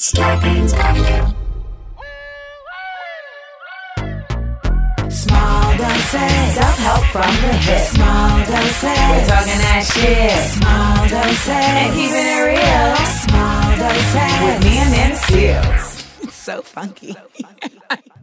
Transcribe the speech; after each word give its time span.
Scarpins 0.00 0.72
Avenue. 0.72 1.34
Small 5.10 5.76
doses. 5.76 6.54
Self-help 6.54 7.04
from 7.12 7.34
the 7.42 7.52
hip. 7.52 7.86
Small 7.86 8.38
doses. 8.46 8.82
We're 8.82 9.26
talking 9.26 9.60
that 9.60 9.84
shit. 9.92 10.32
Small 10.56 11.06
doses. 11.06 11.48
And 11.50 11.92
keeping 11.92 12.16
it 12.16 12.40
real. 12.48 12.96
Small 13.28 13.76
doses. 13.76 14.40
With 14.42 14.64
me 14.64 14.80
Amanda 14.80 15.16
Seales. 15.18 16.24
It's 16.24 16.34
so 16.34 16.62
funky. 16.62 17.14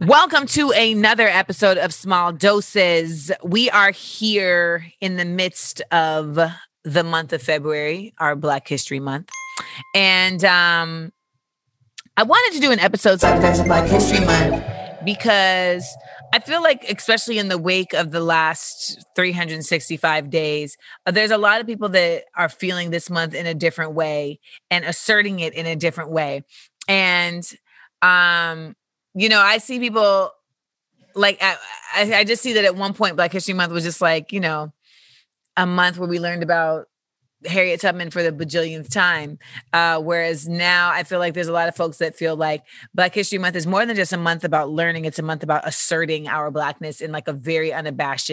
Welcome 0.00 0.46
to 0.48 0.72
another 0.72 1.28
episode 1.28 1.78
of 1.78 1.94
Small 1.94 2.32
Doses. 2.32 3.30
We 3.44 3.70
are 3.70 3.92
here 3.92 4.84
in 5.00 5.16
the 5.16 5.24
midst 5.24 5.80
of 5.92 6.40
the 6.82 7.04
month 7.04 7.32
of 7.32 7.40
February, 7.40 8.14
our 8.18 8.34
Black 8.34 8.66
History 8.66 8.98
Month. 8.98 9.30
And 9.94 10.44
um 10.44 11.12
I 12.18 12.24
wanted 12.24 12.56
to 12.56 12.60
do 12.60 12.72
an 12.72 12.80
episode 12.80 13.22
of 13.22 13.64
Black 13.66 13.88
History 13.88 14.18
Month 14.26 14.64
because 15.04 15.86
I 16.32 16.40
feel 16.40 16.60
like, 16.60 16.82
especially 16.90 17.38
in 17.38 17.46
the 17.46 17.56
wake 17.56 17.92
of 17.92 18.10
the 18.10 18.18
last 18.18 19.06
365 19.14 20.28
days, 20.28 20.76
uh, 21.06 21.12
there's 21.12 21.30
a 21.30 21.38
lot 21.38 21.60
of 21.60 21.68
people 21.68 21.88
that 21.90 22.24
are 22.34 22.48
feeling 22.48 22.90
this 22.90 23.08
month 23.08 23.34
in 23.34 23.46
a 23.46 23.54
different 23.54 23.92
way 23.92 24.40
and 24.68 24.84
asserting 24.84 25.38
it 25.38 25.54
in 25.54 25.66
a 25.66 25.76
different 25.76 26.10
way. 26.10 26.42
And, 26.88 27.44
um, 28.02 28.74
you 29.14 29.28
know, 29.28 29.38
I 29.38 29.58
see 29.58 29.78
people 29.78 30.32
like, 31.14 31.38
I 31.40 31.56
I 31.94 32.24
just 32.24 32.42
see 32.42 32.54
that 32.54 32.64
at 32.64 32.74
one 32.74 32.94
point, 32.94 33.14
Black 33.14 33.30
History 33.30 33.54
Month 33.54 33.70
was 33.70 33.84
just 33.84 34.00
like, 34.00 34.32
you 34.32 34.40
know, 34.40 34.72
a 35.56 35.66
month 35.66 35.98
where 35.98 36.08
we 36.08 36.18
learned 36.18 36.42
about 36.42 36.88
Harriet 37.46 37.80
Tubman 37.80 38.10
for 38.10 38.22
the 38.22 38.32
bajillionth 38.32 38.90
time. 38.92 39.38
Uh, 39.72 40.00
whereas 40.00 40.48
now 40.48 40.90
I 40.90 41.04
feel 41.04 41.18
like 41.18 41.34
there's 41.34 41.48
a 41.48 41.52
lot 41.52 41.68
of 41.68 41.76
folks 41.76 41.98
that 41.98 42.16
feel 42.16 42.36
like 42.36 42.64
Black 42.94 43.14
History 43.14 43.38
Month 43.38 43.56
is 43.56 43.66
more 43.66 43.86
than 43.86 43.96
just 43.96 44.12
a 44.12 44.18
month 44.18 44.44
about 44.44 44.70
learning, 44.70 45.04
it's 45.04 45.18
a 45.18 45.22
month 45.22 45.42
about 45.42 45.66
asserting 45.66 46.28
our 46.28 46.50
Blackness 46.50 47.00
in 47.00 47.12
like 47.12 47.28
a 47.28 47.32
very 47.32 47.72
unabashed 47.72 48.30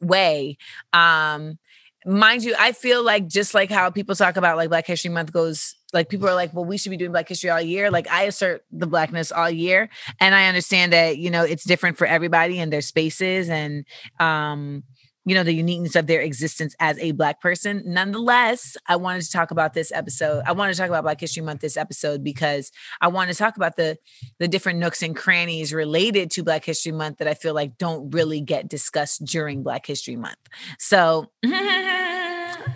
way. 0.00 0.56
Um, 0.92 1.58
mind 2.06 2.44
you, 2.44 2.54
I 2.58 2.72
feel 2.72 3.02
like 3.02 3.26
just 3.26 3.54
like 3.54 3.70
how 3.70 3.90
people 3.90 4.14
talk 4.14 4.36
about 4.36 4.56
like 4.56 4.68
Black 4.68 4.86
History 4.86 5.10
Month 5.10 5.32
goes, 5.32 5.74
like 5.92 6.08
people 6.08 6.28
are 6.28 6.34
like, 6.34 6.54
well, 6.54 6.64
we 6.64 6.78
should 6.78 6.90
be 6.90 6.96
doing 6.96 7.10
Black 7.12 7.28
History 7.28 7.50
all 7.50 7.60
year. 7.60 7.90
Like 7.90 8.08
I 8.08 8.24
assert 8.24 8.64
the 8.70 8.86
Blackness 8.86 9.32
all 9.32 9.50
year. 9.50 9.88
And 10.20 10.34
I 10.34 10.46
understand 10.46 10.92
that, 10.92 11.18
you 11.18 11.30
know, 11.30 11.42
it's 11.44 11.64
different 11.64 11.98
for 11.98 12.06
everybody 12.06 12.58
and 12.60 12.72
their 12.72 12.82
spaces 12.82 13.48
and, 13.48 13.84
um, 14.20 14.84
you 15.28 15.34
know 15.34 15.42
the 15.42 15.52
uniqueness 15.52 15.94
of 15.94 16.06
their 16.06 16.22
existence 16.22 16.74
as 16.80 16.98
a 16.98 17.12
black 17.12 17.40
person. 17.40 17.82
Nonetheless 17.84 18.78
i 18.86 18.96
wanted 18.96 19.20
to 19.22 19.30
talk 19.30 19.50
about 19.50 19.74
this 19.74 19.92
episode. 19.92 20.42
I 20.46 20.52
wanted 20.52 20.72
to 20.72 20.78
talk 20.78 20.88
about 20.88 21.02
black 21.02 21.20
history 21.20 21.42
month 21.42 21.60
this 21.60 21.76
episode 21.76 22.24
because 22.24 22.72
i 23.02 23.08
want 23.08 23.30
to 23.30 23.36
talk 23.36 23.56
about 23.56 23.76
the 23.76 23.98
the 24.38 24.48
different 24.48 24.78
nooks 24.78 25.02
and 25.02 25.14
crannies 25.14 25.74
related 25.74 26.30
to 26.32 26.42
black 26.42 26.64
history 26.64 26.92
month 26.92 27.18
that 27.18 27.28
i 27.28 27.34
feel 27.34 27.52
like 27.54 27.76
don't 27.76 28.10
really 28.10 28.40
get 28.40 28.68
discussed 28.68 29.22
during 29.26 29.62
black 29.62 29.84
history 29.84 30.16
month. 30.16 30.38
So 30.78 31.30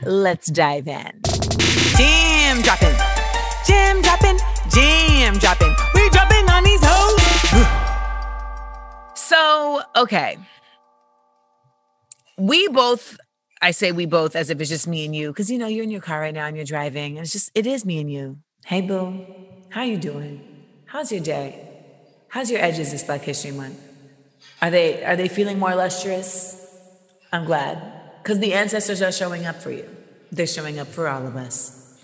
let's 0.03 0.49
dive 0.49 0.89
in. 0.89 1.21
Gem 1.97 2.61
dropping. 2.61 2.97
Gem 3.67 4.03
dropping. 4.03 4.39
Gem 4.69 5.39
dropping. 5.39 5.75
We 5.95 6.11
dropping 6.11 6.51
on 6.51 6.65
these 6.65 6.81
hoes. 6.83 7.23
So 9.15 9.83
okay 9.97 10.37
we 12.39 12.69
both 12.69 13.19
I 13.61 13.71
say 13.71 13.93
we 13.93 14.07
both 14.07 14.35
as 14.35 14.51
if 14.51 14.61
it's 14.61 14.71
just 14.71 14.89
me 14.89 15.05
and 15.05 15.15
you 15.15 15.29
because 15.29 15.51
you 15.51 15.59
know 15.59 15.69
you're 15.69 15.85
in 15.85 15.91
your 15.91 16.01
car 16.01 16.21
right 16.21 16.35
now 16.35 16.47
and 16.47 16.57
you're 16.57 16.67
driving 16.67 17.17
and 17.17 17.25
it's 17.25 17.33
just 17.33 17.51
it 17.55 17.67
is 17.67 17.85
me 17.85 18.01
and 18.01 18.11
you. 18.11 18.39
Hey 18.67 18.81
boo, 18.81 19.25
how 19.71 19.83
you 19.83 19.97
doing? 19.97 20.67
How's 20.87 21.13
your 21.13 21.21
day? 21.21 21.69
How's 22.29 22.51
your 22.51 22.61
edges 22.61 22.91
this 22.91 23.05
Black 23.05 23.23
History 23.23 23.53
Month? 23.53 23.79
Are 24.61 24.71
they 24.71 25.05
are 25.05 25.17
they 25.17 25.29
feeling 25.29 25.59
more 25.59 25.75
lustrous? 25.75 26.59
I'm 27.33 27.45
glad 27.45 27.81
because 28.23 28.41
the 28.41 28.53
ancestors 28.55 29.01
are 29.01 29.13
showing 29.13 29.47
up 29.47 29.57
for 29.57 29.71
you. 29.71 29.89
They're 30.31 30.47
showing 30.47 30.79
up 30.79 30.89
for 30.89 31.09
all 31.09 31.27
of 31.27 31.37
us. 31.37 32.03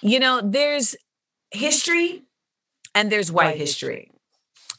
You 0.00 0.18
know, 0.18 0.40
there's 0.42 0.96
history 1.50 2.22
and 2.94 3.10
there's 3.12 3.30
white 3.30 3.56
history. 3.56 4.12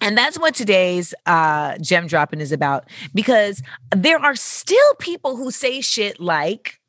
And 0.01 0.17
that's 0.17 0.39
what 0.39 0.55
today's 0.55 1.13
uh, 1.27 1.77
gem 1.77 2.07
dropping 2.07 2.41
is 2.41 2.51
about 2.51 2.89
because 3.13 3.61
there 3.95 4.17
are 4.17 4.35
still 4.35 4.95
people 4.99 5.37
who 5.37 5.51
say 5.51 5.79
shit 5.79 6.19
like, 6.19 6.79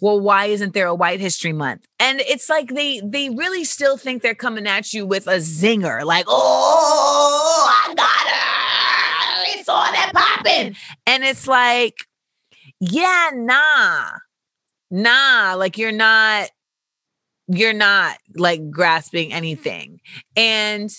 well, 0.00 0.18
why 0.18 0.46
isn't 0.46 0.74
there 0.74 0.86
a 0.86 0.94
White 0.94 1.20
History 1.20 1.52
Month? 1.52 1.86
And 2.00 2.20
it's 2.20 2.48
like 2.48 2.74
they 2.74 3.00
they 3.04 3.30
really 3.30 3.64
still 3.64 3.96
think 3.96 4.22
they're 4.22 4.34
coming 4.34 4.66
at 4.66 4.92
you 4.92 5.06
with 5.06 5.26
a 5.26 5.36
zinger, 5.36 6.04
like, 6.04 6.24
oh, 6.26 7.86
I 7.88 7.94
got 7.94 8.06
her. 8.08 9.58
It's 9.58 9.68
all 9.68 9.92
that 9.92 10.10
popping. 10.14 10.74
And 11.06 11.22
it's 11.22 11.46
like, 11.46 11.94
yeah, 12.80 13.30
nah, 13.34 14.10
nah, 14.90 15.54
like 15.54 15.76
you're 15.78 15.92
not, 15.92 16.48
you're 17.46 17.74
not 17.74 18.16
like 18.36 18.70
grasping 18.70 19.32
anything. 19.32 20.00
And 20.34 20.90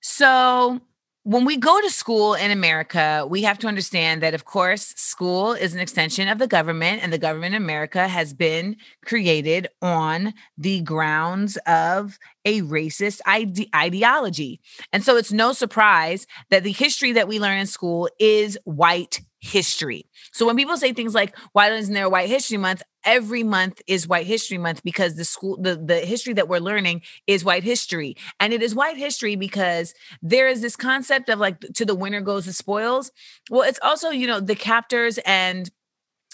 so 0.00 0.80
when 1.24 1.46
we 1.46 1.56
go 1.56 1.80
to 1.80 1.88
school 1.88 2.34
in 2.34 2.50
America, 2.50 3.26
we 3.28 3.42
have 3.42 3.58
to 3.60 3.66
understand 3.66 4.22
that, 4.22 4.34
of 4.34 4.44
course, 4.44 4.92
school 4.94 5.52
is 5.54 5.72
an 5.72 5.80
extension 5.80 6.28
of 6.28 6.38
the 6.38 6.46
government, 6.46 7.02
and 7.02 7.10
the 7.10 7.18
government 7.18 7.54
in 7.54 7.62
America 7.62 8.06
has 8.06 8.34
been 8.34 8.76
created 9.06 9.66
on 9.80 10.34
the 10.58 10.82
grounds 10.82 11.56
of 11.66 12.18
a 12.44 12.62
racist 12.62 13.20
ide- 13.26 13.68
ideology. 13.74 14.60
And 14.92 15.02
so 15.02 15.16
it's 15.16 15.32
no 15.32 15.52
surprise 15.52 16.26
that 16.50 16.62
the 16.62 16.72
history 16.72 17.12
that 17.12 17.28
we 17.28 17.38
learn 17.38 17.58
in 17.58 17.66
school 17.66 18.08
is 18.18 18.58
white 18.64 19.20
history. 19.40 20.06
So 20.32 20.46
when 20.46 20.56
people 20.56 20.76
say 20.76 20.92
things 20.92 21.14
like, 21.14 21.36
why 21.52 21.70
isn't 21.70 21.92
there 21.92 22.08
White 22.08 22.30
History 22.30 22.56
Month? 22.56 22.82
Every 23.04 23.42
month 23.42 23.82
is 23.86 24.08
White 24.08 24.26
History 24.26 24.56
Month 24.56 24.82
because 24.82 25.16
the 25.16 25.24
school, 25.24 25.58
the, 25.60 25.76
the 25.76 26.00
history 26.00 26.32
that 26.32 26.48
we're 26.48 26.60
learning 26.60 27.02
is 27.26 27.44
white 27.44 27.62
history. 27.62 28.16
And 28.40 28.54
it 28.54 28.62
is 28.62 28.74
white 28.74 28.96
history 28.96 29.36
because 29.36 29.92
there 30.22 30.48
is 30.48 30.62
this 30.62 30.76
concept 30.76 31.28
of 31.28 31.38
like 31.38 31.60
to 31.60 31.84
the 31.84 31.94
winner 31.94 32.22
goes 32.22 32.46
the 32.46 32.54
spoils. 32.54 33.12
Well, 33.50 33.62
it's 33.62 33.78
also, 33.82 34.08
you 34.08 34.26
know, 34.26 34.40
the 34.40 34.54
captors 34.54 35.18
and 35.26 35.70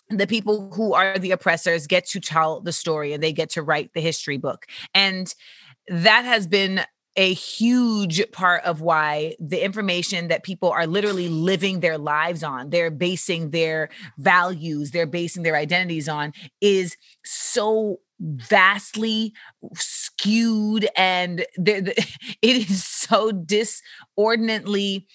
the 0.08 0.26
people 0.26 0.72
who 0.72 0.92
are 0.92 1.18
the 1.18 1.30
oppressors 1.30 1.86
get 1.86 2.06
to 2.08 2.20
tell 2.20 2.60
the 2.60 2.72
story 2.72 3.12
and 3.12 3.22
they 3.22 3.32
get 3.32 3.50
to 3.50 3.62
write 3.62 3.92
the 3.94 4.00
history 4.00 4.36
book. 4.36 4.66
And 4.94 5.32
that 5.88 6.24
has 6.24 6.46
been 6.46 6.80
a 7.16 7.34
huge 7.34 8.22
part 8.32 8.62
of 8.64 8.80
why 8.80 9.34
the 9.40 9.62
information 9.62 10.28
that 10.28 10.44
people 10.44 10.70
are 10.70 10.86
literally 10.86 11.28
living 11.28 11.80
their 11.80 11.98
lives 11.98 12.42
on, 12.44 12.70
they're 12.70 12.90
basing 12.90 13.50
their 13.50 13.88
values, 14.16 14.92
they're 14.92 15.06
basing 15.06 15.42
their 15.42 15.56
identities 15.56 16.08
on, 16.08 16.32
is 16.60 16.96
so 17.24 17.98
vastly 18.20 19.32
skewed 19.74 20.86
and 20.96 21.46
the, 21.56 21.80
the, 21.80 21.92
it 22.42 22.70
is 22.70 22.84
so 22.84 23.32
disordinately 23.32 25.06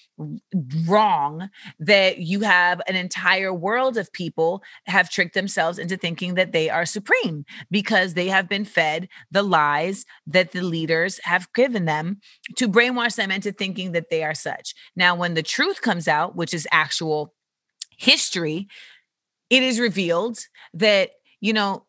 wrong 0.86 1.50
that 1.78 2.18
you 2.18 2.40
have 2.40 2.80
an 2.88 2.96
entire 2.96 3.52
world 3.52 3.96
of 3.96 4.12
people 4.12 4.62
have 4.86 5.10
tricked 5.10 5.34
themselves 5.34 5.78
into 5.78 5.96
thinking 5.96 6.34
that 6.34 6.52
they 6.52 6.68
are 6.68 6.86
supreme 6.86 7.44
because 7.70 8.14
they 8.14 8.28
have 8.28 8.48
been 8.48 8.64
fed 8.64 9.08
the 9.30 9.42
lies 9.42 10.04
that 10.26 10.52
the 10.52 10.62
leaders 10.62 11.20
have 11.22 11.52
given 11.52 11.84
them 11.84 12.18
to 12.56 12.68
brainwash 12.68 13.14
them 13.16 13.30
into 13.30 13.52
thinking 13.52 13.92
that 13.92 14.10
they 14.10 14.24
are 14.24 14.34
such. 14.34 14.74
Now 14.96 15.14
when 15.14 15.34
the 15.34 15.42
truth 15.42 15.80
comes 15.80 16.08
out 16.08 16.34
which 16.34 16.52
is 16.52 16.66
actual 16.72 17.34
history 17.96 18.66
it 19.48 19.62
is 19.62 19.78
revealed 19.78 20.38
that 20.74 21.10
you 21.40 21.52
know 21.52 21.85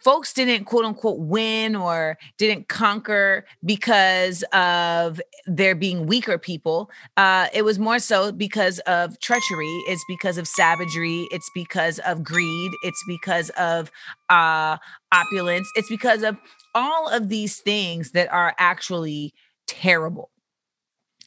folks 0.00 0.32
didn't 0.32 0.64
quote 0.64 0.84
unquote 0.84 1.18
win 1.18 1.76
or 1.76 2.18
didn't 2.38 2.68
conquer 2.68 3.44
because 3.64 4.44
of 4.52 5.20
there 5.46 5.74
being 5.74 6.06
weaker 6.06 6.38
people. 6.38 6.90
Uh, 7.16 7.48
it 7.52 7.62
was 7.62 7.78
more 7.78 7.98
so 7.98 8.32
because 8.32 8.78
of 8.80 9.18
treachery. 9.20 9.82
It's 9.88 10.04
because 10.08 10.38
of 10.38 10.46
savagery. 10.48 11.26
It's 11.30 11.50
because 11.54 11.98
of 12.00 12.22
greed. 12.22 12.72
It's 12.82 13.02
because 13.06 13.50
of 13.50 13.90
uh, 14.30 14.76
opulence. 15.12 15.68
It's 15.74 15.88
because 15.88 16.22
of 16.22 16.38
all 16.74 17.08
of 17.08 17.28
these 17.28 17.58
things 17.58 18.12
that 18.12 18.32
are 18.32 18.54
actually 18.58 19.34
terrible. 19.66 20.30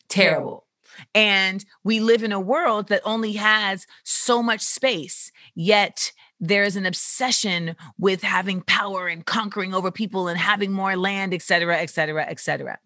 Terrible. 0.08 0.66
And 1.14 1.66
we 1.84 2.00
live 2.00 2.24
in 2.24 2.32
a 2.32 2.40
world 2.40 2.88
that 2.88 3.02
only 3.04 3.34
has 3.34 3.86
so 4.04 4.42
much 4.42 4.62
space, 4.62 5.32
yet 5.54 6.14
there's 6.40 6.76
an 6.76 6.86
obsession 6.86 7.76
with 7.98 8.22
having 8.22 8.62
power 8.62 9.08
and 9.08 9.26
conquering 9.26 9.74
over 9.74 9.92
people 9.92 10.28
and 10.28 10.38
having 10.38 10.72
more 10.72 10.96
land, 10.96 11.34
et 11.34 11.42
cetera, 11.42 11.78
et 11.78 11.90
cetera, 11.90 12.26
et 12.28 12.40
cetera. 12.40 12.78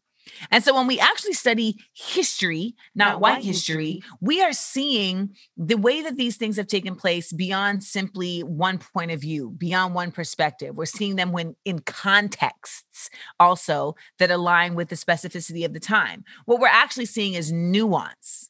And 0.51 0.63
so 0.63 0.75
when 0.75 0.86
we 0.86 1.00
actually 1.00 1.34
study 1.34 1.78
history, 1.94 2.75
not, 2.94 3.13
not 3.13 3.22
white, 3.22 3.31
white 3.31 3.44
history, 3.44 3.94
history, 3.94 4.12
we 4.22 4.44
are 4.44 4.54
seeing 4.54 5.36
the 5.57 5.78
way 5.78 6.04
that 6.04 6.18
these 6.18 6.38
things 6.38 6.57
have 6.57 6.68
taken 6.68 6.96
place 6.96 7.34
beyond 7.34 7.84
simply 7.84 8.42
one 8.42 8.78
point 8.78 9.10
of 9.10 9.22
view, 9.22 9.50
beyond 9.57 9.96
one 9.96 10.12
perspective. 10.12 10.75
We're 10.75 10.86
seeing 10.86 11.16
them 11.16 11.31
when 11.31 11.56
in 11.66 11.80
contexts 11.80 13.10
also 13.40 13.96
that 14.19 14.30
align 14.30 14.75
with 14.75 14.90
the 14.90 14.96
specificity 14.96 15.66
of 15.66 15.74
the 15.74 15.80
time. 15.80 16.24
What 16.46 16.60
we're 16.60 16.68
actually 16.68 17.07
seeing 17.07 17.34
is 17.34 17.51
nuance. 17.51 18.49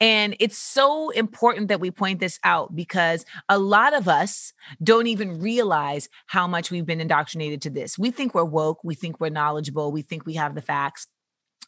And 0.00 0.36
it's 0.40 0.58
so 0.58 1.10
important 1.10 1.68
that 1.68 1.80
we 1.80 1.90
point 1.90 2.20
this 2.20 2.38
out 2.44 2.74
because 2.74 3.24
a 3.48 3.58
lot 3.58 3.94
of 3.94 4.08
us 4.08 4.52
don't 4.82 5.06
even 5.06 5.40
realize 5.40 6.08
how 6.26 6.46
much 6.46 6.70
we've 6.70 6.86
been 6.86 7.00
indoctrinated 7.00 7.62
to 7.62 7.70
this. 7.70 7.98
We 7.98 8.10
think 8.10 8.34
we're 8.34 8.44
woke, 8.44 8.84
we 8.84 8.94
think 8.94 9.20
we're 9.20 9.30
knowledgeable, 9.30 9.92
we 9.92 10.02
think 10.02 10.26
we 10.26 10.34
have 10.34 10.54
the 10.54 10.62
facts. 10.62 11.06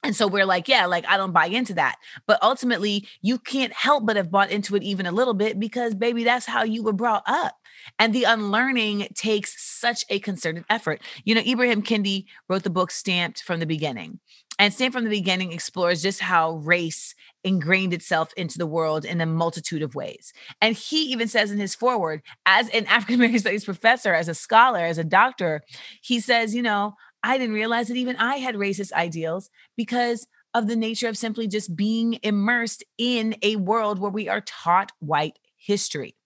And 0.04 0.14
so 0.14 0.28
we're 0.28 0.46
like, 0.46 0.68
yeah, 0.68 0.86
like 0.86 1.04
I 1.08 1.16
don't 1.16 1.32
buy 1.32 1.46
into 1.46 1.74
that. 1.74 1.96
But 2.26 2.40
ultimately, 2.42 3.08
you 3.20 3.38
can't 3.38 3.72
help 3.72 4.06
but 4.06 4.16
have 4.16 4.30
bought 4.30 4.50
into 4.50 4.76
it 4.76 4.82
even 4.84 5.06
a 5.06 5.12
little 5.12 5.34
bit 5.34 5.58
because, 5.58 5.94
baby, 5.94 6.22
that's 6.22 6.46
how 6.46 6.62
you 6.62 6.84
were 6.84 6.92
brought 6.92 7.24
up. 7.26 7.56
And 7.98 8.14
the 8.14 8.24
unlearning 8.24 9.08
takes 9.14 9.60
such 9.60 10.04
a 10.08 10.20
concerted 10.20 10.64
effort. 10.70 11.02
You 11.24 11.34
know, 11.34 11.42
Ibram 11.42 11.82
Kendi 11.82 12.26
wrote 12.48 12.62
the 12.62 12.70
book 12.70 12.92
Stamped 12.92 13.42
from 13.42 13.58
the 13.58 13.66
Beginning. 13.66 14.20
And 14.60 14.72
Stamped 14.72 14.94
from 14.94 15.04
the 15.04 15.10
Beginning 15.10 15.52
explores 15.52 16.02
just 16.02 16.20
how 16.20 16.56
race 16.56 17.14
ingrained 17.44 17.94
itself 17.94 18.32
into 18.36 18.58
the 18.58 18.66
world 18.66 19.04
in 19.04 19.20
a 19.20 19.26
multitude 19.26 19.82
of 19.82 19.94
ways. 19.94 20.32
And 20.60 20.76
he 20.76 21.04
even 21.12 21.28
says 21.28 21.50
in 21.50 21.58
his 21.58 21.74
foreword, 21.74 22.22
as 22.46 22.68
an 22.70 22.86
African 22.88 23.16
American 23.16 23.40
studies 23.40 23.64
professor, 23.64 24.14
as 24.14 24.28
a 24.28 24.34
scholar, 24.34 24.80
as 24.80 24.98
a 24.98 25.04
doctor, 25.04 25.62
he 26.02 26.20
says, 26.20 26.54
you 26.54 26.62
know, 26.62 26.94
I 27.22 27.38
didn't 27.38 27.54
realize 27.54 27.88
that 27.88 27.96
even 27.96 28.16
I 28.16 28.36
had 28.36 28.54
racist 28.54 28.92
ideals 28.92 29.50
because 29.76 30.26
of 30.54 30.66
the 30.66 30.76
nature 30.76 31.08
of 31.08 31.16
simply 31.16 31.46
just 31.46 31.76
being 31.76 32.18
immersed 32.22 32.84
in 32.96 33.36
a 33.42 33.56
world 33.56 33.98
where 33.98 34.10
we 34.10 34.28
are 34.28 34.40
taught 34.40 34.92
white 34.98 35.38
history. 35.56 36.16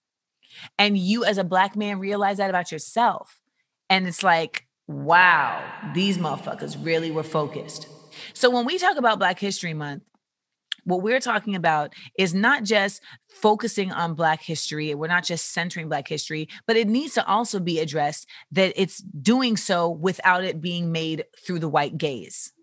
And 0.77 0.97
you, 0.97 1.25
as 1.25 1.37
a 1.37 1.43
Black 1.43 1.75
man, 1.75 1.99
realize 1.99 2.37
that 2.37 2.49
about 2.49 2.71
yourself. 2.71 3.41
And 3.89 4.07
it's 4.07 4.23
like, 4.23 4.67
wow, 4.87 5.63
these 5.93 6.17
motherfuckers 6.17 6.83
really 6.83 7.11
were 7.11 7.23
focused. 7.23 7.87
So 8.33 8.49
when 8.49 8.65
we 8.65 8.77
talk 8.77 8.97
about 8.97 9.19
Black 9.19 9.39
History 9.39 9.73
Month, 9.73 10.03
what 10.83 11.01
we're 11.01 11.19
talking 11.19 11.55
about 11.55 11.93
is 12.17 12.33
not 12.33 12.63
just 12.63 13.01
focusing 13.29 13.91
on 13.91 14.13
Black 14.13 14.41
history, 14.41 14.93
we're 14.95 15.07
not 15.07 15.23
just 15.23 15.51
centering 15.51 15.89
Black 15.89 16.07
history, 16.07 16.47
but 16.65 16.77
it 16.77 16.87
needs 16.87 17.13
to 17.15 17.25
also 17.27 17.59
be 17.59 17.79
addressed 17.79 18.27
that 18.51 18.73
it's 18.75 18.99
doing 18.99 19.57
so 19.57 19.89
without 19.89 20.43
it 20.43 20.61
being 20.61 20.91
made 20.91 21.25
through 21.45 21.59
the 21.59 21.69
white 21.69 21.97
gaze. 21.97 22.53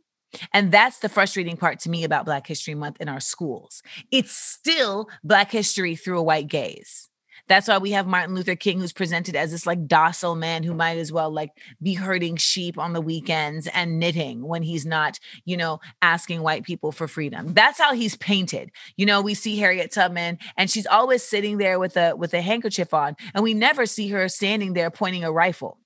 And 0.53 0.71
that's 0.71 1.01
the 1.01 1.09
frustrating 1.09 1.57
part 1.57 1.81
to 1.81 1.91
me 1.91 2.05
about 2.05 2.25
Black 2.25 2.47
History 2.47 2.75
Month 2.75 2.99
in 3.01 3.09
our 3.09 3.21
schools. 3.21 3.83
It's 4.13 4.33
still 4.33 5.09
Black 5.25 5.51
history 5.51 5.97
through 5.97 6.19
a 6.19 6.23
white 6.23 6.47
gaze. 6.47 7.10
That's 7.51 7.67
why 7.67 7.79
we 7.79 7.91
have 7.91 8.07
Martin 8.07 8.37
Luther 8.37 8.55
King, 8.55 8.79
who's 8.79 8.93
presented 8.93 9.35
as 9.35 9.51
this 9.51 9.67
like 9.67 9.89
docile 9.89 10.37
man 10.37 10.63
who 10.63 10.73
might 10.73 10.99
as 10.99 11.11
well 11.11 11.33
like 11.33 11.51
be 11.83 11.95
herding 11.95 12.37
sheep 12.37 12.79
on 12.79 12.93
the 12.93 13.01
weekends 13.01 13.67
and 13.67 13.99
knitting 13.99 14.47
when 14.47 14.63
he's 14.63 14.87
not, 14.87 15.19
you 15.45 15.57
know, 15.57 15.81
asking 16.01 16.43
white 16.43 16.63
people 16.63 16.93
for 16.93 17.09
freedom. 17.09 17.53
That's 17.53 17.81
how 17.81 17.93
he's 17.93 18.17
painted. 18.17 18.71
You 18.97 19.05
know, 19.05 19.21
we 19.21 19.35
see 19.35 19.59
Harriet 19.59 19.91
Tubman 19.91 20.39
and 20.57 20.71
she's 20.71 20.87
always 20.87 21.25
sitting 21.25 21.59
there 21.59 21.81
with 21.81 21.97
a 21.97 22.15
with 22.15 22.33
a 22.35 22.41
handkerchief 22.41 22.95
on, 22.95 23.17
and 23.35 23.43
we 23.43 23.53
never 23.53 23.85
see 23.85 24.07
her 24.11 24.29
standing 24.29 24.75
there 24.75 24.93
pointing 24.93 25.25
a 25.25 25.33
rifle 25.33 25.81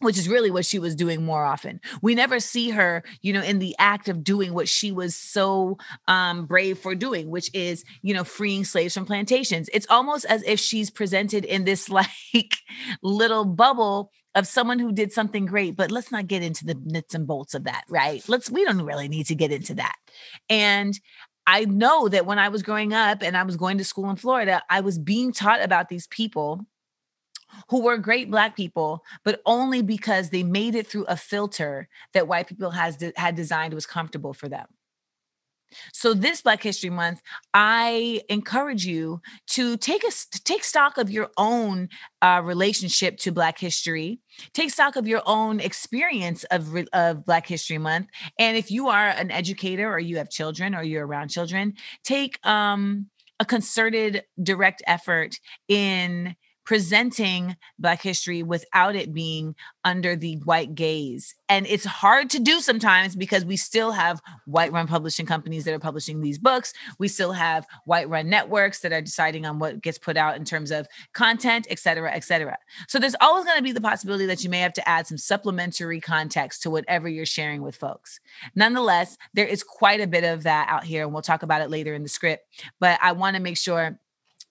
which 0.00 0.18
is 0.18 0.28
really 0.28 0.50
what 0.50 0.66
she 0.66 0.78
was 0.78 0.94
doing 0.94 1.24
more 1.24 1.44
often. 1.44 1.80
We 2.02 2.14
never 2.14 2.40
see 2.40 2.70
her, 2.70 3.02
you 3.22 3.32
know, 3.32 3.42
in 3.42 3.58
the 3.58 3.74
act 3.78 4.08
of 4.08 4.24
doing 4.24 4.52
what 4.52 4.68
she 4.68 4.92
was 4.92 5.14
so 5.14 5.78
um, 6.08 6.46
brave 6.46 6.78
for 6.78 6.94
doing, 6.94 7.30
which 7.30 7.50
is, 7.54 7.84
you 8.02 8.14
know, 8.14 8.24
freeing 8.24 8.64
slaves 8.64 8.94
from 8.94 9.06
plantations. 9.06 9.70
It's 9.72 9.86
almost 9.88 10.24
as 10.26 10.42
if 10.44 10.60
she's 10.60 10.90
presented 10.90 11.44
in 11.44 11.64
this 11.64 11.88
like 11.88 12.56
little 13.02 13.44
bubble 13.44 14.10
of 14.34 14.46
someone 14.46 14.80
who 14.80 14.92
did 14.92 15.12
something 15.12 15.46
great, 15.46 15.76
but 15.76 15.90
let's 15.90 16.10
not 16.10 16.26
get 16.26 16.42
into 16.42 16.64
the 16.64 16.76
nuts 16.84 17.14
and 17.14 17.26
bolts 17.26 17.54
of 17.54 17.64
that, 17.64 17.84
right? 17.88 18.22
Let's, 18.28 18.50
we 18.50 18.64
don't 18.64 18.82
really 18.82 19.08
need 19.08 19.26
to 19.26 19.34
get 19.34 19.52
into 19.52 19.74
that. 19.74 19.94
And 20.50 20.98
I 21.46 21.66
know 21.66 22.08
that 22.08 22.26
when 22.26 22.38
I 22.38 22.48
was 22.48 22.62
growing 22.62 22.92
up 22.92 23.22
and 23.22 23.36
I 23.36 23.42
was 23.42 23.56
going 23.56 23.78
to 23.78 23.84
school 23.84 24.10
in 24.10 24.16
Florida, 24.16 24.62
I 24.68 24.80
was 24.80 24.98
being 24.98 25.32
taught 25.32 25.62
about 25.62 25.88
these 25.88 26.06
people 26.08 26.66
who 27.68 27.82
were 27.82 27.98
great 27.98 28.30
black 28.30 28.56
people 28.56 29.04
but 29.24 29.40
only 29.46 29.82
because 29.82 30.30
they 30.30 30.42
made 30.42 30.74
it 30.74 30.86
through 30.86 31.04
a 31.04 31.16
filter 31.16 31.88
that 32.12 32.28
white 32.28 32.46
people 32.46 32.70
has 32.70 32.96
de- 32.96 33.12
had 33.16 33.34
designed 33.34 33.74
was 33.74 33.86
comfortable 33.86 34.32
for 34.32 34.48
them. 34.48 34.66
So 35.92 36.14
this 36.14 36.40
black 36.40 36.62
history 36.62 36.90
month 36.90 37.20
i 37.52 38.20
encourage 38.28 38.86
you 38.86 39.20
to 39.48 39.76
take 39.76 40.04
a 40.04 40.10
take 40.44 40.64
stock 40.64 40.98
of 40.98 41.10
your 41.10 41.30
own 41.36 41.88
uh, 42.22 42.40
relationship 42.44 43.18
to 43.18 43.32
black 43.32 43.58
history. 43.58 44.20
Take 44.52 44.70
stock 44.70 44.96
of 44.96 45.06
your 45.06 45.22
own 45.26 45.60
experience 45.60 46.44
of, 46.44 46.76
of 46.92 47.24
black 47.24 47.46
history 47.46 47.78
month. 47.78 48.08
And 48.38 48.56
if 48.56 48.70
you 48.70 48.88
are 48.88 49.08
an 49.08 49.30
educator 49.30 49.92
or 49.92 49.98
you 49.98 50.16
have 50.18 50.30
children 50.30 50.74
or 50.74 50.82
you're 50.82 51.06
around 51.06 51.28
children 51.28 51.74
take 52.02 52.38
um, 52.46 53.10
a 53.40 53.44
concerted 53.44 54.24
direct 54.42 54.82
effort 54.86 55.38
in 55.68 56.36
presenting 56.64 57.56
Black 57.78 58.02
history 58.02 58.42
without 58.42 58.96
it 58.96 59.12
being 59.12 59.54
under 59.84 60.16
the 60.16 60.36
white 60.44 60.74
gaze. 60.74 61.34
And 61.48 61.66
it's 61.66 61.84
hard 61.84 62.30
to 62.30 62.40
do 62.40 62.60
sometimes 62.60 63.14
because 63.14 63.44
we 63.44 63.56
still 63.56 63.92
have 63.92 64.22
white 64.46 64.72
run 64.72 64.86
publishing 64.86 65.26
companies 65.26 65.64
that 65.64 65.74
are 65.74 65.78
publishing 65.78 66.20
these 66.20 66.38
books. 66.38 66.72
We 66.98 67.08
still 67.08 67.32
have 67.32 67.66
white 67.84 68.08
run 68.08 68.30
networks 68.30 68.80
that 68.80 68.92
are 68.92 69.02
deciding 69.02 69.44
on 69.44 69.58
what 69.58 69.82
gets 69.82 69.98
put 69.98 70.16
out 70.16 70.36
in 70.36 70.44
terms 70.44 70.70
of 70.70 70.86
content, 71.12 71.66
et 71.68 71.78
cetera, 71.78 72.12
et 72.12 72.24
cetera. 72.24 72.56
So 72.88 72.98
there's 72.98 73.16
always 73.20 73.44
going 73.44 73.58
to 73.58 73.62
be 73.62 73.72
the 73.72 73.80
possibility 73.80 74.26
that 74.26 74.42
you 74.42 74.50
may 74.50 74.60
have 74.60 74.72
to 74.74 74.88
add 74.88 75.06
some 75.06 75.18
supplementary 75.18 76.00
context 76.00 76.62
to 76.62 76.70
whatever 76.70 77.08
you're 77.08 77.26
sharing 77.26 77.60
with 77.60 77.76
folks. 77.76 78.20
Nonetheless, 78.54 79.18
there 79.34 79.46
is 79.46 79.62
quite 79.62 80.00
a 80.00 80.06
bit 80.06 80.24
of 80.24 80.44
that 80.44 80.68
out 80.70 80.84
here, 80.84 81.04
and 81.04 81.12
we'll 81.12 81.22
talk 81.22 81.42
about 81.42 81.60
it 81.60 81.70
later 81.70 81.92
in 81.92 82.02
the 82.02 82.08
script. 82.08 82.46
But 82.80 82.98
I 83.02 83.12
want 83.12 83.36
to 83.36 83.42
make 83.42 83.58
sure 83.58 83.98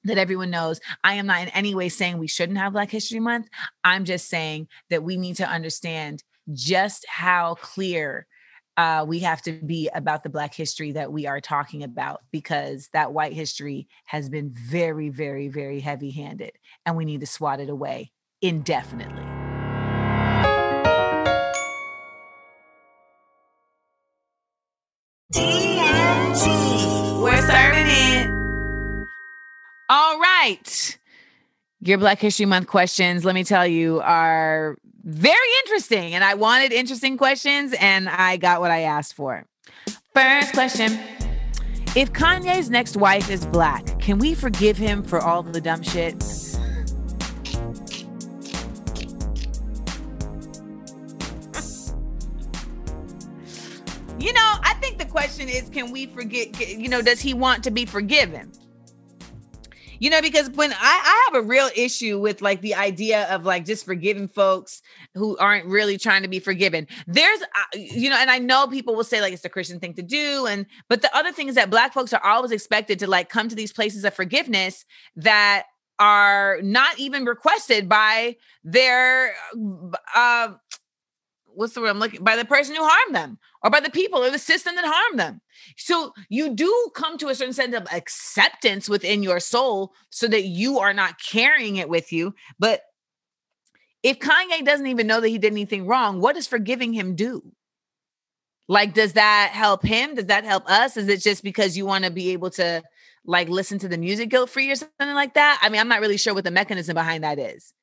that 0.04 0.18
everyone 0.18 0.50
knows 0.50 0.80
I 1.04 1.16
am 1.16 1.28
not 1.28 1.42
in 1.42 1.50
any 1.50 1.76
way 1.76 1.90
saying 1.90 2.18
we 2.18 2.28
shouldn't 2.28 2.58
have 2.58 2.74
Black 2.74 2.92
History 2.92 3.20
Month. 3.20 3.48
I'm 3.84 4.06
just 4.06 4.30
saying 4.30 4.68
that 4.90 5.04
we 5.04 5.18
need 5.18 5.38
to 5.38 5.48
understand 5.48 6.24
just 6.52 7.06
how 7.08 7.56
clear 7.56 8.28
uh, 8.76 9.06
we 9.08 9.20
have 9.20 9.42
to 9.44 9.52
be 9.52 9.90
about 9.94 10.24
the 10.24 10.30
Black 10.30 10.54
history 10.54 10.92
that 10.94 11.12
we 11.12 11.28
are 11.28 11.40
talking 11.40 11.84
about 11.84 12.22
because 12.32 12.90
that 12.94 13.14
white 13.14 13.34
history 13.34 13.88
has 14.06 14.30
been 14.30 14.50
very, 14.52 15.10
very, 15.10 15.48
very 15.48 15.80
heavy 15.80 16.12
handed 16.12 16.54
and 16.86 16.98
we 16.98 17.06
need 17.06 17.20
to 17.20 17.28
swat 17.28 17.60
it 17.60 17.70
away 17.70 18.12
indefinitely. 18.42 19.24
DMT. 25.34 27.22
We're 27.22 27.42
serving 27.42 27.88
it. 27.88 28.43
All 29.96 30.18
right. 30.18 30.98
Your 31.80 32.00
Black 32.00 32.18
History 32.18 32.48
Month 32.48 32.66
questions, 32.66 33.24
let 33.24 33.36
me 33.36 33.44
tell 33.44 33.68
you, 33.68 34.02
are 34.02 34.76
very 35.04 35.50
interesting. 35.64 36.16
And 36.16 36.24
I 36.24 36.34
wanted 36.34 36.72
interesting 36.72 37.16
questions, 37.16 37.76
and 37.80 38.10
I 38.10 38.38
got 38.38 38.60
what 38.60 38.72
I 38.72 38.80
asked 38.82 39.14
for. 39.14 39.46
First 40.16 40.54
question 40.54 41.00
If 41.96 42.12
Kanye's 42.12 42.72
next 42.72 42.98
wife 42.98 43.30
is 43.30 43.46
black, 43.46 44.00
can 44.00 44.18
we 44.18 44.34
forgive 44.34 44.78
him 44.78 45.04
for 45.04 45.20
all 45.22 45.44
the 45.44 45.62
dumb 45.62 45.84
shit? 45.84 46.16
you 54.20 54.34
know, 54.34 54.56
I 54.64 54.74
think 54.82 54.98
the 54.98 55.06
question 55.06 55.48
is 55.48 55.70
can 55.70 55.92
we 55.92 56.08
forget, 56.08 56.60
you 56.60 56.90
know, 56.90 57.04
does 57.04 57.22
he 57.22 57.36
want 57.36 57.64
to 57.66 57.70
be 57.70 57.86
forgiven? 57.86 58.52
You 60.04 60.10
know 60.10 60.22
because 60.22 60.50
when 60.50 60.74
I, 60.74 60.76
I 60.82 61.30
have 61.32 61.44
a 61.44 61.48
real 61.48 61.70
issue 61.78 62.20
with 62.20 62.42
like 62.42 62.60
the 62.60 62.76
idea 62.76 63.24
of 63.34 63.46
like 63.46 63.64
just 63.64 63.86
forgiving 63.86 64.28
folks 64.28 64.82
who 65.14 65.38
aren't 65.38 65.66
really 65.66 65.98
trying 65.98 66.24
to 66.24 66.28
be 66.28 66.40
forgiven 66.40 66.88
there's 67.08 67.42
uh, 67.42 67.78
you 67.78 68.10
know 68.10 68.18
and 68.18 68.30
i 68.30 68.38
know 68.38 68.68
people 68.68 68.96
will 68.96 69.06
say 69.06 69.22
like 69.22 69.32
it's 69.32 69.44
the 69.44 69.50
christian 69.50 69.80
thing 69.80 69.94
to 69.94 70.02
do 70.02 70.46
and 70.46 70.66
but 70.90 71.02
the 71.02 71.16
other 71.16 71.32
thing 71.32 71.48
is 71.48 71.56
that 71.56 71.70
black 71.70 71.94
folks 71.94 72.12
are 72.12 72.24
always 72.26 72.52
expected 72.52 73.00
to 73.00 73.08
like 73.08 73.30
come 73.30 73.48
to 73.48 73.56
these 73.56 73.72
places 73.72 74.04
of 74.04 74.14
forgiveness 74.14 74.84
that 75.16 75.64
are 76.00 76.60
not 76.62 77.00
even 77.00 77.24
requested 77.24 77.88
by 77.88 78.36
their 78.66 79.34
uh 80.14 80.50
what's 81.56 81.74
the 81.74 81.82
word 81.82 81.90
I'm 81.90 82.00
looking 82.00 82.24
by 82.24 82.36
the 82.36 82.46
person 82.46 82.76
who 82.76 82.84
harmed 82.84 83.16
them 83.16 83.38
or 83.64 83.70
by 83.70 83.80
the 83.80 83.90
people 83.90 84.24
or 84.24 84.30
the 84.30 84.40
system 84.40 84.76
that 84.76 84.86
harmed 84.86 85.20
them. 85.20 85.42
So 85.78 86.14
you 86.30 86.54
do 86.54 86.92
come 86.96 87.18
to 87.18 87.30
a 87.30 87.36
certain 87.36 87.54
sense 87.54 87.76
of 87.76 87.88
acceptance 87.92 88.90
within 88.90 89.24
your 89.24 89.40
soul 89.40 89.94
so 90.10 90.28
that 90.28 90.44
you 90.44 90.80
are 90.80 90.94
not 90.94 91.20
carrying 91.20 91.78
it 91.78 91.90
with 91.90 92.12
you. 92.12 92.34
But 92.60 92.82
if 94.04 94.20
Kanye 94.20 94.66
doesn't 94.66 94.88
even 94.88 95.08
know 95.08 95.22
that 95.22 95.30
he 95.30 95.38
did 95.38 95.54
anything 95.54 95.88
wrong, 95.88 96.20
what 96.20 96.36
does 96.36 96.48
forgiving 96.48 96.94
him 96.94 97.16
do? 97.16 97.54
Like, 98.68 98.94
does 98.94 99.14
that 99.14 99.52
help 99.54 99.84
him? 99.84 100.16
Does 100.16 100.28
that 100.28 100.46
help 100.46 100.70
us? 100.70 100.98
Is 100.98 101.08
it 101.08 101.22
just 101.22 101.44
because 101.44 101.78
you 101.78 101.86
want 101.86 102.06
to 102.06 102.12
be 102.12 102.32
able 102.32 102.50
to 102.52 102.82
like 103.26 103.50
listen 103.50 103.80
to 103.80 103.88
the 103.88 103.98
music 103.98 104.30
guilt 104.30 104.50
free 104.50 104.72
or 104.72 104.76
something 104.76 105.14
like 105.14 105.34
that? 105.34 105.60
I 105.62 105.70
mean, 105.70 105.82
I'm 105.82 105.88
not 105.88 106.02
really 106.02 106.18
sure 106.18 106.34
what 106.34 106.44
the 106.44 106.52
mechanism 106.52 106.94
behind 106.94 107.24
that 107.24 107.40
is. 107.40 107.74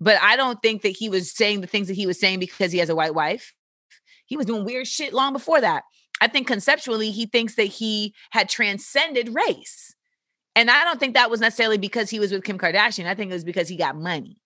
But 0.00 0.18
I 0.20 0.36
don't 0.36 0.60
think 0.60 0.82
that 0.82 0.96
he 0.96 1.08
was 1.08 1.30
saying 1.30 1.60
the 1.60 1.66
things 1.66 1.88
that 1.88 1.94
he 1.94 2.06
was 2.06 2.18
saying 2.18 2.40
because 2.40 2.72
he 2.72 2.78
has 2.78 2.88
a 2.88 2.96
white 2.96 3.14
wife. 3.14 3.54
He 4.26 4.36
was 4.36 4.46
doing 4.46 4.64
weird 4.64 4.86
shit 4.86 5.12
long 5.12 5.32
before 5.32 5.60
that. 5.60 5.84
I 6.22 6.28
think 6.28 6.46
conceptually, 6.46 7.10
he 7.10 7.26
thinks 7.26 7.56
that 7.56 7.64
he 7.64 8.14
had 8.30 8.48
transcended 8.48 9.34
race. 9.34 9.92
And 10.54 10.70
I 10.70 10.84
don't 10.84 11.00
think 11.00 11.14
that 11.14 11.32
was 11.32 11.40
necessarily 11.40 11.78
because 11.78 12.10
he 12.10 12.20
was 12.20 12.30
with 12.30 12.44
Kim 12.44 12.58
Kardashian. 12.58 13.06
I 13.06 13.16
think 13.16 13.32
it 13.32 13.34
was 13.34 13.42
because 13.42 13.68
he 13.68 13.76
got 13.76 13.96
money 13.96 14.36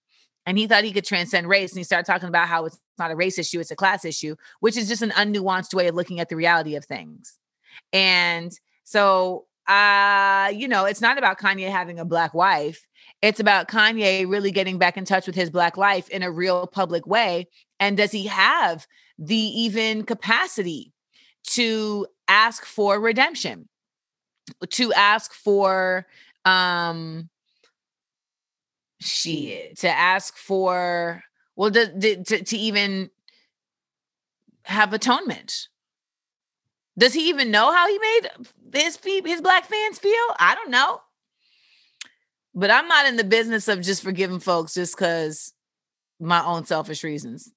and 0.46 0.56
he 0.56 0.66
thought 0.66 0.84
he 0.84 0.92
could 0.94 1.04
transcend 1.04 1.50
race. 1.50 1.72
And 1.72 1.78
he 1.78 1.84
started 1.84 2.10
talking 2.10 2.30
about 2.30 2.48
how 2.48 2.64
it's 2.64 2.78
not 2.98 3.10
a 3.10 3.14
race 3.14 3.38
issue, 3.38 3.60
it's 3.60 3.70
a 3.70 3.76
class 3.76 4.06
issue, 4.06 4.36
which 4.60 4.74
is 4.74 4.88
just 4.88 5.02
an 5.02 5.10
unnuanced 5.10 5.74
way 5.74 5.86
of 5.86 5.94
looking 5.94 6.18
at 6.18 6.30
the 6.30 6.36
reality 6.36 6.76
of 6.76 6.86
things. 6.86 7.38
And 7.92 8.58
so, 8.84 9.44
uh, 9.68 10.50
you 10.54 10.68
know, 10.68 10.86
it's 10.86 11.02
not 11.02 11.18
about 11.18 11.38
Kanye 11.38 11.70
having 11.70 11.98
a 11.98 12.06
black 12.06 12.32
wife. 12.32 12.86
It's 13.20 13.38
about 13.38 13.68
Kanye 13.68 14.26
really 14.26 14.50
getting 14.50 14.78
back 14.78 14.96
in 14.96 15.04
touch 15.04 15.26
with 15.26 15.36
his 15.36 15.50
black 15.50 15.76
life 15.76 16.08
in 16.08 16.22
a 16.22 16.30
real 16.30 16.68
public 16.68 17.06
way. 17.06 17.48
And 17.78 17.98
does 17.98 18.12
he 18.12 18.28
have 18.28 18.86
the 19.18 19.36
even 19.36 20.04
capacity 20.04 20.94
to 21.46 22.06
ask 22.28 22.64
for 22.64 23.00
redemption, 23.00 23.68
to 24.70 24.92
ask 24.92 25.32
for 25.32 26.06
um 26.44 27.28
shit, 29.00 29.78
to 29.78 29.88
ask 29.88 30.36
for 30.36 31.22
well, 31.56 31.70
to, 31.70 32.22
to, 32.24 32.44
to 32.44 32.56
even 32.56 33.10
have 34.64 34.92
atonement. 34.92 35.68
Does 36.98 37.14
he 37.14 37.28
even 37.28 37.50
know 37.50 37.72
how 37.72 37.88
he 37.88 37.98
made 37.98 38.28
his 38.74 38.98
his 39.02 39.40
black 39.40 39.66
fans 39.66 39.98
feel? 39.98 40.12
I 40.38 40.54
don't 40.54 40.70
know. 40.70 41.00
But 42.54 42.70
I'm 42.70 42.88
not 42.88 43.06
in 43.06 43.16
the 43.16 43.24
business 43.24 43.68
of 43.68 43.82
just 43.82 44.02
forgiving 44.02 44.40
folks 44.40 44.74
just 44.74 44.96
because 44.96 45.52
my 46.18 46.42
own 46.42 46.64
selfish 46.64 47.04
reasons. 47.04 47.52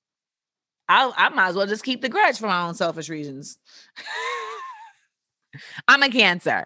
I 0.89 1.13
I 1.15 1.29
might 1.29 1.49
as 1.49 1.55
well 1.55 1.67
just 1.67 1.83
keep 1.83 2.01
the 2.01 2.09
grudge 2.09 2.39
for 2.39 2.47
my 2.47 2.67
own 2.67 2.73
selfish 2.73 3.07
reasons. 3.09 3.59
I'm 5.87 6.03
a 6.03 6.09
cancer. 6.09 6.65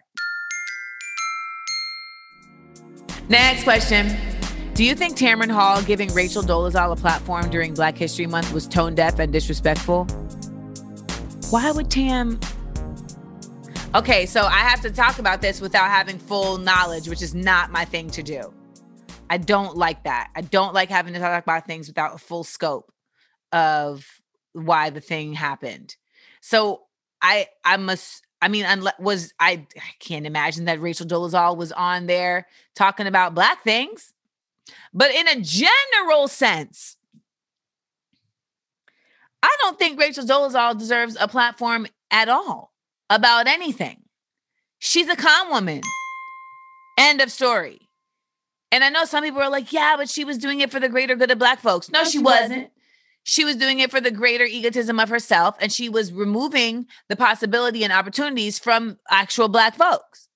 Next 3.30 3.63
question. 3.63 4.15
Do 4.74 4.84
you 4.84 4.96
think 4.96 5.18
Tamron 5.18 5.51
Hall 5.51 5.84
giving 5.84 6.12
Rachel 6.13 6.42
Dolezal 6.42 6.94
a 6.94 6.96
platform 6.96 7.50
during 7.50 7.74
Black 7.74 7.96
History 7.98 8.25
Month 8.25 8.51
was 8.51 8.68
tone 8.68 8.96
deaf 8.96 9.20
and 9.20 9.32
disrespectful? 9.32 10.06
Why 11.51 11.72
would 11.72 11.92
Tam 11.92 12.39
Okay, 13.96 14.25
so 14.25 14.42
I 14.46 14.60
have 14.60 14.82
to 14.82 14.89
talk 14.89 15.20
about 15.20 15.42
this 15.42 15.62
without 15.62 15.88
having 15.89 16.18
full 16.18 16.58
knowledge, 16.58 17.08
which 17.08 17.22
is 17.22 17.36
not 17.36 17.72
my 17.72 17.86
thing 17.86 18.10
to 18.12 18.24
do. 18.24 18.51
I 19.30 19.38
don't 19.38 19.77
like 19.77 20.03
that. 20.06 20.32
I 20.36 20.42
don't 20.42 20.74
like 20.74 20.89
having 20.89 21.13
to 21.13 21.20
talk 21.20 21.44
about 21.44 21.68
things 21.68 21.88
without 21.88 22.15
a 22.15 22.18
full 22.18 22.44
scope 22.44 22.92
of 23.53 24.05
why 24.51 24.89
the 24.89 25.00
thing 25.00 25.33
happened. 25.33 25.95
So 26.41 26.81
I 27.22 27.48
I 27.63 27.77
must 27.77 28.25
I 28.41 28.50
mean 28.50 28.65
unless 28.65 29.00
was 29.00 29.33
I 29.39 29.65
I 29.77 29.91
can't 30.00 30.25
imagine 30.25 30.65
that 30.65 30.81
Rachel 30.81 31.07
Dolezal 31.07 31.55
was 31.55 31.72
on 31.72 32.07
there 32.07 32.48
talking 32.75 33.07
about 33.07 33.36
black 33.36 33.63
things. 33.63 34.13
But 34.93 35.12
in 35.12 35.27
a 35.27 35.41
general 35.41 36.27
sense, 36.27 36.98
I 39.41 39.55
don't 39.62 39.77
think 39.79 40.00
Rachel 40.00 40.25
Dolezal 40.25 40.77
deserves 40.77 41.17
a 41.19 41.27
platform 41.27 41.88
at 42.12 42.29
all 42.29 42.74
about 43.10 43.48
anything. 43.48 44.03
She's 44.79 45.07
a 45.07 45.15
con 45.15 45.50
woman. 45.50 45.81
End 46.98 47.22
of 47.22 47.31
story. 47.31 47.79
And 48.72 48.83
I 48.83 48.89
know 48.89 49.05
some 49.05 49.24
people 49.24 49.41
are 49.41 49.50
like, 49.50 49.72
yeah, 49.72 49.95
but 49.98 50.10
she 50.10 50.25
was 50.25 50.38
doing 50.38 50.60
it 50.60 50.72
for 50.72 50.79
the 50.79 50.89
greater 50.89 51.15
good 51.15 51.29
of 51.31 51.39
Black 51.39 51.60
folks. 51.60 51.91
No, 51.91 52.00
no 52.00 52.05
she, 52.05 52.12
she 52.12 52.17
wasn't. 52.19 52.50
wasn't. 52.50 52.73
She 53.24 53.46
was 53.46 53.56
doing 53.56 53.80
it 53.80 53.89
for 53.89 54.01
the 54.01 54.12
greater 54.12 54.44
egotism 54.44 55.00
of 55.00 55.10
herself, 55.10 55.56
and 55.60 55.72
she 55.72 55.88
was 55.88 56.12
removing 56.12 56.88
the 57.08 57.15
possibility 57.15 57.84
and 57.84 57.94
opportunities 57.94 58.60
from 58.60 58.98
actual 59.10 59.48
Black 59.48 59.75
folks. 59.75 60.27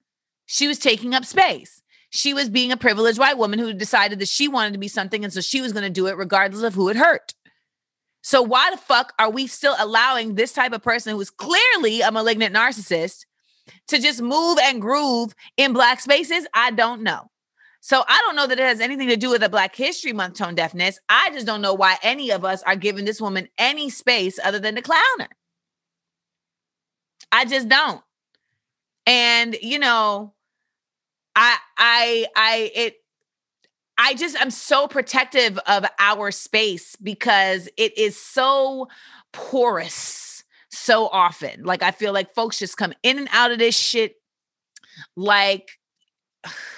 She 0.45 0.67
was 0.67 0.79
taking 0.79 1.13
up 1.13 1.25
space. 1.25 1.81
She 2.09 2.33
was 2.33 2.49
being 2.49 2.71
a 2.71 2.77
privileged 2.77 3.19
white 3.19 3.37
woman 3.37 3.59
who 3.59 3.73
decided 3.73 4.19
that 4.19 4.29
she 4.29 4.47
wanted 4.47 4.71
to 4.73 4.79
be 4.79 4.87
something, 4.87 5.23
and 5.23 5.33
so 5.33 5.41
she 5.41 5.59
was 5.59 5.73
going 5.73 5.83
to 5.83 5.89
do 5.89 6.07
it 6.07 6.17
regardless 6.17 6.63
of 6.63 6.75
who 6.75 6.87
it 6.87 6.95
hurt. 6.95 7.33
So 8.21 8.41
why 8.41 8.71
the 8.71 8.77
fuck 8.77 9.13
are 9.19 9.29
we 9.29 9.47
still 9.47 9.75
allowing 9.77 10.35
this 10.35 10.53
type 10.53 10.71
of 10.71 10.81
person 10.81 11.13
who 11.13 11.21
is 11.21 11.29
clearly 11.29 12.01
a 12.01 12.11
malignant 12.11 12.55
narcissist 12.55 13.25
to 13.87 13.99
just 13.99 14.21
move 14.21 14.57
and 14.61 14.81
groove 14.81 15.35
in 15.57 15.73
black 15.73 15.99
spaces? 15.99 16.47
I 16.53 16.71
don't 16.71 17.03
know. 17.03 17.29
So 17.87 18.03
I 18.05 18.21
don't 18.25 18.35
know 18.35 18.47
that 18.47 18.59
it 18.59 18.65
has 18.65 18.81
anything 18.81 19.07
to 19.07 19.15
do 19.15 19.29
with 19.29 19.41
a 19.43 19.47
Black 19.47 19.73
History 19.73 20.11
Month 20.11 20.33
tone 20.33 20.55
deafness. 20.55 20.99
I 21.07 21.29
just 21.29 21.45
don't 21.45 21.61
know 21.61 21.73
why 21.73 21.95
any 22.03 22.33
of 22.33 22.43
us 22.43 22.61
are 22.63 22.75
giving 22.75 23.05
this 23.05 23.21
woman 23.21 23.47
any 23.57 23.89
space 23.89 24.37
other 24.43 24.59
than 24.59 24.75
to 24.75 24.81
clown 24.81 25.01
her. 25.21 25.29
I 27.31 27.45
just 27.45 27.69
don't. 27.69 28.01
And 29.05 29.55
you 29.61 29.79
know, 29.79 30.33
I 31.33 31.55
I 31.77 32.25
I 32.35 32.71
it 32.75 32.95
I 33.97 34.15
just 34.15 34.35
I'm 34.37 34.51
so 34.51 34.89
protective 34.89 35.57
of 35.59 35.85
our 35.97 36.31
space 36.31 36.97
because 36.97 37.69
it 37.77 37.97
is 37.97 38.21
so 38.21 38.89
porous 39.31 40.43
so 40.69 41.07
often. 41.07 41.63
Like 41.63 41.83
I 41.83 41.91
feel 41.91 42.11
like 42.11 42.35
folks 42.35 42.59
just 42.59 42.75
come 42.75 42.91
in 43.01 43.17
and 43.17 43.29
out 43.31 43.53
of 43.53 43.59
this 43.59 43.77
shit 43.77 44.15
like 45.15 45.69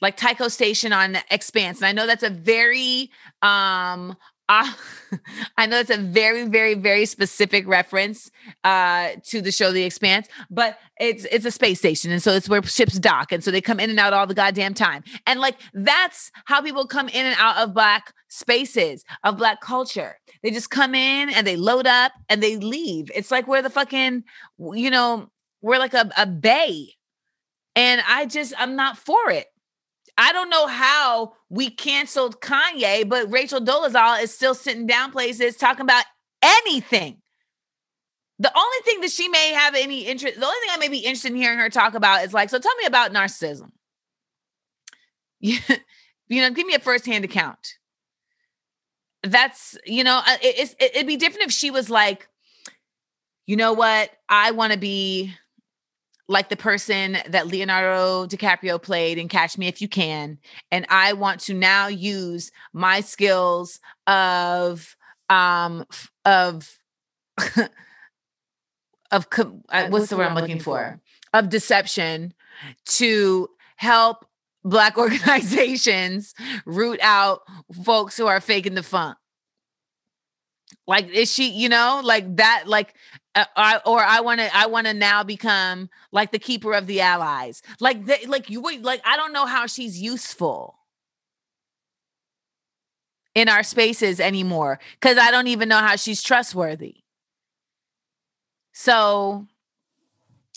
like 0.00 0.16
Tycho 0.16 0.48
Station 0.48 0.92
on 0.92 1.18
Expanse. 1.30 1.78
And 1.78 1.86
I 1.86 1.92
know 1.92 2.06
that's 2.06 2.22
a 2.22 2.30
very 2.30 3.10
um 3.42 4.16
uh, 4.50 4.66
I 5.56 5.66
know 5.66 5.78
it's 5.78 5.90
a 5.90 5.96
very, 5.96 6.44
very, 6.48 6.74
very 6.74 7.06
specific 7.06 7.68
reference 7.68 8.32
uh, 8.64 9.10
to 9.26 9.40
the 9.40 9.52
show 9.52 9.70
The 9.70 9.84
Expanse, 9.84 10.26
but 10.50 10.76
it's 10.98 11.24
it's 11.26 11.46
a 11.46 11.52
space 11.52 11.78
station, 11.78 12.10
and 12.10 12.20
so 12.20 12.32
it's 12.32 12.48
where 12.48 12.60
ships 12.64 12.98
dock, 12.98 13.30
and 13.30 13.44
so 13.44 13.52
they 13.52 13.60
come 13.60 13.78
in 13.78 13.90
and 13.90 14.00
out 14.00 14.12
all 14.12 14.26
the 14.26 14.34
goddamn 14.34 14.74
time, 14.74 15.04
and 15.24 15.38
like 15.38 15.56
that's 15.72 16.32
how 16.46 16.60
people 16.60 16.84
come 16.86 17.08
in 17.08 17.26
and 17.26 17.36
out 17.38 17.58
of 17.58 17.72
black 17.72 18.12
spaces 18.26 19.04
of 19.22 19.36
black 19.36 19.60
culture. 19.60 20.16
They 20.42 20.50
just 20.50 20.70
come 20.70 20.96
in 20.96 21.30
and 21.30 21.46
they 21.46 21.56
load 21.56 21.86
up 21.86 22.10
and 22.28 22.42
they 22.42 22.56
leave. 22.56 23.10
It's 23.14 23.30
like 23.30 23.46
we're 23.46 23.62
the 23.62 23.70
fucking, 23.70 24.24
you 24.58 24.90
know, 24.90 25.30
we're 25.62 25.78
like 25.78 25.94
a, 25.94 26.10
a 26.16 26.26
bay, 26.26 26.94
and 27.76 28.02
I 28.08 28.26
just 28.26 28.52
I'm 28.58 28.74
not 28.74 28.98
for 28.98 29.30
it. 29.30 29.46
I 30.20 30.32
don't 30.32 30.50
know 30.50 30.66
how 30.66 31.32
we 31.48 31.70
canceled 31.70 32.42
Kanye, 32.42 33.08
but 33.08 33.32
Rachel 33.32 33.58
Dolezal 33.58 34.22
is 34.22 34.34
still 34.34 34.54
sitting 34.54 34.86
down 34.86 35.12
places 35.12 35.56
talking 35.56 35.80
about 35.80 36.04
anything. 36.42 37.22
The 38.38 38.52
only 38.54 38.78
thing 38.84 39.00
that 39.00 39.12
she 39.12 39.28
may 39.28 39.54
have 39.54 39.74
any 39.74 40.02
interest, 40.02 40.38
the 40.38 40.44
only 40.44 40.58
thing 40.60 40.68
I 40.72 40.76
may 40.76 40.88
be 40.88 40.98
interested 40.98 41.32
in 41.32 41.38
hearing 41.38 41.58
her 41.58 41.70
talk 41.70 41.94
about 41.94 42.22
is 42.22 42.34
like, 42.34 42.50
so 42.50 42.58
tell 42.58 42.74
me 42.76 42.84
about 42.84 43.14
narcissism. 43.14 43.70
you 45.40 45.58
know, 46.30 46.50
give 46.50 46.66
me 46.66 46.74
a 46.74 46.80
firsthand 46.80 47.24
account. 47.24 47.78
That's, 49.22 49.78
you 49.86 50.04
know, 50.04 50.18
uh, 50.18 50.36
it, 50.42 50.74
it'd 50.78 51.06
be 51.06 51.16
different 51.16 51.46
if 51.46 51.52
she 51.52 51.70
was 51.70 51.88
like, 51.88 52.28
you 53.46 53.56
know 53.56 53.72
what, 53.72 54.10
I 54.28 54.50
want 54.50 54.74
to 54.74 54.78
be 54.78 55.34
like 56.30 56.48
the 56.48 56.56
person 56.56 57.18
that 57.26 57.48
Leonardo 57.48 58.24
DiCaprio 58.24 58.80
played 58.80 59.18
in 59.18 59.26
Catch 59.26 59.58
Me 59.58 59.66
If 59.66 59.82
You 59.82 59.88
Can. 59.88 60.38
And 60.70 60.86
I 60.88 61.12
want 61.12 61.40
to 61.42 61.54
now 61.54 61.88
use 61.88 62.52
my 62.72 63.00
skills 63.00 63.80
of, 64.06 64.96
um, 65.28 65.84
of, 66.24 66.78
of, 69.10 69.26
uh, 69.36 69.88
what's 69.88 70.06
the 70.06 70.16
word 70.16 70.28
I'm 70.28 70.36
looking 70.36 70.60
for? 70.60 71.00
Of 71.34 71.48
deception 71.48 72.32
to 72.84 73.48
help 73.74 74.24
Black 74.62 74.98
organizations 74.98 76.34
root 76.64 77.00
out 77.02 77.40
folks 77.84 78.16
who 78.16 78.28
are 78.28 78.40
faking 78.40 78.76
the 78.76 78.84
funk. 78.84 79.18
Like, 80.86 81.08
is 81.08 81.32
she, 81.32 81.50
you 81.50 81.68
know, 81.68 82.00
like 82.04 82.36
that, 82.36 82.64
like 82.66 82.94
uh, 83.34 83.44
I, 83.56 83.80
or 83.86 84.00
I 84.00 84.20
want 84.20 84.40
to 84.40 84.56
I 84.56 84.66
want 84.66 84.86
to 84.86 84.94
now 84.94 85.22
become 85.22 85.88
like 86.12 86.32
the 86.32 86.38
keeper 86.38 86.72
of 86.72 86.86
the 86.86 87.00
allies. 87.00 87.62
Like 87.78 88.06
the, 88.06 88.18
like 88.26 88.50
you 88.50 88.62
like 88.82 89.00
I 89.04 89.16
don't 89.16 89.32
know 89.32 89.46
how 89.46 89.66
she's 89.66 90.00
useful 90.00 90.78
in 93.34 93.48
our 93.48 93.62
spaces 93.62 94.18
anymore 94.18 94.80
cuz 95.00 95.16
I 95.16 95.30
don't 95.30 95.46
even 95.46 95.68
know 95.68 95.78
how 95.78 95.96
she's 95.96 96.22
trustworthy. 96.22 96.96
So 98.72 99.46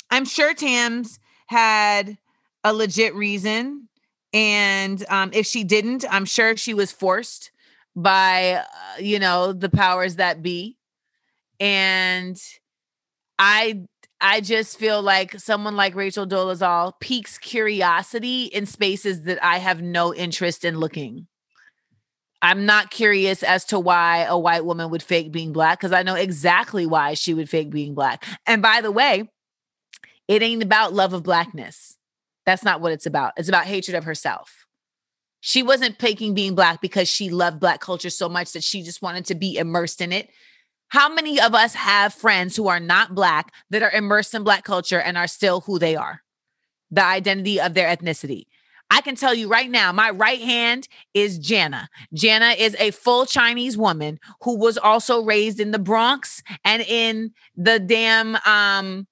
I'm 0.10 0.26
sure 0.26 0.54
Tams 0.54 1.20
had 1.48 2.18
a 2.64 2.74
legit 2.74 3.14
reason 3.14 3.90
and 4.34 5.06
um, 5.10 5.30
if 5.34 5.46
she 5.46 5.64
didn't, 5.64 6.06
I'm 6.10 6.26
sure 6.26 6.58
she 6.58 6.74
was 6.74 6.92
forced 6.92 7.52
by 7.96 8.54
uh, 8.54 8.64
you 9.00 9.20
know 9.20 9.54
the 9.54 9.70
powers 9.70 10.16
that 10.16 10.42
be 10.42 10.78
and 11.60 12.42
I 13.40 13.86
I 14.22 14.40
just 14.40 14.80
feel 14.80 15.02
like 15.02 15.40
someone 15.40 15.76
like 15.76 15.96
Rachel 15.96 16.26
Dolezal 16.26 16.94
piques 17.02 17.38
curiosity 17.38 18.46
in 18.46 18.66
spaces 18.66 19.24
that 19.24 19.44
I 19.44 19.58
have 19.58 19.82
no 19.82 20.14
interest 20.14 20.64
in 20.64 20.78
looking. 20.80 21.28
I'm 22.42 22.66
not 22.66 22.90
curious 22.90 23.44
as 23.44 23.66
to 23.66 23.80
why 23.80 24.20
a 24.24 24.38
white 24.38 24.66
woman 24.66 24.90
would 24.92 25.04
fake 25.04 25.32
being 25.32 25.54
black 25.54 25.80
because 25.80 25.94
I 25.94 26.04
know 26.04 26.16
exactly 26.16 26.86
why 26.86 27.14
she 27.14 27.34
would 27.34 27.50
fake 27.50 27.70
being 27.70 27.94
black. 27.94 28.26
And 28.46 28.62
by 28.62 28.82
the 28.82 28.92
way, 28.92 29.30
it 30.28 30.42
ain't 30.42 30.64
about 30.64 30.94
love 30.94 31.14
of 31.14 31.24
blackness. 31.24 31.98
That's 32.46 32.64
not 32.64 32.82
what 32.82 32.92
it's 32.92 33.06
about. 33.06 33.34
It's 33.38 33.50
about 33.50 33.66
hatred 33.66 33.96
of 33.96 34.04
herself. 34.04 34.66
She 35.40 35.64
wasn't 35.64 36.00
faking 36.00 36.34
being 36.34 36.56
black 36.56 36.82
because 36.82 37.10
she 37.10 37.30
loved 37.30 37.60
black 37.60 37.82
culture 37.82 38.10
so 38.10 38.30
much 38.30 38.54
that 38.54 38.64
she 38.64 38.84
just 38.84 39.02
wanted 39.02 39.26
to 39.26 39.36
be 39.36 39.58
immersed 39.58 40.02
in 40.02 40.12
it. 40.12 40.30
How 40.94 41.12
many 41.12 41.42
of 41.42 41.56
us 41.56 41.74
have 41.74 42.14
friends 42.14 42.56
who 42.56 42.68
are 42.68 42.80
not 42.80 43.16
black 43.16 43.52
that 43.72 43.82
are 43.82 43.90
immersed 43.90 44.36
in 44.36 44.44
black 44.44 44.64
culture 44.64 45.02
and 45.02 45.18
are 45.18 45.26
still 45.26 45.62
who 45.62 45.80
they 45.80 45.96
are? 45.96 46.22
The 46.92 47.04
identity 47.04 47.60
of 47.60 47.74
their 47.74 47.88
ethnicity. 47.88 48.44
I 48.92 49.02
can 49.02 49.16
tell 49.16 49.34
you 49.34 49.48
right 49.48 49.72
now, 49.72 49.92
my 49.92 50.12
right 50.12 50.40
hand 50.40 50.88
is 51.16 51.40
Jana. 51.40 51.90
Jana 52.14 52.50
is 52.52 52.76
a 52.78 52.92
full 52.92 53.26
Chinese 53.26 53.76
woman 53.76 54.20
who 54.42 54.56
was 54.56 54.78
also 54.78 55.24
raised 55.24 55.60
in 55.60 55.72
the 55.72 55.80
Bronx 55.80 56.44
and 56.64 56.84
in 56.84 57.32
the 57.56 57.80
damn 57.80 58.36
um 58.46 59.08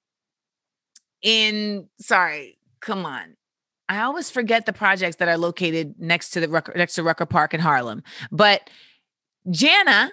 in 1.23 1.89
sorry, 1.99 2.59
come 2.79 3.07
on. 3.07 3.37
I 3.89 4.01
always 4.01 4.29
forget 4.29 4.67
the 4.67 4.73
projects 4.73 5.15
that 5.15 5.27
are 5.27 5.37
located 5.37 5.95
next 5.97 6.29
to 6.31 6.41
the 6.41 6.47
Rucker, 6.47 6.73
next 6.75 6.93
to 6.93 7.03
Rucker 7.03 7.25
Park 7.25 7.55
in 7.55 7.59
Harlem. 7.59 8.03
But 8.31 8.69
Jana 9.49 10.11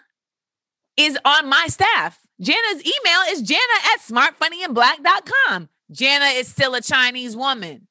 is 0.99 1.17
on 1.25 1.49
my 1.49 1.67
staff. 1.69 2.19
Jana's 2.41 2.83
email 2.83 3.21
is 3.31 3.43
jana 3.43 3.63
at 3.95 4.01
smartfunnyandblack.com. 4.01 5.69
Jana 5.91 6.27
is 6.27 6.49
still 6.49 6.75
a 6.75 6.83
Chinese 6.83 7.37
woman 7.37 7.89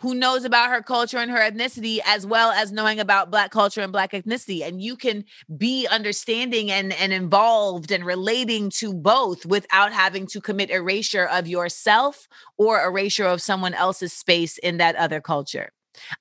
who 0.00 0.14
knows 0.14 0.44
about 0.44 0.70
her 0.70 0.82
culture 0.82 1.18
and 1.18 1.30
her 1.30 1.38
ethnicity 1.38 1.98
as 2.06 2.24
well 2.26 2.50
as 2.50 2.72
knowing 2.72 3.00
about 3.00 3.30
black 3.30 3.50
culture 3.50 3.80
and 3.80 3.92
black 3.92 4.12
ethnicity 4.12 4.62
and 4.62 4.80
you 4.80 4.96
can 4.96 5.24
be 5.56 5.86
understanding 5.88 6.70
and 6.70 6.92
and 6.92 7.12
involved 7.12 7.90
and 7.90 8.04
relating 8.04 8.70
to 8.70 8.94
both 8.94 9.44
without 9.44 9.92
having 9.92 10.26
to 10.26 10.40
commit 10.40 10.70
erasure 10.70 11.26
of 11.26 11.48
yourself 11.48 12.28
or 12.56 12.84
erasure 12.84 13.26
of 13.26 13.42
someone 13.42 13.74
else's 13.74 14.12
space 14.12 14.58
in 14.58 14.76
that 14.76 14.94
other 14.96 15.20
culture 15.20 15.72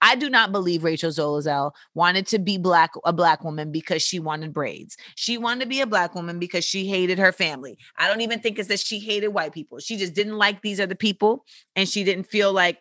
I 0.01 0.15
do 0.15 0.29
not 0.29 0.51
believe 0.51 0.83
Rachel 0.83 1.11
Dolezal 1.11 1.71
wanted 1.93 2.27
to 2.27 2.39
be 2.39 2.57
black 2.57 2.91
a 3.05 3.13
black 3.13 3.43
woman 3.43 3.71
because 3.71 4.01
she 4.01 4.19
wanted 4.19 4.53
braids. 4.53 4.97
She 5.15 5.37
wanted 5.37 5.61
to 5.61 5.67
be 5.67 5.81
a 5.81 5.87
black 5.87 6.15
woman 6.15 6.39
because 6.39 6.63
she 6.63 6.87
hated 6.87 7.19
her 7.19 7.31
family. 7.31 7.77
I 7.97 8.07
don't 8.07 8.21
even 8.21 8.39
think 8.39 8.59
it's 8.59 8.69
that 8.69 8.79
she 8.79 8.99
hated 8.99 9.29
white 9.29 9.53
people. 9.53 9.79
She 9.79 9.97
just 9.97 10.13
didn't 10.13 10.37
like 10.37 10.61
these 10.61 10.79
other 10.79 10.95
people 10.95 11.45
and 11.75 11.87
she 11.87 12.03
didn't 12.03 12.25
feel 12.25 12.53
like 12.53 12.79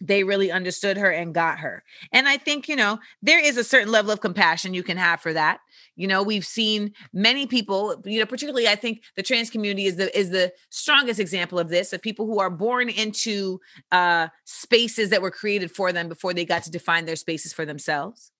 they 0.00 0.24
really 0.24 0.50
understood 0.50 0.96
her 0.96 1.10
and 1.10 1.34
got 1.34 1.58
her. 1.58 1.82
And 2.12 2.28
I 2.28 2.36
think, 2.36 2.68
you 2.68 2.76
know, 2.76 2.98
there 3.22 3.42
is 3.42 3.56
a 3.56 3.64
certain 3.64 3.90
level 3.90 4.10
of 4.10 4.20
compassion 4.20 4.74
you 4.74 4.82
can 4.82 4.96
have 4.96 5.20
for 5.20 5.32
that. 5.32 5.60
You 5.94 6.06
know, 6.06 6.22
we've 6.22 6.44
seen 6.44 6.92
many 7.12 7.46
people, 7.46 8.02
you 8.04 8.18
know, 8.18 8.26
particularly 8.26 8.68
I 8.68 8.76
think 8.76 9.02
the 9.16 9.22
trans 9.22 9.50
community 9.50 9.86
is 9.86 9.96
the 9.96 10.16
is 10.18 10.30
the 10.30 10.52
strongest 10.70 11.20
example 11.20 11.58
of 11.58 11.68
this 11.68 11.92
of 11.92 12.02
people 12.02 12.26
who 12.26 12.38
are 12.38 12.50
born 12.50 12.88
into 12.88 13.60
uh 13.92 14.28
spaces 14.44 15.10
that 15.10 15.22
were 15.22 15.30
created 15.30 15.70
for 15.70 15.92
them 15.92 16.08
before 16.08 16.34
they 16.34 16.44
got 16.44 16.62
to 16.64 16.70
define 16.70 17.06
their 17.06 17.16
spaces 17.16 17.52
for 17.52 17.64
themselves. 17.64 18.32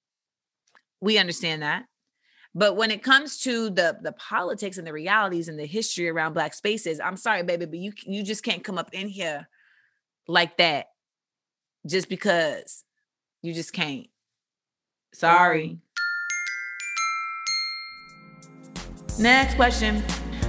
We 1.00 1.18
understand 1.18 1.62
that. 1.62 1.84
But 2.54 2.76
when 2.76 2.90
it 2.90 3.02
comes 3.02 3.38
to 3.40 3.70
the 3.70 3.98
the 4.02 4.12
politics 4.12 4.78
and 4.78 4.86
the 4.86 4.92
realities 4.92 5.48
and 5.48 5.58
the 5.58 5.66
history 5.66 6.08
around 6.08 6.34
black 6.34 6.52
spaces, 6.54 7.00
I'm 7.00 7.16
sorry 7.16 7.42
baby, 7.42 7.66
but 7.66 7.78
you 7.78 7.92
you 8.04 8.22
just 8.22 8.44
can't 8.44 8.64
come 8.64 8.78
up 8.78 8.90
in 8.92 9.08
here 9.08 9.48
like 10.28 10.56
that 10.58 10.86
just 11.86 12.08
because 12.08 12.84
you 13.42 13.54
just 13.54 13.72
can't. 13.72 14.08
Sorry. 15.12 15.78
Next 19.18 19.54
question. 19.54 20.02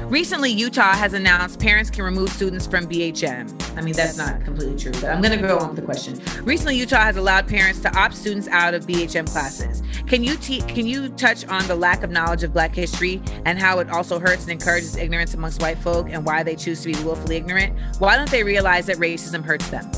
Recently, 0.10 0.52
Utah 0.52 0.94
has 0.94 1.14
announced 1.14 1.60
parents 1.60 1.90
can 1.90 2.04
remove 2.06 2.30
students 2.30 2.66
from 2.66 2.88
BHM. 2.88 3.78
I 3.78 3.82
mean, 3.82 3.94
that's 3.94 4.18
not 4.18 4.42
completely 4.46 4.78
true, 4.78 4.94
but 4.94 5.06
I'm 5.06 5.22
going 5.22 5.38
to 5.38 5.46
go 5.46 5.60
on 5.60 5.68
with 5.68 5.76
the 5.76 5.82
question. 5.82 6.18
Recently, 6.46 6.78
Utah 6.78 7.02
has 7.02 7.18
allowed 7.18 7.46
parents 7.48 7.82
to 7.82 7.94
opt 7.98 8.16
students 8.16 8.48
out 8.48 8.74
of 8.74 8.88
BHM 8.88 9.30
classes. 9.30 9.84
Can 10.08 10.24
you 10.24 10.38
te- 10.38 10.62
can 10.62 10.88
you 10.88 11.10
touch 11.10 11.46
on 11.48 11.68
the 11.68 11.76
lack 11.76 12.04
of 12.04 12.10
knowledge 12.10 12.44
of 12.44 12.54
Black 12.54 12.74
history 12.74 13.22
and 13.46 13.60
how 13.60 13.80
it 13.80 13.90
also 13.90 14.18
hurts 14.18 14.44
and 14.44 14.52
encourages 14.54 14.96
ignorance 14.96 15.34
amongst 15.34 15.62
white 15.62 15.78
folk 15.78 16.08
and 16.10 16.26
why 16.26 16.42
they 16.42 16.56
choose 16.56 16.82
to 16.84 16.94
be 16.94 17.04
willfully 17.04 17.36
ignorant? 17.36 17.78
Why 18.00 18.16
don't 18.16 18.32
they 18.32 18.44
realize 18.44 18.86
that 18.86 18.98
racism 18.98 19.44
hurts 19.44 19.70
them? 19.70 19.92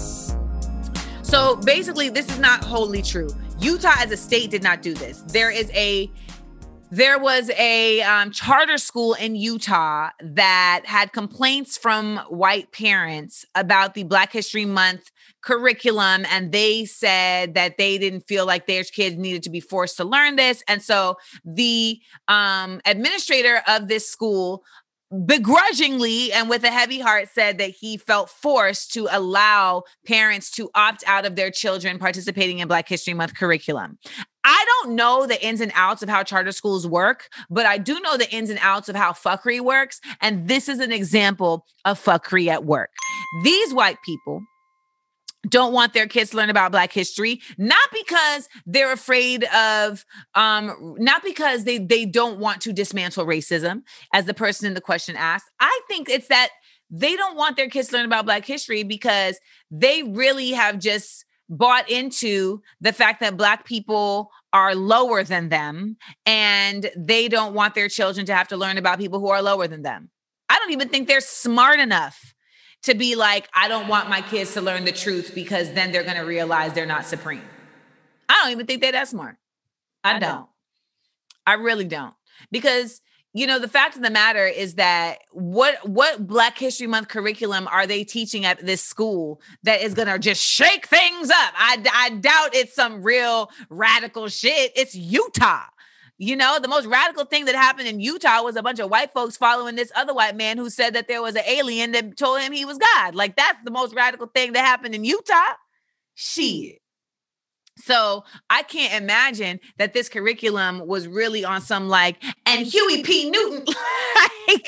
So 1.30 1.56
basically, 1.58 2.10
this 2.10 2.28
is 2.28 2.40
not 2.40 2.64
wholly 2.64 3.04
true. 3.04 3.30
Utah 3.60 3.94
as 4.00 4.12
a 4.12 4.18
state 4.18 4.50
did 4.50 4.64
not 4.64 4.82
do 4.82 4.96
this. 4.96 5.22
There 5.28 5.52
is 5.52 5.70
a 5.76 6.12
there 6.90 7.20
was 7.20 7.52
a 7.52 8.02
um, 8.02 8.32
charter 8.32 8.80
school 8.80 9.14
in 9.14 9.36
Utah 9.36 10.10
that 10.24 10.82
had 10.86 11.14
complaints 11.14 11.78
from 11.78 12.18
white 12.30 12.72
parents 12.72 13.46
about 13.54 13.94
the 13.94 14.02
Black 14.06 14.32
History 14.32 14.66
Month 14.66 15.12
curriculum, 15.44 16.26
and 16.32 16.52
they 16.52 16.86
said 16.86 17.54
that 17.54 17.78
they 17.78 18.00
didn't 18.00 18.22
feel 18.22 18.48
like 18.48 18.66
their 18.66 18.84
kids 18.84 19.16
needed 19.16 19.44
to 19.44 19.52
be 19.52 19.60
forced 19.60 19.98
to 19.98 20.06
learn 20.06 20.36
this. 20.36 20.64
And 20.68 20.82
so 20.82 21.18
the 21.46 22.00
um, 22.28 22.82
administrator 22.86 23.62
of 23.68 23.88
this 23.88 24.10
school 24.10 24.64
begrudgingly 25.26 26.32
and 26.32 26.50
with 26.50 26.64
a 26.64 26.70
heavy 26.70 27.00
heart 27.00 27.30
said 27.34 27.58
that 27.58 27.72
he 27.72 27.98
felt 27.98 28.30
forced 28.30 28.94
to 28.94 29.08
allow 29.12 29.84
parents 30.06 30.52
to 30.52 30.70
opt 30.76 31.04
out 31.08 31.26
of 31.26 31.36
their 31.36 31.50
children 31.50 31.98
participating 31.98 32.60
in 32.60 32.68
Black 32.68 32.88
History 32.88 33.14
Month 33.14 33.36
curriculum. 33.36 33.98
I 34.44 34.66
don't 34.68 34.96
know 34.96 35.26
the 35.26 35.44
ins 35.46 35.62
and 35.62 35.72
outs 35.76 36.02
of 36.02 36.10
how 36.10 36.24
charter 36.24 36.52
schools 36.52 36.88
work, 36.88 37.30
but 37.50 37.66
I 37.66 37.78
do 37.78 38.00
know 38.00 38.18
the 38.18 38.32
ins 38.32 38.50
and 38.50 38.60
outs 38.62 38.88
of 38.88 38.96
how 38.96 39.12
fuckery 39.12 39.60
works. 39.60 40.00
And 40.22 40.48
this 40.48 40.70
is 40.70 40.80
an 40.80 40.92
example 40.92 41.66
of 41.86 42.04
fuckery 42.04 42.48
at 42.48 42.64
work. 42.64 42.92
These 43.44 43.74
white 43.74 43.98
people 44.06 44.42
don't 45.48 45.74
want 45.74 45.94
their 45.94 46.08
kids 46.08 46.32
to 46.32 46.38
learn 46.38 46.50
about 46.50 46.72
black 46.72 46.92
history 46.92 47.42
not 47.58 47.88
because 47.94 48.50
they're 48.66 48.92
afraid 48.92 49.46
of 49.46 50.06
um 50.36 50.96
not 50.98 51.24
because 51.24 51.64
they 51.64 51.78
they 51.78 52.06
don't 52.06 52.40
want 52.40 52.62
to 52.62 52.74
dismantle 52.74 53.26
racism 53.26 53.82
as 54.14 54.26
the 54.26 54.34
person 54.34 54.68
in 54.68 54.74
the 54.74 54.82
question 54.82 55.16
asked. 55.16 55.50
I 55.60 55.82
think 55.88 56.10
it's 56.10 56.28
that 56.28 56.50
they 56.90 57.16
don't 57.16 57.38
want 57.38 57.56
their 57.56 57.70
kids 57.70 57.90
to 57.90 57.98
learn 57.98 58.06
about 58.06 58.26
black 58.26 58.46
history 58.46 58.84
because 58.84 59.40
they 59.70 60.04
really 60.04 60.52
have 60.52 60.80
just 60.80 61.26
bought 61.50 61.90
into 61.90 62.62
the 62.80 62.94
fact 62.94 63.20
that 63.22 63.38
black 63.38 63.66
people 63.66 64.30
are 64.54 64.76
lower 64.76 65.24
than 65.24 65.50
them 65.50 65.98
and 66.26 66.92
they 66.96 67.28
don't 67.28 67.54
want 67.54 67.76
their 67.76 67.90
children 67.90 68.26
to 68.26 68.36
have 68.36 68.48
to 68.48 68.58
learn 68.58 68.78
about 68.78 69.00
people 69.00 69.20
who 69.20 69.30
are 69.30 69.42
lower 69.42 69.68
than 69.68 69.82
them. 69.82 70.10
I 70.48 70.58
don't 70.60 70.72
even 70.72 70.90
think 70.90 71.08
they're 71.08 71.22
smart 71.22 71.80
enough 71.80 72.34
to 72.84 72.96
be 72.96 73.16
like, 73.16 73.50
I 73.54 73.68
don't 73.68 73.88
want 73.88 74.10
my 74.10 74.22
kids 74.22 74.54
to 74.54 74.62
learn 74.62 74.86
the 74.86 74.92
truth 74.92 75.34
because 75.36 75.74
then 75.74 75.92
they're 75.92 76.04
going 76.04 76.18
to 76.18 76.24
realize 76.24 76.74
they're 76.74 76.86
not 76.86 77.06
supreme. 77.06 77.44
I 78.28 78.42
don't 78.44 78.52
even 78.52 78.66
think 78.66 78.82
they're 78.82 78.92
that 78.94 79.08
smart. 79.08 79.38
I 80.04 80.20
don't. 80.20 80.48
I 81.46 81.54
really 81.54 81.84
don't. 81.84 82.14
Because 82.52 83.02
you 83.34 83.46
know 83.46 83.60
the 83.60 83.68
fact 83.68 83.96
of 83.96 84.02
the 84.02 84.10
matter 84.10 84.46
is 84.46 84.76
that 84.76 85.20
what 85.32 85.88
what 85.88 86.26
black 86.26 86.58
history 86.58 86.88
month 86.88 87.10
curriculum 87.10 87.68
are 87.68 87.86
they 87.86 88.04
teaching 88.04 88.44
at 88.46 88.66
this 88.66 88.84
school 88.84 89.40
that 89.64 89.82
is 89.82 89.94
going 89.94 90.08
to 90.08 90.18
just 90.18 90.44
shake 90.44 90.88
things 90.88 91.30
up 91.30 91.54
I, 91.56 91.84
I 91.94 92.10
doubt 92.10 92.56
it's 92.56 92.74
some 92.74 93.04
real 93.04 93.52
radical 93.70 94.30
shit 94.30 94.72
it's 94.76 94.96
utah 94.96 95.62
you 96.20 96.36
know, 96.36 96.60
the 96.62 96.68
most 96.68 96.86
radical 96.86 97.24
thing 97.24 97.46
that 97.46 97.56
happened 97.56 97.88
in 97.88 98.02
Utah 98.02 98.44
was 98.44 98.58
a 98.58 98.62
bunch 98.62 98.80
of 98.80 98.92
white 98.92 99.12
folks 99.14 99.38
following 99.38 99.76
this 99.76 99.92
other 99.96 100.14
white 100.14 100.36
man 100.36 100.58
who 100.58 100.70
said 100.70 100.94
that 100.94 101.08
there 101.08 101.22
was 101.22 101.36
an 101.36 101.44
alien 101.48 101.94
that 101.94 102.18
told 102.18 102.42
him 102.42 102.52
he 102.52 102.66
was 102.66 102.78
God. 102.78 103.16
Like 103.16 103.38
that's 103.38 103.64
the 103.64 103.72
most 103.72 103.96
radical 103.96 104.28
thing 104.28 104.52
that 104.52 104.66
happened 104.66 104.94
in 104.94 105.06
Utah. 105.06 105.54
Shit. 106.16 106.80
So 107.78 108.26
I 108.50 108.64
can't 108.64 109.02
imagine 109.02 109.62
that 109.78 109.94
this 109.94 110.10
curriculum 110.10 110.86
was 110.86 111.08
really 111.08 111.46
on 111.46 111.62
some 111.62 111.88
like 111.88 112.22
and 112.46 112.68
Huey 112.68 113.02
P. 113.02 113.30
Newton. 113.30 113.66
like, 114.50 114.68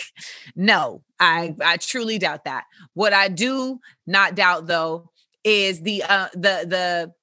no, 0.56 1.04
I 1.20 1.54
I 1.62 1.76
truly 1.76 2.18
doubt 2.18 2.46
that. 2.46 2.64
What 2.94 3.12
I 3.12 3.28
do 3.28 3.80
not 4.08 4.36
doubt 4.36 4.68
though 4.68 5.10
is 5.44 5.82
the 5.82 6.04
uh 6.04 6.30
the 6.34 6.64
the 6.66 7.14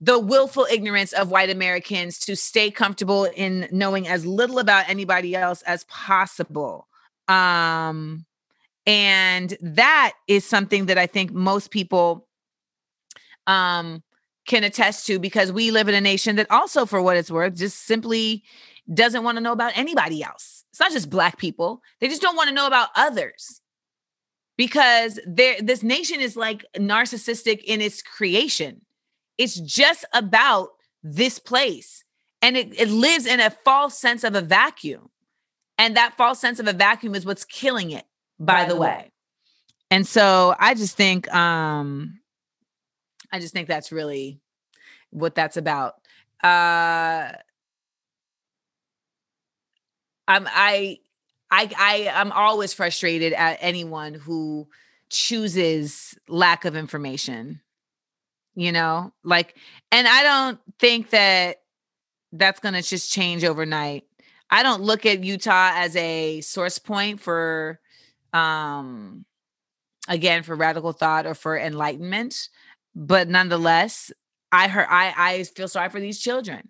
the 0.00 0.18
willful 0.18 0.66
ignorance 0.70 1.12
of 1.12 1.30
white 1.30 1.50
Americans 1.50 2.18
to 2.20 2.34
stay 2.34 2.70
comfortable 2.70 3.24
in 3.24 3.68
knowing 3.70 4.08
as 4.08 4.24
little 4.24 4.58
about 4.58 4.88
anybody 4.88 5.34
else 5.34 5.62
as 5.62 5.84
possible. 5.84 6.88
Um, 7.28 8.24
and 8.86 9.56
that 9.60 10.12
is 10.26 10.44
something 10.44 10.86
that 10.86 10.96
I 10.96 11.06
think 11.06 11.32
most 11.32 11.70
people 11.70 12.26
um, 13.46 14.02
can 14.46 14.64
attest 14.64 15.06
to 15.06 15.18
because 15.18 15.52
we 15.52 15.70
live 15.70 15.88
in 15.88 15.94
a 15.94 16.00
nation 16.00 16.36
that 16.36 16.50
also, 16.50 16.86
for 16.86 17.02
what 17.02 17.16
it's 17.16 17.30
worth, 17.30 17.56
just 17.56 17.84
simply 17.84 18.42
doesn't 18.92 19.22
want 19.22 19.36
to 19.36 19.42
know 19.42 19.52
about 19.52 19.76
anybody 19.76 20.22
else. 20.22 20.64
It's 20.70 20.80
not 20.80 20.92
just 20.92 21.10
black 21.10 21.38
people. 21.38 21.82
They 22.00 22.08
just 22.08 22.22
don't 22.22 22.36
want 22.36 22.48
to 22.48 22.54
know 22.54 22.66
about 22.66 22.88
others. 22.96 23.60
Because 24.56 25.18
this 25.26 25.82
nation 25.82 26.20
is 26.20 26.36
like 26.36 26.64
narcissistic 26.76 27.62
in 27.64 27.80
its 27.80 28.02
creation. 28.02 28.82
It's 29.40 29.58
just 29.58 30.04
about 30.12 30.68
this 31.02 31.38
place. 31.38 32.04
And 32.42 32.58
it, 32.58 32.78
it 32.78 32.90
lives 32.90 33.24
in 33.24 33.40
a 33.40 33.48
false 33.48 33.98
sense 33.98 34.22
of 34.22 34.34
a 34.34 34.42
vacuum. 34.42 35.08
And 35.78 35.96
that 35.96 36.14
false 36.18 36.38
sense 36.38 36.60
of 36.60 36.68
a 36.68 36.74
vacuum 36.74 37.14
is 37.14 37.24
what's 37.24 37.46
killing 37.46 37.90
it, 37.90 38.04
by, 38.38 38.64
by 38.64 38.68
the 38.68 38.76
way. 38.76 38.88
way. 38.88 39.12
And 39.90 40.06
so 40.06 40.54
I 40.58 40.74
just 40.74 40.94
think 40.94 41.32
um 41.34 42.20
I 43.32 43.40
just 43.40 43.54
think 43.54 43.66
that's 43.66 43.90
really 43.90 44.40
what 45.08 45.34
that's 45.34 45.56
about. 45.56 45.94
Uh 46.44 47.32
I'm 50.28 50.46
I 50.48 50.98
I 51.50 51.70
I 51.78 52.12
I'm 52.14 52.30
always 52.30 52.74
frustrated 52.74 53.32
at 53.32 53.56
anyone 53.62 54.12
who 54.12 54.68
chooses 55.08 56.14
lack 56.28 56.66
of 56.66 56.76
information. 56.76 57.62
You 58.54 58.72
know, 58.72 59.12
like 59.24 59.56
and 59.92 60.08
I 60.08 60.22
don't 60.22 60.60
think 60.78 61.10
that 61.10 61.58
that's 62.32 62.60
going 62.60 62.74
to 62.74 62.82
just 62.82 63.12
change 63.12 63.44
overnight. 63.44 64.04
I 64.50 64.62
don't 64.62 64.82
look 64.82 65.06
at 65.06 65.24
Utah 65.24 65.72
as 65.74 65.96
a 65.96 66.40
source 66.40 66.78
point 66.78 67.20
for 67.20 67.80
um 68.32 69.24
again 70.08 70.42
for 70.42 70.54
radical 70.56 70.92
thought 70.92 71.26
or 71.26 71.34
for 71.34 71.58
enlightenment, 71.58 72.48
but 72.94 73.28
nonetheless, 73.28 74.12
I 74.52 74.68
heard 74.68 74.86
I 74.90 75.14
I 75.16 75.44
feel 75.44 75.68
sorry 75.68 75.88
for 75.90 76.00
these 76.00 76.20
children 76.20 76.68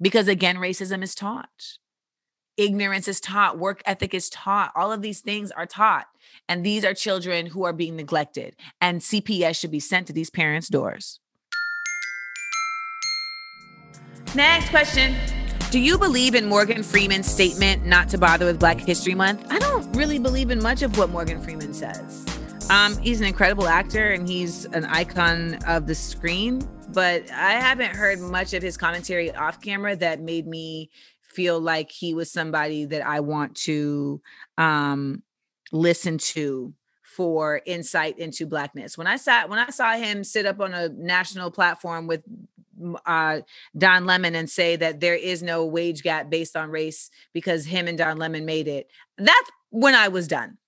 because 0.00 0.28
again 0.28 0.56
racism 0.56 1.02
is 1.02 1.14
taught 1.14 1.78
ignorance 2.64 3.08
is 3.08 3.20
taught, 3.20 3.58
work 3.58 3.82
ethic 3.84 4.14
is 4.14 4.30
taught. 4.30 4.72
All 4.76 4.92
of 4.92 5.02
these 5.02 5.20
things 5.20 5.50
are 5.50 5.66
taught. 5.66 6.06
And 6.48 6.64
these 6.64 6.84
are 6.84 6.94
children 6.94 7.46
who 7.46 7.64
are 7.64 7.72
being 7.72 7.96
neglected. 7.96 8.56
And 8.80 9.00
CPS 9.00 9.58
should 9.58 9.70
be 9.70 9.80
sent 9.80 10.06
to 10.06 10.12
these 10.12 10.30
parents' 10.30 10.68
doors. 10.68 11.20
Next 14.34 14.70
question. 14.70 15.14
Do 15.70 15.78
you 15.78 15.98
believe 15.98 16.34
in 16.34 16.46
Morgan 16.46 16.82
Freeman's 16.82 17.26
statement 17.26 17.86
not 17.86 18.08
to 18.10 18.18
bother 18.18 18.44
with 18.46 18.58
Black 18.58 18.78
History 18.78 19.14
Month? 19.14 19.46
I 19.50 19.58
don't 19.58 19.90
really 19.96 20.18
believe 20.18 20.50
in 20.50 20.62
much 20.62 20.82
of 20.82 20.98
what 20.98 21.10
Morgan 21.10 21.40
Freeman 21.42 21.72
says. 21.72 22.26
Um, 22.70 22.96
he's 22.98 23.20
an 23.20 23.26
incredible 23.26 23.66
actor 23.66 24.12
and 24.12 24.28
he's 24.28 24.66
an 24.66 24.84
icon 24.84 25.58
of 25.66 25.86
the 25.86 25.94
screen, 25.94 26.62
but 26.92 27.22
I 27.30 27.52
haven't 27.52 27.96
heard 27.96 28.20
much 28.20 28.54
of 28.54 28.62
his 28.62 28.76
commentary 28.76 29.34
off 29.34 29.60
camera 29.60 29.96
that 29.96 30.20
made 30.20 30.46
me 30.46 30.90
feel 31.32 31.60
like 31.60 31.90
he 31.90 32.14
was 32.14 32.30
somebody 32.30 32.84
that 32.86 33.06
I 33.06 33.20
want 33.20 33.56
to 33.56 34.20
um, 34.58 35.22
listen 35.72 36.18
to 36.18 36.74
for 37.02 37.60
insight 37.66 38.18
into 38.18 38.46
blackness. 38.46 38.96
When 38.96 39.06
I 39.06 39.16
sat 39.16 39.48
when 39.48 39.58
I 39.58 39.68
saw 39.70 39.92
him 39.92 40.24
sit 40.24 40.46
up 40.46 40.60
on 40.60 40.72
a 40.72 40.88
national 40.88 41.50
platform 41.50 42.06
with 42.06 42.22
uh, 43.06 43.40
Don 43.76 44.06
Lemon 44.06 44.34
and 44.34 44.48
say 44.48 44.76
that 44.76 45.00
there 45.00 45.14
is 45.14 45.42
no 45.42 45.64
wage 45.66 46.02
gap 46.02 46.30
based 46.30 46.56
on 46.56 46.70
race 46.70 47.10
because 47.32 47.66
him 47.66 47.86
and 47.86 47.98
Don 47.98 48.16
Lemon 48.16 48.44
made 48.44 48.66
it. 48.66 48.88
That's 49.18 49.50
when 49.70 49.94
I 49.94 50.08
was 50.08 50.26
done. 50.26 50.58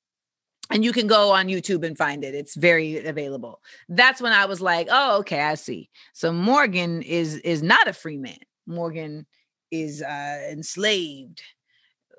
And 0.71 0.85
you 0.85 0.93
can 0.93 1.07
go 1.07 1.33
on 1.33 1.49
YouTube 1.49 1.85
and 1.85 1.97
find 1.97 2.25
it. 2.25 2.35
It's 2.35 2.55
very 2.55 3.05
available. 3.05 3.61
That's 3.89 4.21
when 4.23 4.33
I 4.33 4.47
was 4.47 4.61
like, 4.63 4.89
"Oh, 4.91 5.19
okay, 5.19 5.41
I 5.41 5.55
see." 5.55 5.91
So 6.15 6.33
Morgan 6.33 7.03
is 7.03 7.37
is 7.39 7.63
not 7.63 7.87
a 7.87 7.93
free 7.93 8.17
man. 8.17 8.39
Morgan 8.67 9.27
is 9.71 10.03
uh, 10.03 10.49
enslaved 10.51 11.43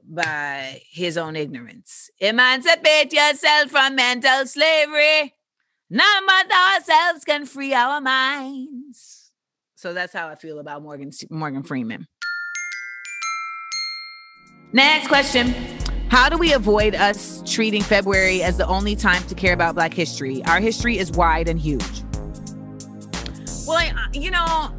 by 0.03 0.81
his 0.91 1.17
own 1.17 1.35
ignorance. 1.35 2.09
Emancipate 2.19 3.11
yourself 3.13 3.71
from 3.71 3.95
mental 3.95 4.45
slavery. 4.45 5.33
None 5.89 6.25
but 6.25 6.51
ourselves 6.51 7.23
can 7.25 7.45
free 7.45 7.73
our 7.73 8.01
minds. 8.01 9.31
So 9.75 9.93
that's 9.93 10.13
how 10.13 10.27
I 10.27 10.35
feel 10.35 10.59
about 10.59 10.81
Morgan 10.81 11.11
Morgan 11.29 11.63
Freeman. 11.63 12.07
Next 14.73 15.07
question. 15.07 15.53
How 16.09 16.29
do 16.29 16.37
we 16.37 16.53
avoid 16.53 16.95
us 16.95 17.41
treating 17.45 17.81
February 17.81 18.43
as 18.43 18.57
the 18.57 18.67
only 18.67 18.95
time 18.95 19.23
to 19.27 19.35
care 19.35 19.53
about 19.53 19.75
Black 19.75 19.93
history? 19.93 20.43
Our 20.45 20.59
history 20.59 20.97
is 20.97 21.11
wide 21.11 21.47
and 21.47 21.59
huge. 21.59 22.03
Well, 23.67 23.77
I, 23.77 24.07
you 24.13 24.31
know, 24.31 24.71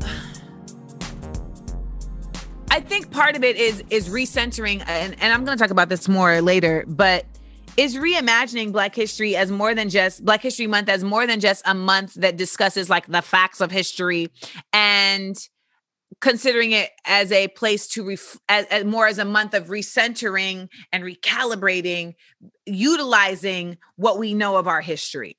I 2.71 2.81
think 2.81 3.11
part 3.11 3.37
of 3.37 3.45
it 3.45 3.57
is 3.57 3.83
is 3.91 4.09
recentering, 4.09 4.83
and, 4.87 5.17
and 5.21 5.33
I'm 5.33 5.45
going 5.45 5.57
to 5.57 5.63
talk 5.63 5.71
about 5.71 5.89
this 5.89 6.09
more 6.09 6.41
later, 6.41 6.85
but 6.87 7.25
is 7.77 7.97
reimagining 7.97 8.73
Black 8.73 8.95
History 8.95 9.37
as 9.37 9.51
more 9.51 9.75
than 9.75 9.89
just 9.89 10.25
Black 10.25 10.43
History 10.43 10.67
Month 10.67 10.89
as 10.89 11.05
more 11.05 11.27
than 11.27 11.41
just 11.41 11.63
a 11.67 11.75
month 11.75 12.15
that 12.15 12.37
discusses 12.37 12.89
like 12.89 13.07
the 13.07 13.23
facts 13.23 13.61
of 13.61 13.71
history 13.71 14.31
and 14.73 15.37
considering 16.21 16.73
it 16.73 16.91
as 17.05 17.31
a 17.33 17.49
place 17.49 17.87
to 17.89 18.05
ref- 18.05 18.39
as, 18.49 18.65
as 18.67 18.85
more 18.85 19.07
as 19.07 19.19
a 19.19 19.25
month 19.25 19.55
of 19.55 19.67
recentering 19.67 20.69
and 20.93 21.05
recalibrating 21.05 22.15
utilizing 22.65 23.77
what 23.97 24.19
we 24.19 24.33
know 24.33 24.57
of 24.57 24.67
our 24.67 24.81
history 24.81 25.37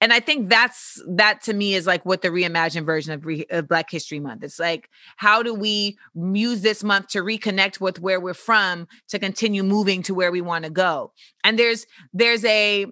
and 0.00 0.12
i 0.12 0.20
think 0.20 0.48
that's 0.48 1.02
that 1.08 1.42
to 1.42 1.52
me 1.52 1.74
is 1.74 1.86
like 1.86 2.04
what 2.04 2.22
the 2.22 2.28
reimagined 2.28 2.86
version 2.86 3.12
of, 3.12 3.24
re, 3.26 3.44
of, 3.50 3.68
black 3.68 3.90
history 3.90 4.20
month 4.20 4.42
it's 4.42 4.58
like 4.58 4.88
how 5.16 5.42
do 5.42 5.54
we 5.54 5.96
use 6.14 6.62
this 6.62 6.84
month 6.84 7.08
to 7.08 7.18
reconnect 7.20 7.80
with 7.80 8.00
where 8.00 8.20
we're 8.20 8.34
from 8.34 8.86
to 9.08 9.18
continue 9.18 9.62
moving 9.62 10.02
to 10.02 10.14
where 10.14 10.30
we 10.30 10.40
want 10.40 10.64
to 10.64 10.70
go? 10.70 11.12
And 11.42 11.58
there's 11.58 11.86
there's 12.12 12.44
a 12.44 12.86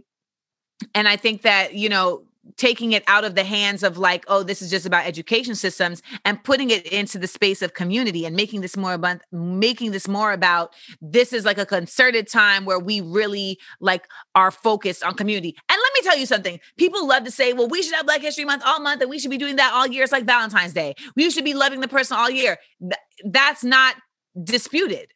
and 0.94 1.08
i 1.08 1.16
think 1.16 1.42
that 1.42 1.74
you 1.74 1.88
know 1.88 2.24
taking 2.56 2.92
it 2.92 3.04
out 3.06 3.24
of 3.24 3.34
the 3.34 3.44
hands 3.44 3.82
of 3.82 3.96
like 3.98 4.24
oh 4.28 4.42
this 4.42 4.60
is 4.62 4.70
just 4.70 4.84
about 4.84 5.06
education 5.06 5.54
systems 5.54 6.02
and 6.24 6.42
putting 6.42 6.70
it 6.70 6.84
into 6.86 7.18
the 7.18 7.26
space 7.26 7.62
of 7.62 7.74
community 7.74 8.26
and 8.26 8.34
making 8.34 8.60
this 8.60 8.76
more 8.76 8.94
about 8.94 9.20
making 9.30 9.92
this 9.92 10.08
more 10.08 10.32
about 10.32 10.74
this 11.00 11.32
is 11.32 11.44
like 11.44 11.58
a 11.58 11.66
concerted 11.66 12.28
time 12.28 12.64
where 12.64 12.78
we 12.78 13.00
really 13.00 13.58
like 13.80 14.06
are 14.34 14.50
focused 14.50 15.04
on 15.04 15.14
community. 15.14 15.54
And 15.68 15.78
let 15.80 15.92
me 15.94 16.08
tell 16.08 16.18
you 16.18 16.26
something. 16.26 16.58
People 16.76 17.06
love 17.06 17.24
to 17.24 17.30
say 17.30 17.52
well 17.52 17.68
we 17.68 17.82
should 17.82 17.94
have 17.94 18.06
black 18.06 18.22
history 18.22 18.44
month 18.44 18.62
all 18.66 18.80
month 18.80 19.00
and 19.00 19.10
we 19.10 19.18
should 19.18 19.30
be 19.30 19.38
doing 19.38 19.56
that 19.56 19.72
all 19.72 19.86
year. 19.86 20.02
It's 20.02 20.12
like 20.12 20.24
valentine's 20.24 20.72
day. 20.72 20.94
We 21.14 21.30
should 21.30 21.44
be 21.44 21.54
loving 21.54 21.80
the 21.80 21.88
person 21.88 22.16
all 22.16 22.30
year. 22.30 22.58
Th- 22.80 22.94
that's 23.24 23.62
not 23.62 23.94
disputed 24.42 25.12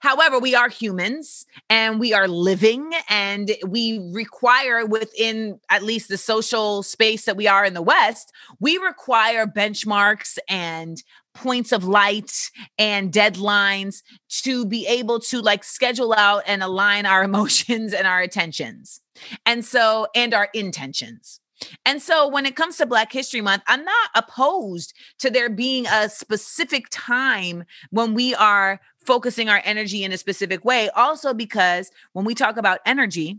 However, 0.00 0.38
we 0.38 0.54
are 0.54 0.68
humans 0.68 1.46
and 1.68 2.00
we 2.00 2.12
are 2.12 2.26
living 2.26 2.90
and 3.08 3.52
we 3.66 4.00
require 4.12 4.84
within 4.84 5.60
at 5.68 5.82
least 5.82 6.08
the 6.08 6.18
social 6.18 6.82
space 6.82 7.26
that 7.26 7.36
we 7.36 7.46
are 7.46 7.64
in 7.64 7.74
the 7.74 7.82
West, 7.82 8.32
we 8.58 8.78
require 8.78 9.46
benchmarks 9.46 10.38
and 10.48 11.02
points 11.34 11.70
of 11.70 11.84
light 11.84 12.50
and 12.78 13.12
deadlines 13.12 14.02
to 14.28 14.66
be 14.66 14.86
able 14.86 15.20
to 15.20 15.40
like 15.40 15.64
schedule 15.64 16.14
out 16.14 16.42
and 16.46 16.62
align 16.62 17.06
our 17.06 17.22
emotions 17.30 17.92
and 17.92 18.06
our 18.06 18.20
attentions. 18.20 19.00
And 19.44 19.64
so, 19.64 20.06
and 20.14 20.32
our 20.32 20.48
intentions. 20.54 21.39
And 21.84 22.00
so 22.00 22.28
when 22.28 22.46
it 22.46 22.56
comes 22.56 22.76
to 22.78 22.86
Black 22.86 23.12
History 23.12 23.40
Month, 23.40 23.62
I'm 23.66 23.84
not 23.84 24.10
opposed 24.14 24.94
to 25.18 25.30
there 25.30 25.50
being 25.50 25.86
a 25.86 26.08
specific 26.08 26.86
time 26.90 27.64
when 27.90 28.14
we 28.14 28.34
are 28.34 28.80
focusing 29.04 29.48
our 29.48 29.62
energy 29.64 30.04
in 30.04 30.12
a 30.12 30.18
specific 30.18 30.64
way. 30.64 30.90
Also, 30.90 31.34
because 31.34 31.90
when 32.12 32.24
we 32.24 32.34
talk 32.34 32.56
about 32.56 32.80
energy, 32.86 33.38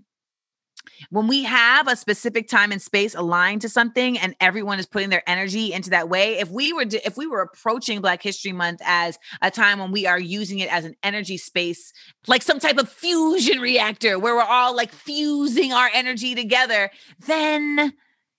when 1.09 1.27
we 1.27 1.43
have 1.43 1.87
a 1.87 1.95
specific 1.95 2.47
time 2.47 2.71
and 2.71 2.81
space 2.81 3.15
aligned 3.15 3.61
to 3.61 3.69
something 3.69 4.17
and 4.17 4.35
everyone 4.39 4.79
is 4.79 4.85
putting 4.85 5.09
their 5.09 5.27
energy 5.29 5.73
into 5.73 5.89
that 5.89 6.09
way 6.09 6.39
if 6.39 6.49
we 6.49 6.73
were 6.73 6.85
if 7.05 7.17
we 7.17 7.27
were 7.27 7.41
approaching 7.41 8.01
black 8.01 8.21
history 8.21 8.51
month 8.51 8.81
as 8.83 9.19
a 9.41 9.51
time 9.51 9.79
when 9.79 9.91
we 9.91 10.05
are 10.05 10.19
using 10.19 10.59
it 10.59 10.71
as 10.71 10.85
an 10.85 10.95
energy 11.03 11.37
space 11.37 11.93
like 12.27 12.41
some 12.41 12.59
type 12.59 12.77
of 12.77 12.89
fusion 12.89 13.59
reactor 13.59 14.17
where 14.17 14.35
we're 14.35 14.41
all 14.41 14.75
like 14.75 14.91
fusing 14.91 15.71
our 15.71 15.89
energy 15.93 16.35
together 16.35 16.89
then 17.27 17.93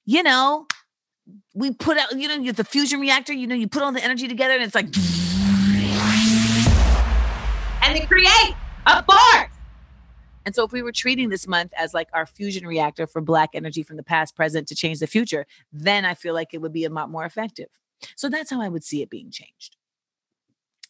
you 0.04 0.22
know, 0.22 0.66
we 1.54 1.72
put 1.72 1.98
out, 1.98 2.16
you 2.16 2.28
know, 2.28 2.34
you 2.34 2.52
the 2.52 2.64
fusion 2.64 3.00
reactor, 3.00 3.32
you 3.32 3.46
know, 3.46 3.54
you 3.54 3.68
put 3.68 3.82
all 3.82 3.92
the 3.92 4.02
energy 4.02 4.28
together 4.28 4.54
and 4.54 4.62
it's 4.62 4.74
like, 4.74 4.86
and 7.84 7.96
they 7.96 8.06
create 8.06 8.54
a 8.86 9.02
force. 9.04 9.48
And 10.44 10.54
so, 10.56 10.64
if 10.64 10.72
we 10.72 10.82
were 10.82 10.92
treating 10.92 11.28
this 11.28 11.46
month 11.46 11.72
as 11.78 11.94
like 11.94 12.08
our 12.12 12.26
fusion 12.26 12.66
reactor 12.66 13.06
for 13.06 13.20
Black 13.20 13.50
energy 13.54 13.84
from 13.84 13.96
the 13.96 14.02
past, 14.02 14.34
present 14.34 14.66
to 14.68 14.74
change 14.74 14.98
the 14.98 15.06
future, 15.06 15.46
then 15.72 16.04
I 16.04 16.14
feel 16.14 16.34
like 16.34 16.52
it 16.52 16.60
would 16.60 16.72
be 16.72 16.84
a 16.84 16.90
lot 16.90 17.10
more 17.10 17.24
effective. 17.24 17.68
So, 18.16 18.28
that's 18.28 18.50
how 18.50 18.60
I 18.60 18.68
would 18.68 18.82
see 18.82 19.02
it 19.02 19.10
being 19.10 19.30
changed 19.30 19.76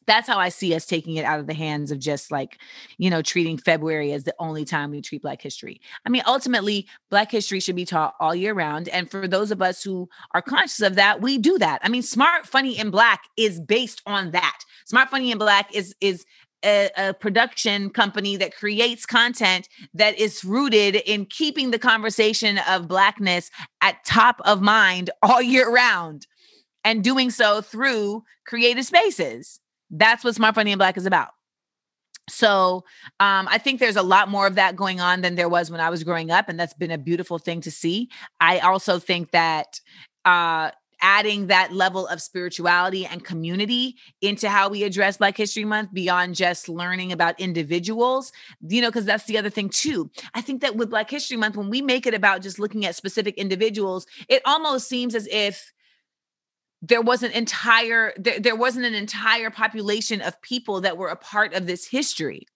that's 0.07 0.29
how 0.29 0.39
I 0.39 0.49
see 0.49 0.75
us 0.75 0.87
taking 0.87 1.17
it 1.17 1.25
out 1.25 1.41
of 1.41 1.47
the 1.47 1.55
hands 1.55 1.91
of 1.91 1.99
just 1.99 2.31
like, 2.31 2.59
you 2.99 3.11
know, 3.11 3.23
treating 3.23 3.59
February 3.59 4.13
as 4.13 4.25
the 4.25 4.35
only 4.39 4.65
time 4.65 4.91
we 4.91 5.01
treat 5.01 5.23
Black 5.23 5.43
history. 5.43 5.81
I 6.05 6.09
mean, 6.09 6.23
ultimately, 6.27 6.87
Black 7.11 7.31
history 7.31 7.61
should 7.61 7.77
be 7.77 7.85
taught 7.85 8.15
all 8.21 8.35
year 8.35 8.55
round. 8.55 8.89
And 8.89 9.11
for 9.11 9.29
those 9.29 9.51
of 9.51 9.63
us 9.63 9.83
who 9.83 10.09
are 10.35 10.43
conscious 10.43 10.81
of 10.81 10.95
that, 10.97 11.21
we 11.21 11.39
do 11.39 11.59
that. 11.59 11.81
I 11.83 11.89
mean, 11.89 12.03
Smart, 12.03 12.47
Funny, 12.47 12.79
and 12.79 12.91
Black 12.93 13.23
is 13.37 13.61
based 13.61 14.03
on 14.07 14.33
that. 14.33 14.59
Smart 14.87 15.11
Funny 15.11 15.31
and 15.31 15.39
Black 15.39 15.75
is 15.75 15.95
is 16.01 16.25
a, 16.65 16.91
a, 16.97 17.15
production 17.15 17.91
company 17.91 18.37
that 18.37 18.55
creates 18.55 19.05
content 19.05 19.69
that 19.95 20.17
is 20.19 20.45
rooted 20.45 20.97
in 20.97 21.27
keeping 21.27 21.73
the 21.73 21.79
conversation 21.79 22.59
of 22.69 22.87
blackness 22.87 23.51
at 23.81 24.05
top 24.05 24.41
of 24.45 24.63
mind 24.63 25.11
all 25.23 25.43
year 25.43 25.69
round 25.73 26.27
and 26.85 27.05
doing 27.05 27.31
so 27.31 27.61
through 27.61 28.23
creative 28.47 28.85
spaces. 28.85 29.61
That's 29.93 30.25
what 30.25 30.35
Smart 30.35 30.55
Funny 30.55 30.73
and 30.73 30.79
Black 30.79 30.97
is 30.97 31.07
about. 31.07 31.29
So 32.29 32.85
um, 33.21 33.49
I 33.49 33.59
think 33.59 33.79
there's 33.79 33.97
a 33.97 34.03
lot 34.03 34.29
more 34.29 34.47
of 34.47 34.55
that 34.55 34.77
going 34.77 35.01
on 35.01 35.21
than 35.21 35.35
there 35.35 35.49
was 35.49 35.71
when 35.71 35.81
I 35.81 35.91
was 35.91 36.03
growing 36.03 36.31
up, 36.31 36.49
and 36.49 36.59
that's 36.59 36.75
been 36.75 36.91
a 36.91 36.99
beautiful 36.99 37.39
thing 37.39 37.61
to 37.63 37.71
see. 37.71 38.09
I 38.41 38.61
also 38.61 38.99
think 38.99 39.33
that 39.33 39.81
uh, 40.25 40.71
adding 41.03 41.49
that 41.49 41.73
level 41.73 42.07
of 42.07 42.23
spirituality 42.23 43.05
and 43.05 43.25
community 43.25 43.97
into 44.21 44.49
how 44.49 44.69
we 44.69 44.85
address 44.85 45.17
Black 45.17 45.37
History 45.37 45.65
Month 45.65 45.93
beyond 45.93 46.37
just 46.37 46.69
learning 46.69 47.11
about 47.11 47.39
individuals, 47.41 48.33
you 48.61 48.81
know, 48.81 48.89
because 48.89 49.05
that's 49.05 49.25
the 49.25 49.37
other 49.37 49.51
thing 49.51 49.69
too. 49.69 50.11
I 50.33 50.41
think 50.41 50.63
that 50.63 50.77
with 50.77 50.91
Black 50.91 51.11
History 51.11 51.37
Month, 51.37 51.57
when 51.57 51.69
we 51.69 51.83
make 51.83 52.07
it 52.07 52.15
about 52.15 52.41
just 52.41 52.61
looking 52.61 52.87
at 52.87 52.95
specific 52.95 53.37
individuals, 53.37 54.07
it 54.29 54.43
almost 54.47 54.89
seems 54.89 55.17
as 55.17 55.27
if 55.27 55.72
there 56.83 57.01
was 57.01 57.23
an 57.23 57.31
entire 57.31 58.13
there, 58.17 58.41
there 58.41 58.57
wasn't 58.57 58.85
an 58.85 58.95
entire 58.95 59.51
population 59.51 60.21
of 60.21 60.41
people 60.43 60.81
that 60.81 60.99
were 60.99 61.09
a 61.09 61.17
part 61.17 61.55
of 61.55 61.67
this 61.67 61.87
history. 61.87 62.47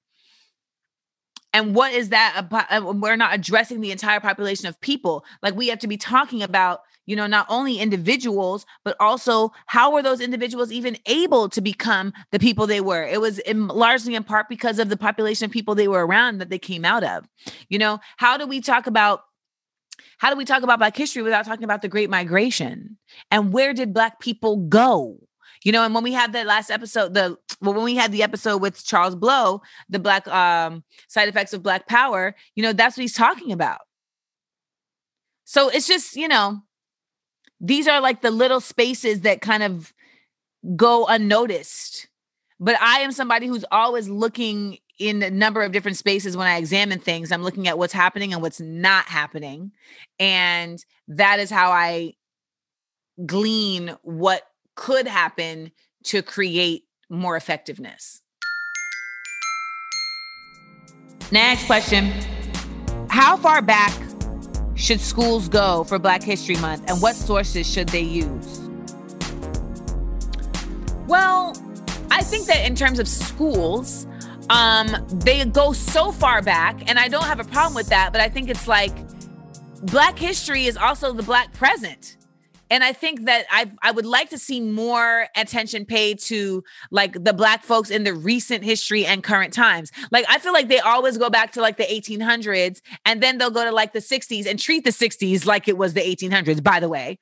And 1.54 1.74
what 1.74 1.94
is 1.94 2.10
that 2.10 2.34
about 2.36 2.66
uh, 2.70 2.92
we're 2.92 3.16
not 3.16 3.34
addressing 3.34 3.80
the 3.80 3.92
entire 3.92 4.20
population 4.20 4.66
of 4.66 4.78
people. 4.80 5.24
Like 5.42 5.54
we 5.54 5.68
have 5.68 5.78
to 5.78 5.86
be 5.86 5.96
talking 5.96 6.42
about 6.42 6.80
you 7.06 7.14
know 7.14 7.28
not 7.28 7.46
only 7.48 7.78
individuals 7.78 8.66
but 8.84 8.96
also 8.98 9.52
how 9.66 9.92
were 9.92 10.02
those 10.02 10.20
individuals 10.20 10.72
even 10.72 10.98
able 11.06 11.48
to 11.50 11.60
become 11.60 12.12
the 12.32 12.40
people 12.40 12.66
they 12.66 12.80
were? 12.80 13.04
It 13.04 13.20
was 13.20 13.38
in, 13.38 13.68
largely 13.68 14.16
in 14.16 14.24
part 14.24 14.48
because 14.48 14.80
of 14.80 14.88
the 14.88 14.96
population 14.96 15.44
of 15.44 15.52
people 15.52 15.76
they 15.76 15.88
were 15.88 16.04
around 16.04 16.38
that 16.38 16.50
they 16.50 16.58
came 16.58 16.84
out 16.84 17.04
of. 17.04 17.28
You 17.68 17.78
know 17.78 18.00
how 18.16 18.36
do 18.36 18.46
we 18.46 18.60
talk 18.60 18.88
about 18.88 19.22
how 20.18 20.30
do 20.30 20.36
we 20.36 20.44
talk 20.44 20.62
about 20.62 20.78
black 20.78 20.96
history 20.96 21.22
without 21.22 21.44
talking 21.44 21.64
about 21.64 21.82
the 21.82 21.88
great 21.88 22.10
migration? 22.10 22.98
And 23.30 23.52
where 23.52 23.72
did 23.74 23.94
black 23.94 24.20
people 24.20 24.56
go? 24.56 25.18
You 25.64 25.72
know 25.72 25.82
and 25.82 25.94
when 25.94 26.04
we 26.04 26.12
had 26.12 26.32
that 26.34 26.46
last 26.46 26.70
episode 26.70 27.14
the 27.14 27.36
well, 27.60 27.74
when 27.74 27.82
we 27.82 27.96
had 27.96 28.12
the 28.12 28.22
episode 28.22 28.58
with 28.58 28.84
charles 28.84 29.16
blow 29.16 29.62
the 29.88 29.98
black 29.98 30.28
um 30.28 30.84
side 31.08 31.28
effects 31.28 31.52
of 31.52 31.62
black 31.62 31.88
power 31.88 32.36
you 32.54 32.62
know 32.62 32.72
that's 32.72 32.96
what 32.96 33.02
he's 33.02 33.14
talking 33.14 33.50
about. 33.50 33.80
So 35.44 35.68
it's 35.68 35.88
just 35.88 36.14
you 36.14 36.28
know 36.28 36.62
these 37.60 37.88
are 37.88 38.00
like 38.00 38.22
the 38.22 38.30
little 38.30 38.60
spaces 38.60 39.22
that 39.22 39.40
kind 39.40 39.62
of 39.62 39.92
go 40.74 41.06
unnoticed. 41.06 42.08
But 42.58 42.80
I 42.80 43.00
am 43.00 43.12
somebody 43.12 43.46
who's 43.46 43.64
always 43.70 44.08
looking 44.08 44.78
in 44.98 45.22
a 45.22 45.30
number 45.30 45.62
of 45.62 45.72
different 45.72 45.96
spaces 45.96 46.36
when 46.36 46.46
I 46.46 46.56
examine 46.56 46.98
things. 46.98 47.30
I'm 47.30 47.42
looking 47.42 47.68
at 47.68 47.78
what's 47.78 47.92
happening 47.92 48.32
and 48.32 48.42
what's 48.42 48.60
not 48.60 49.06
happening. 49.06 49.72
And 50.18 50.82
that 51.08 51.38
is 51.38 51.50
how 51.50 51.70
I 51.70 52.14
glean 53.24 53.96
what 54.02 54.42
could 54.74 55.06
happen 55.06 55.72
to 56.04 56.22
create 56.22 56.84
more 57.08 57.36
effectiveness. 57.36 58.22
Next 61.32 61.66
question 61.66 62.12
How 63.08 63.36
far 63.36 63.60
back 63.62 63.92
should 64.76 65.00
schools 65.00 65.48
go 65.48 65.84
for 65.84 65.98
Black 65.98 66.22
History 66.22 66.56
Month 66.56 66.88
and 66.88 67.00
what 67.02 67.16
sources 67.16 67.70
should 67.70 67.88
they 67.88 68.02
use? 68.02 68.60
Well, 71.06 71.56
I 72.10 72.22
think 72.22 72.46
that 72.46 72.64
in 72.66 72.74
terms 72.74 72.98
of 72.98 73.08
schools, 73.08 74.06
um, 74.50 74.96
they 75.08 75.44
go 75.44 75.72
so 75.72 76.12
far 76.12 76.42
back, 76.42 76.88
and 76.88 76.98
I 76.98 77.08
don't 77.08 77.24
have 77.24 77.40
a 77.40 77.44
problem 77.44 77.74
with 77.74 77.88
that, 77.88 78.12
but 78.12 78.20
I 78.20 78.28
think 78.28 78.48
it's 78.48 78.68
like 78.68 78.92
Black 79.82 80.18
history 80.18 80.66
is 80.66 80.76
also 80.76 81.12
the 81.12 81.22
Black 81.22 81.52
present. 81.52 82.16
And 82.68 82.82
i 82.82 82.92
think 82.92 83.26
that 83.26 83.46
i 83.50 83.70
i 83.82 83.92
would 83.92 84.06
like 84.06 84.30
to 84.30 84.38
see 84.38 84.60
more 84.60 85.28
attention 85.36 85.84
paid 85.84 86.18
to 86.22 86.64
like 86.90 87.12
the 87.22 87.32
black 87.32 87.62
folks 87.62 87.90
in 87.90 88.02
the 88.02 88.12
recent 88.12 88.64
history 88.64 89.06
and 89.06 89.22
current 89.22 89.52
times. 89.52 89.92
Like 90.10 90.24
i 90.28 90.38
feel 90.38 90.52
like 90.52 90.68
they 90.68 90.80
always 90.80 91.16
go 91.16 91.30
back 91.30 91.52
to 91.52 91.60
like 91.60 91.76
the 91.76 91.84
1800s 91.84 92.80
and 93.04 93.22
then 93.22 93.38
they'll 93.38 93.50
go 93.50 93.64
to 93.64 93.70
like 93.70 93.92
the 93.92 94.00
60s 94.00 94.46
and 94.46 94.58
treat 94.58 94.82
the 94.82 94.90
60s 94.90 95.46
like 95.46 95.68
it 95.68 95.78
was 95.78 95.94
the 95.94 96.00
1800s 96.00 96.60
by 96.62 96.80
the 96.80 96.88
way 96.88 97.18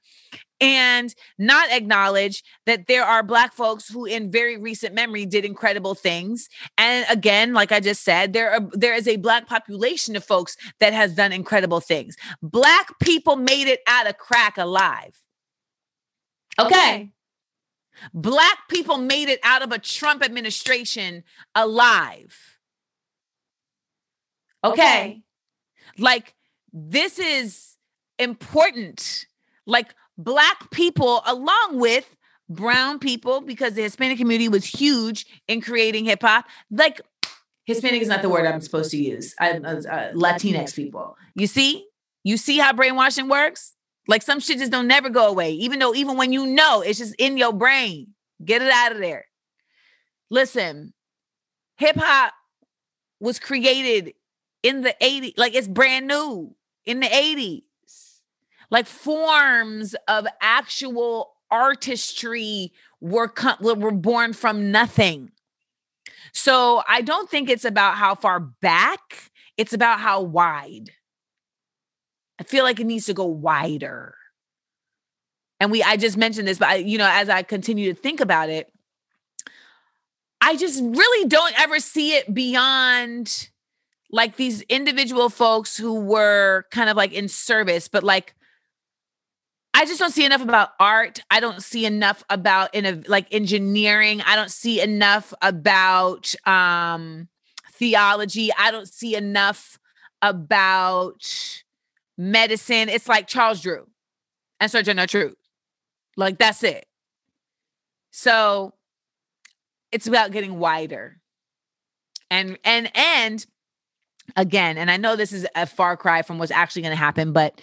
and 0.64 1.14
not 1.38 1.70
acknowledge 1.70 2.42
that 2.66 2.86
there 2.86 3.04
are 3.04 3.22
black 3.22 3.52
folks 3.52 3.88
who 3.88 4.04
in 4.04 4.30
very 4.30 4.56
recent 4.56 4.94
memory 4.94 5.26
did 5.26 5.44
incredible 5.44 5.94
things 5.94 6.48
and 6.78 7.04
again 7.10 7.52
like 7.52 7.72
i 7.72 7.80
just 7.80 8.02
said 8.02 8.32
there 8.32 8.50
are 8.50 8.60
there 8.72 8.94
is 8.94 9.06
a 9.06 9.16
black 9.16 9.46
population 9.46 10.16
of 10.16 10.24
folks 10.24 10.56
that 10.80 10.92
has 10.92 11.14
done 11.14 11.32
incredible 11.32 11.80
things 11.80 12.16
black 12.42 12.98
people 13.00 13.36
made 13.36 13.68
it 13.68 13.80
out 13.86 14.06
of 14.06 14.16
crack 14.18 14.56
alive 14.58 15.24
Okay. 16.58 17.10
Black 18.12 18.58
people 18.68 18.98
made 18.98 19.28
it 19.28 19.40
out 19.42 19.62
of 19.62 19.72
a 19.72 19.78
Trump 19.78 20.24
administration 20.24 21.24
alive. 21.54 22.58
Okay. 24.62 25.22
Like, 25.98 26.34
this 26.72 27.18
is 27.18 27.76
important. 28.18 29.26
Like, 29.66 29.94
Black 30.16 30.70
people, 30.70 31.22
along 31.26 31.78
with 31.80 32.16
brown 32.48 32.98
people, 32.98 33.40
because 33.40 33.74
the 33.74 33.82
Hispanic 33.82 34.18
community 34.18 34.48
was 34.48 34.64
huge 34.64 35.26
in 35.48 35.60
creating 35.60 36.04
hip 36.04 36.22
hop. 36.22 36.46
Like, 36.70 37.00
Hispanic 37.64 38.02
is 38.02 38.08
not 38.08 38.22
the 38.22 38.28
word 38.28 38.46
I'm 38.46 38.60
supposed 38.60 38.90
to 38.90 38.96
use. 38.96 39.34
I, 39.40 39.52
uh, 39.52 39.56
uh, 39.56 40.12
Latinx 40.12 40.74
people. 40.74 41.16
You 41.34 41.46
see? 41.46 41.86
You 42.22 42.36
see 42.36 42.58
how 42.58 42.72
brainwashing 42.72 43.28
works? 43.28 43.74
Like 44.06 44.22
some 44.22 44.40
shit 44.40 44.58
just 44.58 44.70
don't 44.72 44.86
never 44.86 45.08
go 45.08 45.28
away, 45.28 45.52
even 45.52 45.78
though 45.78 45.94
even 45.94 46.16
when 46.16 46.32
you 46.32 46.46
know 46.46 46.82
it's 46.82 46.98
just 46.98 47.14
in 47.18 47.36
your 47.36 47.52
brain. 47.52 48.08
Get 48.44 48.62
it 48.62 48.70
out 48.70 48.92
of 48.92 48.98
there. 48.98 49.26
Listen, 50.30 50.92
hip 51.76 51.96
hop 51.96 52.34
was 53.20 53.38
created 53.38 54.14
in 54.62 54.82
the 54.82 54.94
80s, 55.00 55.34
like 55.36 55.54
it's 55.54 55.68
brand 55.68 56.06
new 56.06 56.54
in 56.84 57.00
the 57.00 57.06
80s. 57.06 57.62
Like 58.70 58.86
forms 58.86 59.94
of 60.08 60.26
actual 60.40 61.34
artistry 61.50 62.72
were 63.00 63.32
were 63.60 63.92
born 63.92 64.32
from 64.32 64.70
nothing. 64.70 65.30
So 66.32 66.82
I 66.88 67.00
don't 67.00 67.30
think 67.30 67.48
it's 67.48 67.64
about 67.64 67.96
how 67.96 68.14
far 68.14 68.40
back, 68.40 69.30
it's 69.56 69.72
about 69.72 70.00
how 70.00 70.20
wide. 70.20 70.90
I 72.40 72.42
feel 72.42 72.64
like 72.64 72.80
it 72.80 72.86
needs 72.86 73.06
to 73.06 73.14
go 73.14 73.26
wider. 73.26 74.16
And 75.60 75.70
we, 75.70 75.82
I 75.82 75.96
just 75.96 76.16
mentioned 76.16 76.48
this, 76.48 76.58
but 76.58 76.68
I, 76.68 76.74
you 76.76 76.98
know, 76.98 77.08
as 77.08 77.28
I 77.28 77.42
continue 77.42 77.94
to 77.94 77.98
think 77.98 78.20
about 78.20 78.48
it, 78.48 78.72
I 80.40 80.56
just 80.56 80.82
really 80.82 81.28
don't 81.28 81.58
ever 81.58 81.78
see 81.78 82.16
it 82.16 82.34
beyond 82.34 83.48
like 84.10 84.36
these 84.36 84.62
individual 84.62 85.30
folks 85.30 85.76
who 85.76 86.00
were 86.00 86.66
kind 86.70 86.90
of 86.90 86.96
like 86.96 87.12
in 87.12 87.28
service, 87.28 87.88
but 87.88 88.02
like 88.02 88.34
I 89.76 89.84
just 89.86 89.98
don't 89.98 90.12
see 90.12 90.24
enough 90.24 90.40
about 90.40 90.70
art. 90.78 91.20
I 91.30 91.40
don't 91.40 91.60
see 91.60 91.84
enough 91.84 92.22
about 92.30 92.72
in 92.74 92.86
a 92.86 93.02
like 93.08 93.26
engineering. 93.34 94.22
I 94.22 94.36
don't 94.36 94.50
see 94.50 94.80
enough 94.80 95.34
about 95.42 96.32
um 96.46 97.28
theology. 97.72 98.50
I 98.56 98.70
don't 98.70 98.88
see 98.88 99.16
enough 99.16 99.78
about 100.22 101.62
medicine. 102.16 102.88
It's 102.88 103.08
like 103.08 103.26
Charles 103.26 103.62
Drew 103.62 103.88
and 104.60 104.70
Sojourner 104.70 105.08
Truth. 105.08 105.36
Like 106.16 106.38
that's 106.38 106.62
it. 106.62 106.86
So 108.12 108.74
it's 109.90 110.06
about 110.06 110.30
getting 110.30 110.60
wider. 110.60 111.18
And 112.30 112.58
and 112.64 112.90
and 112.96 113.44
again, 114.36 114.78
and 114.78 114.88
I 114.88 114.96
know 114.98 115.16
this 115.16 115.32
is 115.32 115.46
a 115.56 115.66
far 115.66 115.96
cry 115.96 116.22
from 116.22 116.38
what's 116.38 116.52
actually 116.52 116.82
going 116.82 116.92
to 116.92 116.96
happen, 116.96 117.32
but 117.32 117.60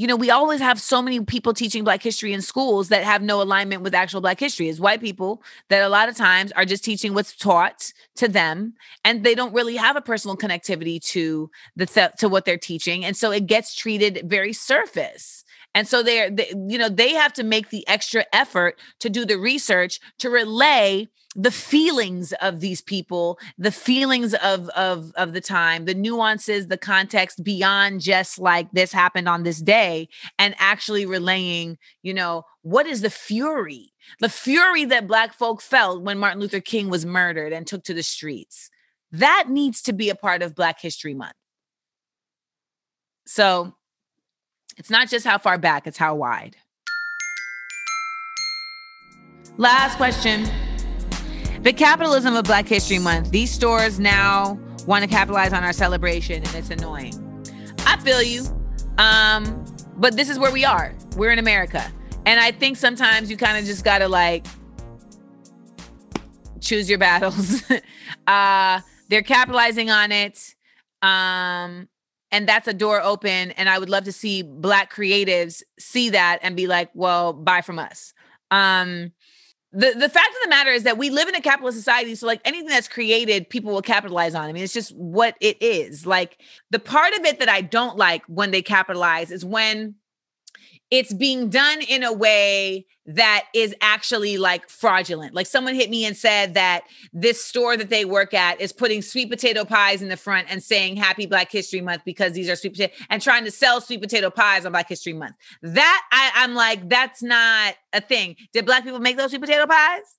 you 0.00 0.06
know, 0.06 0.16
we 0.16 0.30
always 0.30 0.60
have 0.60 0.80
so 0.80 1.02
many 1.02 1.20
people 1.20 1.52
teaching 1.52 1.84
Black 1.84 2.02
history 2.02 2.32
in 2.32 2.40
schools 2.40 2.88
that 2.88 3.04
have 3.04 3.20
no 3.20 3.42
alignment 3.42 3.82
with 3.82 3.94
actual 3.94 4.22
Black 4.22 4.40
history. 4.40 4.70
As 4.70 4.80
white 4.80 5.02
people 5.02 5.42
that 5.68 5.82
a 5.82 5.90
lot 5.90 6.08
of 6.08 6.16
times 6.16 6.52
are 6.52 6.64
just 6.64 6.82
teaching 6.82 7.12
what's 7.12 7.36
taught 7.36 7.92
to 8.16 8.26
them, 8.26 8.72
and 9.04 9.24
they 9.24 9.34
don't 9.34 9.52
really 9.52 9.76
have 9.76 9.96
a 9.96 10.00
personal 10.00 10.38
connectivity 10.38 11.04
to 11.08 11.50
the 11.76 11.84
th- 11.84 12.12
to 12.18 12.30
what 12.30 12.46
they're 12.46 12.56
teaching, 12.56 13.04
and 13.04 13.14
so 13.14 13.30
it 13.30 13.44
gets 13.46 13.74
treated 13.74 14.22
very 14.24 14.54
surface. 14.54 15.44
And 15.74 15.86
so 15.86 16.02
they're, 16.02 16.30
they, 16.30 16.50
you 16.66 16.78
know, 16.78 16.88
they 16.88 17.12
have 17.12 17.34
to 17.34 17.44
make 17.44 17.68
the 17.68 17.86
extra 17.86 18.24
effort 18.32 18.78
to 19.00 19.10
do 19.10 19.26
the 19.26 19.36
research 19.36 20.00
to 20.20 20.30
relay 20.30 21.08
the 21.36 21.50
feelings 21.50 22.32
of 22.34 22.60
these 22.60 22.80
people, 22.80 23.38
the 23.56 23.70
feelings 23.70 24.34
of 24.34 24.68
of 24.70 25.12
of 25.14 25.32
the 25.32 25.40
time, 25.40 25.84
the 25.84 25.94
nuances, 25.94 26.66
the 26.66 26.76
context 26.76 27.44
beyond 27.44 28.00
just 28.00 28.38
like 28.38 28.70
this 28.72 28.92
happened 28.92 29.28
on 29.28 29.44
this 29.44 29.60
day, 29.60 30.08
and 30.38 30.54
actually 30.58 31.06
relaying, 31.06 31.78
you 32.02 32.12
know, 32.12 32.44
what 32.62 32.86
is 32.86 33.00
the 33.00 33.10
fury, 33.10 33.92
the 34.18 34.28
fury 34.28 34.84
that 34.86 35.06
Black 35.06 35.32
folk 35.32 35.62
felt 35.62 36.02
when 36.02 36.18
Martin 36.18 36.40
Luther 36.40 36.60
King 36.60 36.90
was 36.90 37.06
murdered 37.06 37.52
and 37.52 37.66
took 37.66 37.84
to 37.84 37.94
the 37.94 38.02
streets. 38.02 38.68
That 39.12 39.46
needs 39.48 39.82
to 39.82 39.92
be 39.92 40.10
a 40.10 40.16
part 40.16 40.42
of 40.42 40.54
Black 40.54 40.80
History 40.80 41.14
Month. 41.14 41.34
So 43.26 43.74
it's 44.76 44.90
not 44.90 45.08
just 45.08 45.26
how 45.26 45.38
far 45.38 45.58
back, 45.58 45.86
it's 45.86 45.98
how 45.98 46.16
wide. 46.16 46.56
Last 49.56 49.96
question. 49.96 50.48
The 51.62 51.74
capitalism 51.74 52.34
of 52.36 52.44
Black 52.44 52.66
History 52.66 52.98
Month. 52.98 53.32
These 53.32 53.50
stores 53.50 54.00
now 54.00 54.58
want 54.86 55.04
to 55.04 55.10
capitalize 55.10 55.52
on 55.52 55.62
our 55.62 55.74
celebration 55.74 56.36
and 56.36 56.54
it's 56.54 56.70
annoying. 56.70 57.12
I 57.80 57.98
feel 57.98 58.22
you. 58.22 58.44
Um, 58.96 59.62
but 59.98 60.16
this 60.16 60.30
is 60.30 60.38
where 60.38 60.50
we 60.50 60.64
are. 60.64 60.96
We're 61.16 61.32
in 61.32 61.38
America. 61.38 61.84
And 62.24 62.40
I 62.40 62.50
think 62.50 62.78
sometimes 62.78 63.30
you 63.30 63.36
kind 63.36 63.58
of 63.58 63.66
just 63.66 63.84
gotta 63.84 64.08
like 64.08 64.46
choose 66.60 66.88
your 66.88 66.98
battles. 66.98 67.62
uh, 68.26 68.80
they're 69.10 69.20
capitalizing 69.20 69.90
on 69.90 70.12
it. 70.12 70.54
Um, 71.02 71.90
and 72.32 72.48
that's 72.48 72.68
a 72.68 72.74
door 72.74 73.02
open 73.02 73.50
and 73.52 73.68
i 73.68 73.76
would 73.76 73.88
love 73.90 74.04
to 74.04 74.12
see 74.12 74.42
black 74.42 74.92
creatives 74.92 75.64
see 75.80 76.10
that 76.10 76.38
and 76.42 76.54
be 76.54 76.68
like 76.68 76.88
well 76.94 77.32
buy 77.32 77.60
from 77.60 77.76
us 77.76 78.14
um 78.52 79.10
the, 79.72 79.92
the 79.96 80.08
fact 80.08 80.28
of 80.28 80.42
the 80.42 80.48
matter 80.48 80.70
is 80.70 80.82
that 80.82 80.98
we 80.98 81.10
live 81.10 81.28
in 81.28 81.34
a 81.34 81.40
capitalist 81.40 81.78
society 81.78 82.14
so 82.14 82.26
like 82.26 82.40
anything 82.44 82.68
that's 82.68 82.88
created 82.88 83.48
people 83.48 83.72
will 83.72 83.82
capitalize 83.82 84.34
on. 84.34 84.48
I 84.48 84.52
mean 84.52 84.64
it's 84.64 84.72
just 84.72 84.94
what 84.96 85.36
it 85.40 85.60
is. 85.62 86.06
Like 86.06 86.40
the 86.70 86.78
part 86.78 87.14
of 87.14 87.24
it 87.24 87.38
that 87.38 87.48
i 87.48 87.60
don't 87.60 87.96
like 87.96 88.22
when 88.26 88.50
they 88.50 88.62
capitalize 88.62 89.30
is 89.30 89.44
when 89.44 89.94
it's 90.90 91.14
being 91.14 91.48
done 91.48 91.80
in 91.82 92.02
a 92.02 92.12
way 92.12 92.86
that 93.06 93.46
is 93.54 93.74
actually 93.80 94.38
like 94.38 94.68
fraudulent. 94.68 95.34
Like 95.34 95.46
someone 95.46 95.74
hit 95.74 95.88
me 95.88 96.04
and 96.04 96.16
said 96.16 96.54
that 96.54 96.82
this 97.12 97.44
store 97.44 97.76
that 97.76 97.90
they 97.90 98.04
work 98.04 98.34
at 98.34 98.60
is 98.60 98.72
putting 98.72 99.02
sweet 99.02 99.30
potato 99.30 99.64
pies 99.64 100.02
in 100.02 100.08
the 100.08 100.16
front 100.16 100.48
and 100.50 100.62
saying 100.62 100.96
happy 100.96 101.26
Black 101.26 101.50
History 101.50 101.80
Month 101.80 102.02
because 102.04 102.32
these 102.32 102.48
are 102.48 102.56
sweet 102.56 102.74
potato 102.74 102.92
and 103.08 103.22
trying 103.22 103.44
to 103.44 103.50
sell 103.50 103.80
sweet 103.80 104.00
potato 104.00 104.30
pies 104.30 104.66
on 104.66 104.72
Black 104.72 104.88
History 104.88 105.12
Month. 105.12 105.36
That 105.62 106.02
I, 106.12 106.32
I'm 106.36 106.54
like, 106.54 106.88
that's 106.88 107.22
not 107.22 107.74
a 107.92 108.00
thing. 108.00 108.36
Did 108.52 108.66
black 108.66 108.84
people 108.84 109.00
make 109.00 109.16
those 109.16 109.30
sweet 109.30 109.40
potato 109.40 109.66
pies? 109.66 110.16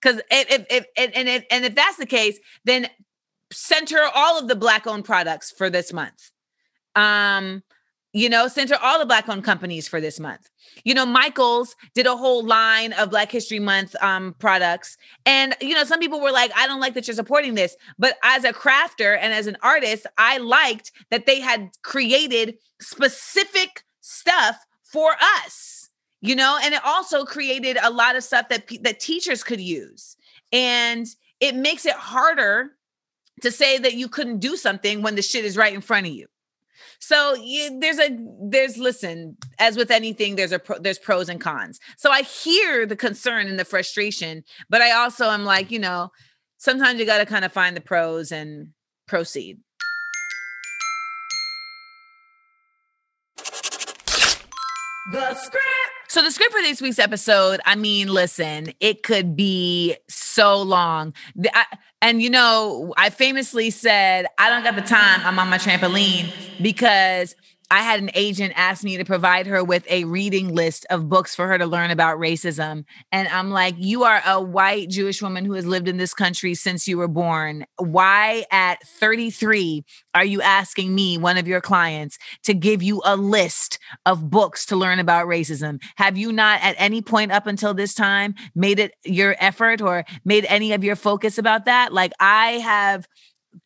Because 0.00 0.20
if, 0.30 0.66
if, 0.70 0.86
if 0.96 1.10
and 1.14 1.28
if 1.28 1.44
and 1.50 1.64
if 1.64 1.74
that's 1.74 1.96
the 1.96 2.06
case, 2.06 2.38
then 2.64 2.88
center 3.52 4.00
all 4.14 4.38
of 4.38 4.48
the 4.48 4.56
black 4.56 4.86
owned 4.86 5.04
products 5.04 5.50
for 5.50 5.70
this 5.70 5.92
month. 5.92 6.30
Um, 6.94 7.62
you 8.12 8.28
know, 8.28 8.48
center 8.48 8.76
all 8.82 8.98
the 8.98 9.06
black 9.06 9.28
owned 9.28 9.44
companies 9.44 9.86
for 9.86 10.00
this 10.00 10.18
month. 10.18 10.48
You 10.84 10.94
know, 10.94 11.04
Michaels 11.04 11.76
did 11.94 12.06
a 12.06 12.16
whole 12.16 12.44
line 12.44 12.92
of 12.94 13.10
Black 13.10 13.30
History 13.30 13.58
Month 13.58 13.94
um, 14.00 14.34
products. 14.38 14.96
And, 15.26 15.54
you 15.60 15.74
know, 15.74 15.84
some 15.84 16.00
people 16.00 16.20
were 16.20 16.32
like, 16.32 16.50
I 16.56 16.66
don't 16.66 16.80
like 16.80 16.94
that 16.94 17.06
you're 17.06 17.14
supporting 17.14 17.54
this. 17.54 17.76
But 17.98 18.16
as 18.22 18.44
a 18.44 18.52
crafter 18.52 19.18
and 19.20 19.34
as 19.34 19.46
an 19.46 19.56
artist, 19.62 20.06
I 20.16 20.38
liked 20.38 20.92
that 21.10 21.26
they 21.26 21.40
had 21.40 21.70
created 21.82 22.56
specific 22.80 23.84
stuff 24.00 24.56
for 24.82 25.14
us, 25.36 25.90
you 26.20 26.34
know, 26.34 26.58
and 26.62 26.72
it 26.72 26.80
also 26.84 27.24
created 27.24 27.76
a 27.82 27.90
lot 27.90 28.16
of 28.16 28.24
stuff 28.24 28.48
that, 28.48 28.70
that 28.82 29.00
teachers 29.00 29.44
could 29.44 29.60
use. 29.60 30.16
And 30.50 31.06
it 31.40 31.54
makes 31.54 31.84
it 31.84 31.94
harder 31.94 32.70
to 33.42 33.50
say 33.50 33.78
that 33.78 33.94
you 33.94 34.08
couldn't 34.08 34.38
do 34.38 34.56
something 34.56 35.02
when 35.02 35.14
the 35.14 35.22
shit 35.22 35.44
is 35.44 35.56
right 35.56 35.74
in 35.74 35.82
front 35.82 36.06
of 36.06 36.12
you. 36.12 36.26
So 36.98 37.34
you, 37.34 37.78
there's 37.80 37.98
a 37.98 38.16
there's 38.42 38.76
listen 38.76 39.36
as 39.58 39.76
with 39.76 39.90
anything 39.90 40.36
there's 40.36 40.52
a 40.52 40.58
pro, 40.58 40.78
there's 40.78 40.98
pros 40.98 41.28
and 41.28 41.40
cons. 41.40 41.80
So 41.96 42.10
I 42.10 42.22
hear 42.22 42.86
the 42.86 42.96
concern 42.96 43.48
and 43.48 43.58
the 43.58 43.64
frustration, 43.64 44.44
but 44.68 44.82
I 44.82 44.92
also 44.92 45.30
am 45.30 45.44
like 45.44 45.70
you 45.70 45.78
know 45.78 46.10
sometimes 46.58 47.00
you 47.00 47.06
got 47.06 47.18
to 47.18 47.26
kind 47.26 47.44
of 47.44 47.52
find 47.52 47.76
the 47.76 47.80
pros 47.80 48.32
and 48.32 48.68
proceed. 49.06 49.58
The 55.10 55.34
script. 55.34 55.77
So 56.10 56.22
the 56.22 56.30
script 56.30 56.52
for 56.54 56.62
this 56.62 56.80
week's 56.80 56.98
episode, 56.98 57.60
I 57.66 57.74
mean, 57.76 58.08
listen, 58.08 58.72
it 58.80 59.02
could 59.02 59.36
be 59.36 59.94
so 60.08 60.62
long. 60.62 61.12
I, 61.52 61.66
and 62.00 62.22
you 62.22 62.30
know, 62.30 62.94
I 62.96 63.10
famously 63.10 63.68
said, 63.68 64.24
I 64.38 64.48
don't 64.48 64.64
got 64.64 64.74
the 64.74 64.80
time. 64.80 65.20
I'm 65.22 65.38
on 65.38 65.50
my 65.50 65.58
trampoline 65.58 66.32
because 66.62 67.36
I 67.70 67.82
had 67.82 68.00
an 68.00 68.10
agent 68.14 68.54
ask 68.56 68.82
me 68.82 68.96
to 68.96 69.04
provide 69.04 69.46
her 69.46 69.62
with 69.62 69.84
a 69.90 70.04
reading 70.04 70.54
list 70.54 70.86
of 70.88 71.08
books 71.08 71.34
for 71.34 71.46
her 71.48 71.58
to 71.58 71.66
learn 71.66 71.90
about 71.90 72.18
racism. 72.18 72.84
And 73.12 73.28
I'm 73.28 73.50
like, 73.50 73.74
you 73.76 74.04
are 74.04 74.22
a 74.24 74.40
white 74.40 74.88
Jewish 74.88 75.20
woman 75.20 75.44
who 75.44 75.52
has 75.52 75.66
lived 75.66 75.86
in 75.86 75.98
this 75.98 76.14
country 76.14 76.54
since 76.54 76.88
you 76.88 76.96
were 76.96 77.08
born. 77.08 77.66
Why 77.76 78.44
at 78.50 78.78
33 78.86 79.84
are 80.14 80.24
you 80.24 80.40
asking 80.40 80.94
me, 80.94 81.18
one 81.18 81.36
of 81.36 81.46
your 81.46 81.60
clients, 81.60 82.18
to 82.44 82.54
give 82.54 82.82
you 82.82 83.02
a 83.04 83.16
list 83.16 83.78
of 84.06 84.30
books 84.30 84.64
to 84.66 84.76
learn 84.76 84.98
about 84.98 85.26
racism? 85.26 85.82
Have 85.96 86.16
you 86.16 86.32
not 86.32 86.60
at 86.62 86.74
any 86.78 87.02
point 87.02 87.32
up 87.32 87.46
until 87.46 87.74
this 87.74 87.92
time 87.92 88.34
made 88.54 88.78
it 88.78 88.94
your 89.04 89.36
effort 89.40 89.82
or 89.82 90.04
made 90.24 90.46
any 90.46 90.72
of 90.72 90.82
your 90.82 90.96
focus 90.96 91.36
about 91.36 91.66
that? 91.66 91.92
Like 91.92 92.12
I 92.18 92.52
have 92.52 93.06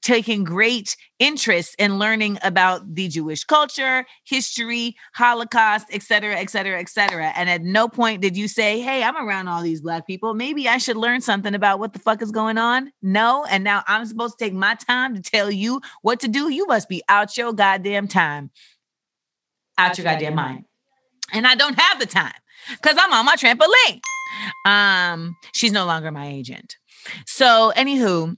taking 0.02 0.44
great 0.44 0.96
interest 1.18 1.74
in 1.78 1.98
learning 1.98 2.38
about 2.42 2.94
the 2.94 3.08
Jewish 3.08 3.44
culture, 3.44 4.04
history, 4.24 4.96
Holocaust, 5.14 5.86
et 5.90 6.02
cetera, 6.02 6.36
et 6.36 6.50
cetera, 6.50 6.80
et 6.80 6.88
cetera. 6.88 7.32
And 7.36 7.48
at 7.48 7.62
no 7.62 7.88
point 7.88 8.22
did 8.22 8.36
you 8.36 8.48
say, 8.48 8.80
Hey, 8.80 9.02
I'm 9.02 9.16
around 9.16 9.48
all 9.48 9.62
these 9.62 9.80
Black 9.80 10.06
people. 10.06 10.34
Maybe 10.34 10.68
I 10.68 10.78
should 10.78 10.96
learn 10.96 11.20
something 11.20 11.54
about 11.54 11.78
what 11.78 11.92
the 11.92 11.98
fuck 11.98 12.22
is 12.22 12.32
going 12.32 12.58
on. 12.58 12.92
No. 13.02 13.44
And 13.44 13.64
now 13.64 13.82
I'm 13.86 14.06
supposed 14.06 14.38
to 14.38 14.44
take 14.44 14.54
my 14.54 14.74
time 14.74 15.14
to 15.14 15.22
tell 15.22 15.50
you 15.50 15.80
what 16.02 16.20
to 16.20 16.28
do. 16.28 16.48
You 16.48 16.66
must 16.66 16.88
be 16.88 17.02
out 17.08 17.36
your 17.36 17.52
goddamn 17.52 18.08
time, 18.08 18.50
out 19.78 19.98
your 19.98 20.04
goddamn 20.04 20.34
mind. 20.34 20.64
And 21.32 21.46
I 21.46 21.54
don't 21.54 21.78
have 21.78 21.98
the 21.98 22.06
time 22.06 22.32
because 22.70 22.96
I'm 22.98 23.12
on 23.12 23.24
my 23.24 23.36
trampoline. 23.36 24.00
Um, 24.66 25.36
she's 25.52 25.72
no 25.72 25.86
longer 25.86 26.10
my 26.10 26.28
agent. 26.28 26.76
So, 27.26 27.72
anywho, 27.76 28.36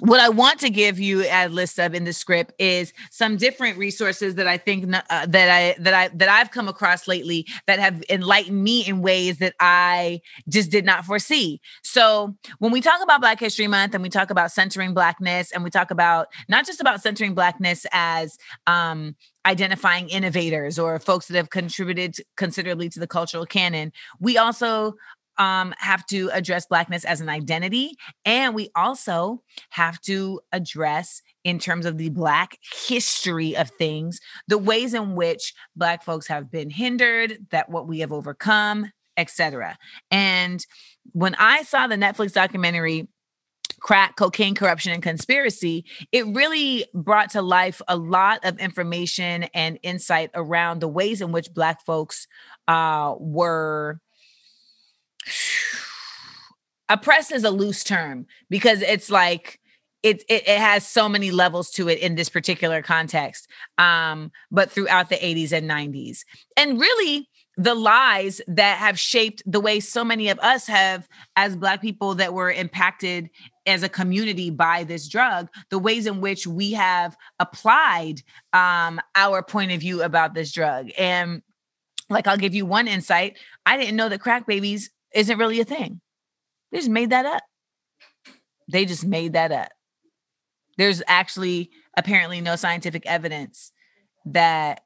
what 0.00 0.20
I 0.20 0.30
want 0.30 0.58
to 0.60 0.70
give 0.70 0.98
you 0.98 1.24
a 1.24 1.48
list 1.48 1.78
of 1.78 1.94
in 1.94 2.04
the 2.04 2.14
script 2.14 2.54
is 2.58 2.94
some 3.10 3.36
different 3.36 3.76
resources 3.76 4.36
that 4.36 4.46
I 4.46 4.56
think 4.56 4.92
uh, 4.92 5.26
that 5.26 5.50
I 5.50 5.80
that 5.80 5.92
I 5.92 6.08
that 6.16 6.28
I've 6.30 6.50
come 6.50 6.66
across 6.66 7.06
lately 7.06 7.46
that 7.66 7.78
have 7.78 8.02
enlightened 8.08 8.64
me 8.64 8.86
in 8.86 9.02
ways 9.02 9.38
that 9.38 9.54
I 9.60 10.22
just 10.48 10.70
did 10.70 10.86
not 10.86 11.04
foresee. 11.04 11.60
So 11.82 12.34
when 12.58 12.72
we 12.72 12.80
talk 12.80 13.02
about 13.02 13.20
Black 13.20 13.38
History 13.38 13.66
Month 13.66 13.94
and 13.94 14.02
we 14.02 14.08
talk 14.08 14.30
about 14.30 14.50
centering 14.50 14.94
Blackness 14.94 15.52
and 15.52 15.62
we 15.62 15.68
talk 15.68 15.90
about 15.90 16.28
not 16.48 16.64
just 16.64 16.80
about 16.80 17.02
centering 17.02 17.34
Blackness 17.34 17.84
as 17.92 18.38
um, 18.66 19.14
identifying 19.44 20.08
innovators 20.08 20.78
or 20.78 20.98
folks 21.00 21.26
that 21.28 21.36
have 21.36 21.50
contributed 21.50 22.16
considerably 22.36 22.88
to 22.88 22.98
the 22.98 23.06
cultural 23.06 23.44
canon, 23.44 23.92
we 24.20 24.38
also 24.38 24.94
um, 25.38 25.74
have 25.78 26.06
to 26.06 26.30
address 26.32 26.66
Blackness 26.66 27.04
as 27.04 27.20
an 27.20 27.28
identity. 27.28 27.94
And 28.24 28.54
we 28.54 28.70
also 28.74 29.42
have 29.70 30.00
to 30.02 30.40
address, 30.52 31.22
in 31.44 31.58
terms 31.58 31.86
of 31.86 31.98
the 31.98 32.10
Black 32.10 32.58
history 32.86 33.56
of 33.56 33.70
things, 33.70 34.20
the 34.48 34.58
ways 34.58 34.94
in 34.94 35.14
which 35.14 35.54
Black 35.76 36.04
folks 36.04 36.26
have 36.28 36.50
been 36.50 36.70
hindered, 36.70 37.38
that 37.50 37.68
what 37.68 37.88
we 37.88 38.00
have 38.00 38.12
overcome, 38.12 38.90
etc. 39.16 39.76
And 40.10 40.64
when 41.12 41.34
I 41.36 41.62
saw 41.62 41.86
the 41.86 41.96
Netflix 41.96 42.32
documentary, 42.32 43.08
crack, 43.80 44.16
cocaine, 44.16 44.54
corruption, 44.54 44.92
and 44.92 45.02
conspiracy, 45.02 45.84
it 46.12 46.26
really 46.26 46.86
brought 46.94 47.30
to 47.30 47.42
life 47.42 47.82
a 47.88 47.96
lot 47.96 48.44
of 48.44 48.58
information 48.58 49.44
and 49.54 49.78
insight 49.82 50.30
around 50.34 50.80
the 50.80 50.88
ways 50.88 51.20
in 51.20 51.32
which 51.32 51.52
Black 51.52 51.84
folks 51.84 52.28
uh, 52.68 53.14
were 53.18 54.00
oppressed 56.88 57.32
is 57.32 57.44
a 57.44 57.50
loose 57.50 57.84
term 57.84 58.26
because 58.50 58.82
it's 58.82 59.10
like 59.10 59.60
it, 60.02 60.24
it, 60.28 60.48
it 60.48 60.58
has 60.58 60.86
so 60.86 61.08
many 61.08 61.30
levels 61.30 61.70
to 61.70 61.88
it 61.88 62.00
in 62.00 62.16
this 62.16 62.28
particular 62.28 62.82
context 62.82 63.48
um 63.78 64.30
but 64.50 64.70
throughout 64.70 65.08
the 65.08 65.16
80s 65.16 65.52
and 65.52 65.70
90s 65.70 66.20
and 66.56 66.80
really 66.80 67.28
the 67.56 67.74
lies 67.74 68.40
that 68.48 68.78
have 68.78 68.98
shaped 68.98 69.42
the 69.46 69.60
way 69.60 69.78
so 69.78 70.02
many 70.04 70.28
of 70.28 70.38
us 70.40 70.66
have 70.66 71.08
as 71.36 71.54
black 71.54 71.80
people 71.80 72.14
that 72.14 72.34
were 72.34 72.50
impacted 72.50 73.30
as 73.66 73.82
a 73.82 73.88
community 73.88 74.50
by 74.50 74.82
this 74.84 75.08
drug 75.08 75.48
the 75.70 75.78
ways 75.78 76.06
in 76.06 76.20
which 76.20 76.46
we 76.46 76.72
have 76.72 77.16
applied 77.38 78.22
um 78.52 79.00
our 79.14 79.42
point 79.42 79.70
of 79.70 79.80
view 79.80 80.02
about 80.02 80.34
this 80.34 80.52
drug 80.52 80.90
and 80.98 81.42
Like, 82.10 82.26
I'll 82.26 82.36
give 82.36 82.54
you 82.54 82.66
one 82.66 82.88
insight. 82.88 83.38
I 83.64 83.76
didn't 83.76 83.96
know 83.96 84.08
that 84.08 84.20
crack 84.20 84.46
babies 84.46 84.90
isn't 85.14 85.38
really 85.38 85.60
a 85.60 85.64
thing. 85.64 86.00
They 86.70 86.78
just 86.78 86.90
made 86.90 87.10
that 87.10 87.26
up. 87.26 87.42
They 88.70 88.84
just 88.84 89.04
made 89.04 89.34
that 89.34 89.52
up. 89.52 89.70
There's 90.78 91.02
actually 91.06 91.70
apparently 91.96 92.40
no 92.40 92.56
scientific 92.56 93.04
evidence 93.06 93.72
that 94.26 94.82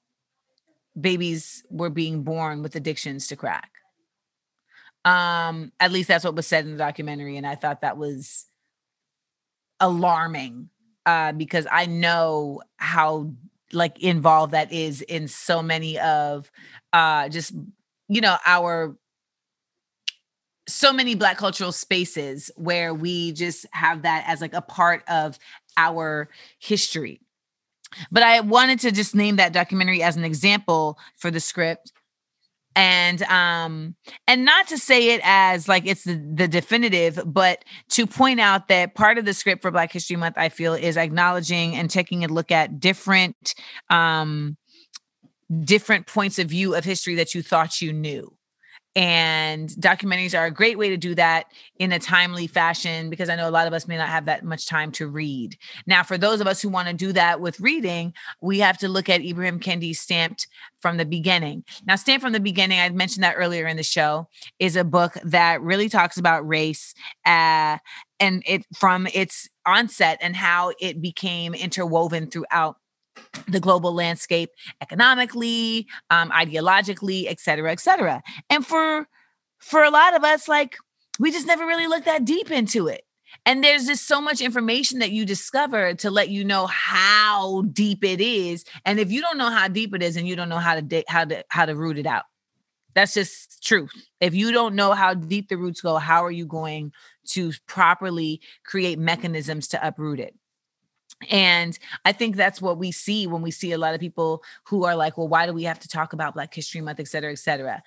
babies 0.98 1.64
were 1.70 1.90
being 1.90 2.22
born 2.22 2.62
with 2.62 2.74
addictions 2.74 3.28
to 3.28 3.36
crack. 3.36 3.70
Um, 5.04 5.72
at 5.78 5.92
least 5.92 6.08
that's 6.08 6.24
what 6.24 6.34
was 6.34 6.46
said 6.46 6.64
in 6.64 6.72
the 6.72 6.78
documentary, 6.78 7.36
and 7.36 7.46
I 7.46 7.54
thought 7.54 7.82
that 7.82 7.96
was 7.96 8.46
alarming 9.78 10.70
uh, 11.04 11.32
because 11.32 11.66
I 11.70 11.86
know 11.86 12.62
how 12.78 13.30
like 13.72 14.02
involved 14.02 14.52
that 14.52 14.72
is 14.72 15.02
in 15.02 15.28
so 15.28 15.62
many 15.62 15.98
of 15.98 16.50
uh, 16.92 17.28
just 17.28 17.52
you 18.08 18.20
know 18.20 18.36
our 18.44 18.96
so 20.68 20.92
many 20.92 21.14
black 21.14 21.36
cultural 21.36 21.72
spaces 21.72 22.50
where 22.56 22.92
we 22.92 23.32
just 23.32 23.66
have 23.72 24.02
that 24.02 24.24
as 24.26 24.40
like 24.40 24.54
a 24.54 24.62
part 24.62 25.02
of 25.08 25.38
our 25.76 26.28
history. 26.58 27.20
But 28.10 28.22
i 28.22 28.40
wanted 28.40 28.80
to 28.80 28.90
just 28.90 29.14
name 29.14 29.36
that 29.36 29.52
documentary 29.52 30.02
as 30.02 30.16
an 30.16 30.24
example 30.24 30.98
for 31.16 31.30
the 31.30 31.40
script. 31.40 31.92
And 32.74 33.22
um 33.22 33.94
and 34.26 34.44
not 34.44 34.68
to 34.68 34.76
say 34.76 35.14
it 35.14 35.20
as 35.24 35.66
like 35.66 35.86
it's 35.86 36.04
the, 36.04 36.16
the 36.34 36.46
definitive 36.48 37.20
but 37.24 37.64
to 37.90 38.06
point 38.06 38.38
out 38.38 38.68
that 38.68 38.94
part 38.94 39.16
of 39.16 39.24
the 39.24 39.32
script 39.32 39.62
for 39.62 39.70
black 39.70 39.92
history 39.92 40.16
month 40.16 40.36
i 40.36 40.50
feel 40.50 40.74
is 40.74 40.98
acknowledging 40.98 41.74
and 41.74 41.88
taking 41.88 42.22
a 42.22 42.28
look 42.28 42.52
at 42.52 42.78
different 42.78 43.54
um 43.88 44.58
different 45.64 46.06
points 46.06 46.38
of 46.38 46.48
view 46.48 46.74
of 46.74 46.84
history 46.84 47.14
that 47.14 47.34
you 47.34 47.42
thought 47.42 47.80
you 47.80 47.94
knew 47.94 48.35
and 48.96 49.68
documentaries 49.78 50.36
are 50.36 50.46
a 50.46 50.50
great 50.50 50.78
way 50.78 50.88
to 50.88 50.96
do 50.96 51.14
that 51.14 51.52
in 51.78 51.92
a 51.92 51.98
timely 51.98 52.46
fashion 52.46 53.10
because 53.10 53.28
I 53.28 53.36
know 53.36 53.46
a 53.46 53.50
lot 53.50 53.66
of 53.66 53.74
us 53.74 53.86
may 53.86 53.98
not 53.98 54.08
have 54.08 54.24
that 54.24 54.42
much 54.42 54.66
time 54.66 54.90
to 54.92 55.06
read. 55.06 55.58
Now, 55.86 56.02
for 56.02 56.16
those 56.16 56.40
of 56.40 56.46
us 56.46 56.62
who 56.62 56.70
want 56.70 56.88
to 56.88 56.94
do 56.94 57.12
that 57.12 57.38
with 57.38 57.60
reading, 57.60 58.14
we 58.40 58.58
have 58.60 58.78
to 58.78 58.88
look 58.88 59.10
at 59.10 59.20
Ibram 59.20 59.60
Kendi's 59.60 60.00
Stamped 60.00 60.48
from 60.80 60.96
the 60.96 61.04
Beginning. 61.04 61.62
Now, 61.86 61.96
Stamped 61.96 62.22
from 62.22 62.32
the 62.32 62.40
Beginning, 62.40 62.80
I 62.80 62.88
mentioned 62.88 63.22
that 63.22 63.34
earlier 63.36 63.66
in 63.66 63.76
the 63.76 63.82
show, 63.82 64.28
is 64.58 64.76
a 64.76 64.84
book 64.84 65.12
that 65.24 65.60
really 65.60 65.90
talks 65.90 66.16
about 66.16 66.48
race 66.48 66.94
uh, 67.26 67.76
and 68.18 68.42
it 68.46 68.64
from 68.74 69.06
its 69.08 69.46
onset 69.66 70.16
and 70.22 70.34
how 70.34 70.72
it 70.80 71.02
became 71.02 71.52
interwoven 71.52 72.30
throughout 72.30 72.76
the 73.48 73.60
global 73.60 73.92
landscape 73.92 74.50
economically, 74.80 75.86
um, 76.10 76.30
ideologically, 76.30 77.26
et 77.28 77.40
cetera, 77.40 77.72
et 77.72 77.80
cetera. 77.80 78.22
And 78.50 78.66
for 78.66 79.08
for 79.58 79.82
a 79.82 79.90
lot 79.90 80.14
of 80.14 80.24
us, 80.24 80.48
like 80.48 80.76
we 81.18 81.30
just 81.30 81.46
never 81.46 81.66
really 81.66 81.86
looked 81.86 82.06
that 82.06 82.24
deep 82.24 82.50
into 82.50 82.88
it. 82.88 83.02
And 83.44 83.62
there's 83.62 83.86
just 83.86 84.06
so 84.06 84.20
much 84.20 84.40
information 84.40 84.98
that 84.98 85.12
you 85.12 85.24
discover 85.24 85.94
to 85.94 86.10
let 86.10 86.30
you 86.30 86.44
know 86.44 86.66
how 86.66 87.62
deep 87.72 88.02
it 88.02 88.20
is. 88.20 88.64
And 88.84 88.98
if 88.98 89.10
you 89.10 89.20
don't 89.20 89.38
know 89.38 89.50
how 89.50 89.68
deep 89.68 89.94
it 89.94 90.02
is, 90.02 90.16
and 90.16 90.26
you 90.26 90.36
don't 90.36 90.48
know 90.48 90.58
how 90.58 90.74
to 90.74 90.82
de- 90.82 91.04
how 91.08 91.24
to 91.24 91.44
how 91.48 91.66
to 91.66 91.76
root 91.76 91.98
it 91.98 92.06
out, 92.06 92.24
that's 92.94 93.14
just 93.14 93.62
truth. 93.62 93.90
If 94.20 94.34
you 94.34 94.52
don't 94.52 94.74
know 94.74 94.92
how 94.92 95.14
deep 95.14 95.48
the 95.48 95.58
roots 95.58 95.80
go, 95.80 95.96
how 95.96 96.24
are 96.24 96.30
you 96.30 96.46
going 96.46 96.92
to 97.28 97.52
properly 97.66 98.40
create 98.64 98.98
mechanisms 98.98 99.68
to 99.68 99.86
uproot 99.86 100.18
it? 100.18 100.34
And 101.30 101.78
I 102.04 102.12
think 102.12 102.36
that's 102.36 102.60
what 102.60 102.78
we 102.78 102.92
see 102.92 103.26
when 103.26 103.42
we 103.42 103.50
see 103.50 103.72
a 103.72 103.78
lot 103.78 103.94
of 103.94 104.00
people 104.00 104.42
who 104.64 104.84
are 104.84 104.94
like, 104.94 105.16
well, 105.16 105.28
why 105.28 105.46
do 105.46 105.52
we 105.52 105.64
have 105.64 105.80
to 105.80 105.88
talk 105.88 106.12
about 106.12 106.34
Black 106.34 106.54
History 106.54 106.80
Month, 106.80 107.00
et 107.00 107.08
cetera, 107.08 107.32
et 107.32 107.38
cetera? 107.38 107.82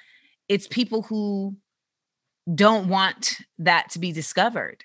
It's 0.48 0.68
people 0.68 1.04
who 1.04 1.56
don't 2.54 2.88
want 2.88 3.38
that 3.60 3.90
to 3.92 4.00
be 4.00 4.12
discovered 4.12 4.84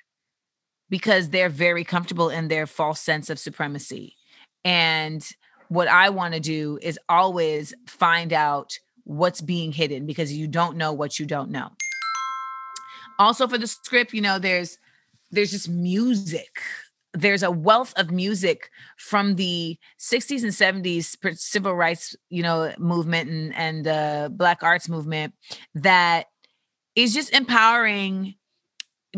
because 0.91 1.31
they're 1.31 1.49
very 1.49 1.85
comfortable 1.85 2.29
in 2.29 2.49
their 2.49 2.67
false 2.67 3.01
sense 3.01 3.31
of 3.31 3.39
supremacy. 3.39 4.17
And 4.65 5.27
what 5.69 5.89
I 5.89 6.11
want 6.11 6.35
to 6.35 6.41
do 6.41 6.79
is 6.83 6.99
always 7.09 7.73
find 7.87 8.33
out 8.33 8.79
what's 9.05 9.41
being 9.41 9.73
hidden 9.73 10.07
because 10.07 10.33
you 10.33 10.47
don't 10.47 10.77
know 10.77 10.93
what 10.93 11.19
you 11.19 11.27
don't 11.27 11.51
know. 11.51 11.71
Also 13.19 13.47
for 13.47 13.59
the 13.59 13.67
script, 13.67 14.13
you 14.13 14.21
know, 14.21 14.39
there's 14.39 14.79
there's 15.31 15.51
just 15.51 15.69
music 15.69 16.61
there's 17.15 17.43
a 17.43 17.51
wealth 17.51 17.95
of 17.97 18.11
music 18.11 18.71
from 18.99 19.37
the 19.37 19.79
60s 19.99 20.43
and 20.43 20.53
70s 20.53 21.17
civil 21.39 21.75
rights 21.75 22.17
you 22.29 22.43
know 22.43 22.73
movement 22.79 23.31
and 23.31 23.55
and 23.55 23.87
the 23.87 24.33
black 24.35 24.63
arts 24.63 24.89
movement 24.89 25.33
that 25.75 26.27
is 26.97 27.15
just 27.15 27.33
empowering 27.33 28.35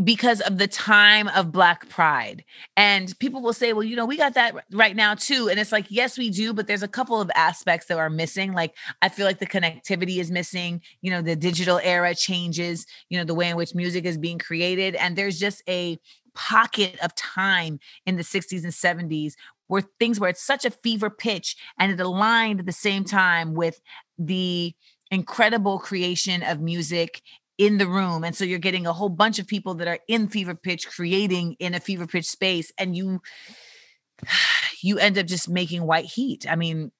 because 0.05 0.42
of 0.42 0.59
the 0.59 0.66
time 0.66 1.28
of 1.28 1.51
black 1.53 1.88
pride. 1.88 2.44
And 2.76 3.18
people 3.18 3.40
will 3.40 3.53
say 3.53 3.72
well 3.72 3.82
you 3.82 3.97
know 3.97 4.05
we 4.05 4.16
got 4.16 4.34
that 4.34 4.55
right 4.72 4.94
now 4.94 5.14
too. 5.14 5.49
And 5.49 5.59
it's 5.59 5.72
like 5.72 5.86
yes 5.88 6.18
we 6.18 6.30
do 6.30 6.53
but 6.53 6.66
there's 6.66 6.82
a 6.82 6.88
couple 6.88 7.20
of 7.20 7.30
aspects 7.34 7.86
that 7.86 7.99
are 7.99 8.11
missing. 8.11 8.53
Like 8.53 8.74
i 9.03 9.09
feel 9.09 9.26
like 9.26 9.38
the 9.38 9.47
connectivity 9.47 10.18
is 10.18 10.30
missing 10.30 10.82
you 11.01 11.11
know 11.11 11.22
the 11.22 11.36
digital 11.36 11.80
era 11.82 12.14
changes 12.14 12.86
you 13.09 13.18
know 13.18 13.24
the 13.24 13.34
way 13.34 13.49
in 13.49 13.57
which 13.57 13.74
music 13.74 14.05
is 14.05 14.18
being 14.18 14.38
created. 14.38 14.94
And 14.97 15.16
there's 15.16 15.38
just 15.38 15.62
a 15.68 15.99
pocket 16.37 16.97
of 17.03 17.14
time 17.14 17.80
in 18.05 18.16
the 18.16 18.22
60s 18.22 18.62
and 18.62 18.72
70s 18.72 19.34
where 19.68 19.82
things 19.99 20.20
were 20.20 20.28
at 20.28 20.39
such 20.39 20.64
a 20.64 20.70
fever 20.70 21.11
pitch 21.11 21.57
and 21.78 21.91
it 21.91 22.01
aligned 22.01 22.61
at 22.61 22.66
the 22.66 22.72
same 22.72 23.03
time 23.03 23.55
with 23.55 23.80
the 24.16 24.72
incredible 25.11 25.78
creation 25.78 26.43
of 26.43 26.61
music 26.61 27.22
in 27.59 27.78
the 27.78 27.87
room. 27.87 28.22
And 28.22 28.37
so 28.37 28.45
you're 28.45 28.59
getting 28.59 28.87
a 28.87 28.93
whole 28.93 29.09
bunch 29.09 29.39
of 29.39 29.47
people 29.47 29.74
that 29.74 29.89
are 29.89 29.99
in 30.09 30.28
fever 30.28 30.55
pitch 30.55 30.87
creating 30.87 31.57
in 31.59 31.74
a 31.74 31.80
fever 31.80 32.07
pitch 32.07 32.26
space 32.26 32.70
and 32.78 32.97
you 32.97 33.20
you 34.82 34.99
end 34.99 35.18
up 35.18 35.26
just 35.26 35.49
making 35.49 35.82
white 35.82 36.05
heat. 36.05 36.47
I 36.49 36.57
mean 36.57 36.93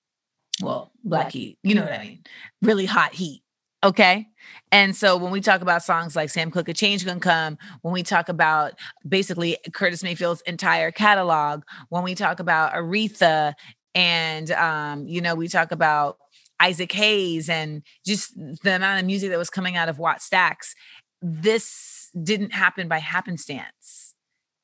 well 0.63 0.91
black 1.05 1.33
heat 1.33 1.59
you 1.63 1.75
know 1.75 1.83
what 1.83 1.93
i 1.93 2.03
mean? 2.03 2.25
Really 2.63 2.87
hot 2.87 3.13
heat 3.13 3.43
Okay. 3.85 4.27
And 4.73 4.97
so 4.97 5.17
when 5.17 5.31
we 5.31 5.41
talk 5.41 5.61
about 5.61 5.83
songs 5.83 6.17
like 6.17 6.31
Sam 6.31 6.51
Cooke, 6.51 6.69
A 6.69 6.75
Change 6.75 7.05
Gonna 7.05 7.21
Come, 7.21 7.59
when 7.83 7.93
we 7.93 8.03
talk 8.03 8.29
about 8.29 8.73
basically 9.07 9.59
Curtis 9.73 10.03
Mayfield's 10.03 10.41
entire 10.43 10.91
catalog, 10.91 11.63
when 11.89 12.03
we 12.03 12.15
talk 12.15 12.41
about 12.41 12.73
Aretha 12.73 13.55
and 13.95 14.51
um, 14.53 15.07
you 15.07 15.21
know, 15.21 15.35
we 15.35 15.49
talk 15.49 15.73
about 15.73 16.17
Isaac 16.59 16.93
Hayes 16.93 17.49
and 17.49 17.83
just 18.05 18.35
the 18.63 18.77
amount 18.77 19.01
of 19.01 19.07
music 19.07 19.31
that 19.31 19.39
was 19.39 19.51
coming 19.51 19.77
out 19.77 19.89
of 19.89 19.99
Wattstax, 19.99 20.75
this 21.21 22.11
didn't 22.21 22.53
happen 22.53 22.89
by 22.89 22.99
happenstance. 22.99 24.15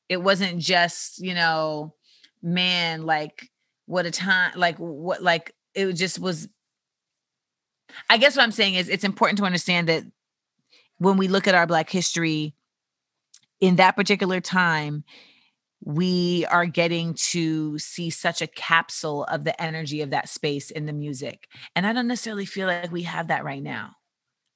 It 0.09 0.17
wasn't 0.17 0.59
just, 0.59 1.19
you 1.19 1.33
know, 1.33 1.93
man, 2.41 3.03
like 3.05 3.49
what 3.85 4.05
a 4.05 4.11
time, 4.11 4.53
like 4.55 4.77
what, 4.77 5.21
like 5.21 5.53
it 5.75 5.93
just 5.93 6.19
was 6.19 6.47
I 8.09 8.17
guess 8.17 8.35
what 8.35 8.43
I'm 8.43 8.51
saying 8.51 8.75
is 8.75 8.89
it's 8.89 9.03
important 9.03 9.39
to 9.39 9.45
understand 9.45 9.87
that 9.89 10.03
when 10.97 11.17
we 11.17 11.27
look 11.27 11.47
at 11.47 11.55
our 11.55 11.67
Black 11.67 11.89
history 11.89 12.53
in 13.59 13.77
that 13.77 13.95
particular 13.95 14.39
time, 14.39 15.03
we 15.83 16.45
are 16.49 16.65
getting 16.65 17.13
to 17.13 17.77
see 17.77 18.09
such 18.09 18.41
a 18.41 18.47
capsule 18.47 19.25
of 19.25 19.43
the 19.43 19.59
energy 19.61 20.01
of 20.01 20.11
that 20.11 20.29
space 20.29 20.71
in 20.71 20.85
the 20.85 20.93
music. 20.93 21.47
And 21.75 21.85
I 21.85 21.91
don't 21.91 22.07
necessarily 22.07 22.45
feel 22.45 22.67
like 22.67 22.91
we 22.91 23.03
have 23.03 23.27
that 23.27 23.43
right 23.43 23.61
now. 23.61 23.95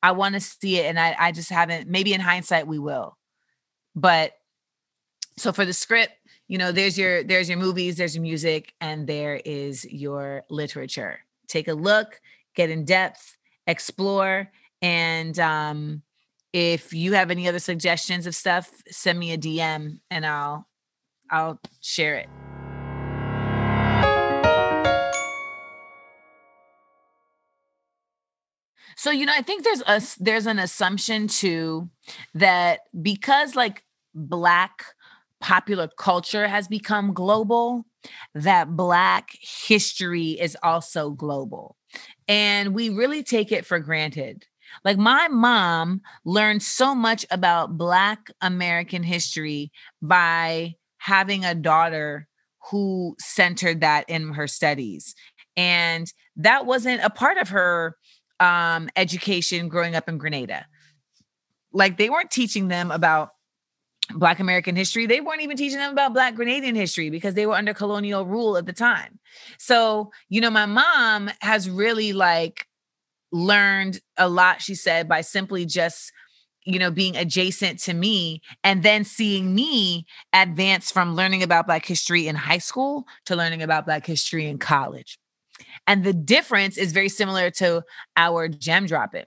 I 0.01 0.11
want 0.11 0.35
to 0.35 0.39
see 0.39 0.77
it, 0.77 0.85
and 0.85 0.99
I, 0.99 1.15
I 1.19 1.31
just 1.31 1.49
haven't. 1.49 1.89
Maybe 1.89 2.13
in 2.13 2.21
hindsight, 2.21 2.67
we 2.67 2.79
will. 2.79 3.17
But 3.95 4.33
so 5.37 5.51
for 5.51 5.65
the 5.65 5.73
script, 5.73 6.13
you 6.47 6.57
know, 6.57 6.71
there's 6.71 6.97
your 6.97 7.23
there's 7.23 7.49
your 7.49 7.57
movies, 7.57 7.97
there's 7.97 8.15
your 8.15 8.21
music, 8.21 8.73
and 8.79 9.07
there 9.07 9.41
is 9.43 9.83
your 9.85 10.43
literature. 10.49 11.19
Take 11.47 11.67
a 11.67 11.73
look 11.73 12.21
get 12.57 12.69
in 12.71 12.83
depth, 12.83 13.36
explore. 13.67 14.49
And 14.81 15.37
um, 15.39 16.01
if 16.53 16.93
you 16.93 17.13
have 17.13 17.29
any 17.29 17.47
other 17.47 17.59
suggestions 17.59 18.25
of 18.25 18.35
stuff, 18.35 18.71
send 18.89 19.19
me 19.19 19.33
a 19.33 19.37
DM 19.37 19.99
and 20.09 20.25
I'll 20.25 20.67
I'll 21.29 21.59
share 21.81 22.15
it. 22.15 22.29
So 28.95 29.11
you 29.11 29.25
know, 29.27 29.33
I 29.35 29.41
think 29.43 29.63
there's 29.63 29.83
a 29.85 30.01
there's 30.19 30.47
an 30.47 30.57
assumption 30.57 31.27
too 31.27 31.89
that 32.33 32.79
because 32.99 33.55
like 33.55 33.83
black 34.15 34.83
popular 35.39 35.87
culture 35.87 36.47
has 36.47 36.67
become 36.67 37.13
global, 37.13 37.85
that 38.33 38.75
black 38.75 39.29
history 39.39 40.31
is 40.31 40.57
also 40.63 41.11
global 41.11 41.76
and 42.27 42.73
we 42.73 42.89
really 42.89 43.23
take 43.23 43.51
it 43.51 43.65
for 43.65 43.79
granted. 43.79 44.45
Like 44.83 44.97
my 44.97 45.27
mom 45.27 46.01
learned 46.25 46.61
so 46.61 46.93
much 46.93 47.25
about 47.31 47.77
Black 47.77 48.29
American 48.41 49.03
history 49.03 49.71
by 50.01 50.75
having 50.97 51.45
a 51.45 51.55
daughter 51.55 52.27
who 52.69 53.15
centered 53.19 53.81
that 53.81 54.09
in 54.09 54.33
her 54.33 54.47
studies. 54.47 55.15
And 55.55 56.11
that 56.35 56.65
wasn't 56.65 57.01
a 57.01 57.09
part 57.09 57.37
of 57.37 57.49
her 57.49 57.95
um, 58.39 58.89
education 58.95 59.69
growing 59.69 59.95
up 59.95 60.09
in 60.09 60.17
Grenada. 60.17 60.65
Like 61.71 61.97
they 61.97 62.09
weren't 62.09 62.31
teaching 62.31 62.67
them 62.67 62.91
about 62.91 63.29
Black 64.13 64.39
American 64.39 64.75
history. 64.75 65.05
They 65.05 65.21
weren't 65.21 65.41
even 65.41 65.57
teaching 65.57 65.79
them 65.79 65.91
about 65.91 66.13
Black 66.13 66.35
Grenadian 66.35 66.75
history 66.75 67.09
because 67.09 67.33
they 67.33 67.45
were 67.45 67.55
under 67.55 67.73
colonial 67.73 68.25
rule 68.25 68.57
at 68.57 68.65
the 68.65 68.73
time. 68.73 69.19
So, 69.57 70.11
you 70.29 70.41
know, 70.41 70.49
my 70.49 70.65
mom 70.65 71.29
has 71.41 71.69
really 71.69 72.13
like 72.13 72.67
learned 73.31 73.99
a 74.17 74.29
lot, 74.29 74.61
she 74.61 74.75
said, 74.75 75.09
by 75.09 75.21
simply 75.21 75.65
just, 75.65 76.11
you 76.65 76.79
know, 76.79 76.91
being 76.91 77.15
adjacent 77.17 77.79
to 77.79 77.93
me 77.93 78.41
and 78.63 78.83
then 78.83 79.03
seeing 79.03 79.53
me 79.53 80.05
advance 80.33 80.91
from 80.91 81.15
learning 81.15 81.43
about 81.43 81.67
Black 81.67 81.85
history 81.85 82.27
in 82.27 82.35
high 82.35 82.57
school 82.57 83.05
to 83.25 83.35
learning 83.35 83.61
about 83.61 83.85
Black 83.85 84.05
history 84.05 84.47
in 84.47 84.57
college. 84.57 85.19
And 85.85 86.03
the 86.03 86.13
difference 86.13 86.77
is 86.77 86.91
very 86.91 87.09
similar 87.09 87.49
to 87.51 87.83
our 88.15 88.47
gem 88.47 88.85
dropping 88.85 89.25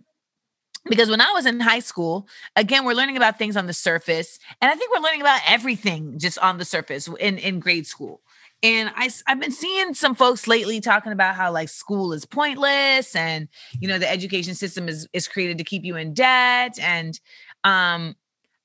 because 0.85 1.11
when 1.11 1.21
I 1.21 1.31
was 1.33 1.47
in 1.47 1.61
high 1.61 1.81
school, 1.81 2.27
again, 2.57 2.85
we're 2.85 2.95
learning 2.95 3.17
about 3.17 3.39
things 3.39 3.57
on 3.57 3.67
the 3.67 3.73
surface. 3.73 4.39
And 4.61 4.71
I 4.71 4.75
think 4.75 4.91
we're 4.93 5.03
learning 5.03 5.21
about 5.21 5.41
everything 5.47 6.19
just 6.19 6.39
on 6.39 6.59
the 6.59 6.65
surface 6.65 7.09
in, 7.19 7.39
in 7.39 7.61
grade 7.61 7.87
school. 7.87 8.23
And 8.63 8.91
I, 8.95 9.09
I've 9.27 9.41
been 9.41 9.53
seeing 9.53 9.95
some 9.95 10.15
folks 10.15 10.47
lately 10.47 10.81
talking 10.81 11.13
about 11.13 11.35
how 11.35 11.51
like 11.51 11.71
school 11.71 12.13
is 12.13 12.27
pointless 12.27 13.17
and, 13.17 13.49
you 13.79 13.89
know, 13.89 13.99
the 13.99 14.11
education 14.11 14.55
system 14.55 14.89
is, 14.89 15.09
is 15.15 15.29
created 15.29 15.59
to 15.59 15.65
keep 15.65 15.85
you 15.85 15.97
in 15.97 16.13
debt. 16.13 16.79
And 16.79 17.19
um, 17.65 18.17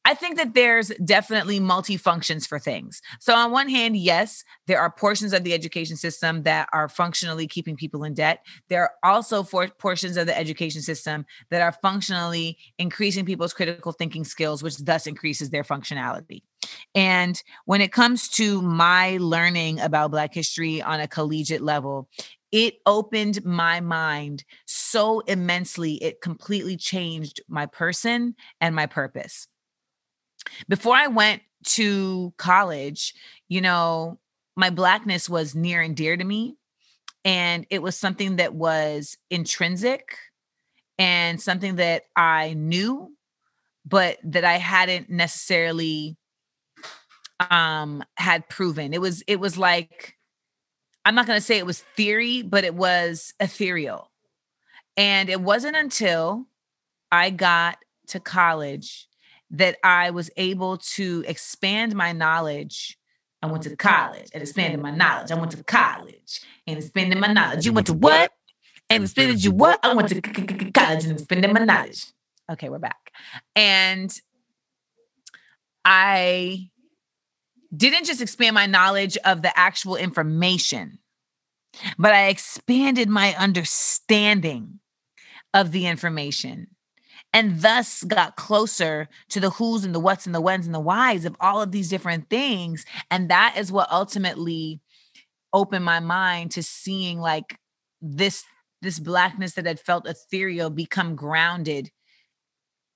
I 0.08 0.14
think 0.14 0.38
that 0.38 0.54
there's 0.54 0.90
definitely 1.04 1.60
multi-functions 1.60 2.46
for 2.46 2.60
things. 2.60 3.02
So 3.20 3.34
on 3.34 3.52
one 3.52 3.68
hand, 3.68 3.98
yes, 3.98 4.44
there 4.68 4.80
are 4.80 4.92
portions 4.92 5.34
of 5.34 5.44
the 5.44 5.54
education 5.54 5.98
system 5.98 6.44
that 6.44 6.70
are 6.74 6.88
functionally 6.88 7.48
keeping 7.48 7.76
people 7.76 8.04
in 8.04 8.14
debt. 8.14 8.46
There 8.70 8.84
are 8.84 8.92
also 9.04 9.42
for 9.42 9.68
portions 9.68 10.16
of 10.16 10.28
the 10.28 10.38
education 10.38 10.84
system 10.84 11.26
that 11.50 11.62
are 11.62 11.72
functionally 11.72 12.60
increasing 12.78 13.26
people's 13.26 13.54
critical 13.54 13.92
thinking 13.92 14.24
skills, 14.24 14.62
which 14.62 14.78
thus 14.78 15.08
increases 15.08 15.50
their 15.50 15.64
functionality. 15.64 16.44
And 16.94 17.42
when 17.66 17.82
it 17.82 17.92
comes 17.92 18.30
to 18.30 18.62
my 18.62 19.18
learning 19.20 19.80
about 19.80 20.12
Black 20.12 20.36
history 20.36 20.84
on 20.84 21.00
a 21.00 21.08
collegiate 21.08 21.64
level, 21.64 22.10
it 22.52 22.76
opened 22.86 23.44
my 23.44 23.82
mind 23.82 24.46
so 24.68 25.22
immensely. 25.22 25.96
It 25.96 26.22
completely 26.22 26.78
changed 26.78 27.42
my 27.48 27.66
person 27.66 28.36
and 28.62 28.76
my 28.76 28.86
purpose 28.86 29.48
before 30.68 30.96
I 30.96 31.08
went 31.08 31.42
to 31.66 32.34
college, 32.38 33.14
you 33.48 33.62
know, 33.62 34.20
my 34.56 34.70
blackness 34.70 35.30
was 35.30 35.56
near 35.56 35.82
and 35.82 35.96
dear 35.96 36.16
to 36.16 36.24
me. 36.24 36.58
And 37.24 37.66
it 37.70 37.82
was 37.82 37.98
something 37.98 38.36
that 38.36 38.54
was 38.54 39.18
intrinsic 39.30 40.18
and 40.98 41.42
something 41.42 41.76
that 41.78 42.04
I 42.16 42.54
knew, 42.54 43.12
but 43.86 44.18
that 44.24 44.46
I 44.46 44.58
hadn't 44.58 45.10
necessarily 45.10 46.18
um 47.50 48.04
had 48.16 48.48
proven. 48.48 48.94
It 48.94 49.02
was 49.02 49.24
it 49.28 49.40
was 49.40 49.58
like 49.58 50.16
I'm 51.04 51.16
not 51.16 51.28
going 51.28 51.38
to 51.38 51.46
say 51.46 51.58
it 51.58 51.66
was 51.66 51.82
theory, 51.96 52.42
but 52.42 52.64
it 52.64 52.74
was 52.74 53.34
ethereal. 53.40 54.12
And 54.98 55.30
it 55.30 55.40
wasn't 55.40 55.76
until 55.76 56.48
I 57.12 57.30
got 57.30 57.78
to 58.08 58.20
college 58.20 59.08
that 59.58 59.78
I 59.84 60.12
was 60.12 60.30
able 60.38 60.78
to 60.78 61.24
expand 61.28 61.96
my 61.96 62.12
knowledge. 62.12 62.98
I 63.42 63.48
went 63.48 63.64
to 63.64 63.76
college 63.76 64.28
and 64.34 64.42
expanded 64.42 64.82
my 64.82 64.92
knowledge. 64.92 65.32
I 65.32 65.36
went 65.36 65.52
to 65.52 65.64
college 65.64 66.42
and 66.68 66.78
expanded 66.78 67.20
my 67.20 67.32
knowledge. 67.32 67.66
You 67.66 67.74
went 67.74 67.88
to 67.88 67.94
what? 67.94 68.32
And 68.90 69.04
expanded 69.04 69.44
you 69.44 69.52
what? 69.52 69.80
I 69.84 69.94
went 69.94 70.10
to 70.10 70.22
college 70.22 71.06
and 71.06 71.14
expanded 71.14 71.54
my 71.54 71.64
knowledge. 71.64 72.06
Okay, 72.52 72.70
we're 72.70 72.80
back. 72.80 73.12
And 73.56 74.12
I 75.84 76.70
didn't 77.76 78.06
just 78.06 78.22
expand 78.22 78.56
my 78.56 78.66
knowledge 78.66 79.18
of 79.18 79.42
the 79.42 79.58
actual 79.58 79.96
information, 79.96 81.00
but 81.98 82.14
I 82.14 82.28
expanded 82.28 83.10
my 83.10 83.36
understanding 83.36 84.80
of 85.54 85.72
the 85.72 85.86
information 85.88 86.68
and 87.36 87.62
thus 87.62 88.02
got 88.06 88.38
closer 88.38 89.10
to 89.28 89.42
the 89.42 89.50
who's 89.50 89.84
and 89.84 89.94
the 89.94 90.00
what's 90.00 90.26
and 90.26 90.34
the 90.34 90.40
when's 90.40 90.66
and 90.66 90.74
the 90.74 90.80
whys 90.80 91.26
of 91.26 91.36
all 91.42 91.62
of 91.62 91.74
these 91.74 91.90
different 91.90 92.30
things. 92.30 92.86
And 93.12 93.30
that 93.30 93.56
is 93.58 93.74
what 93.74 93.92
ultimately 93.92 94.80
opened 95.52 95.84
my 95.84 96.00
mind 96.00 96.52
to 96.52 96.64
seeing 96.64 97.20
like 97.20 97.60
this 98.02 98.46
this 98.82 99.00
blackness 99.00 99.56
that 99.56 99.66
had 99.66 99.82
felt 99.82 100.08
ethereal 100.08 100.70
become 100.70 101.16
grounded 101.18 101.92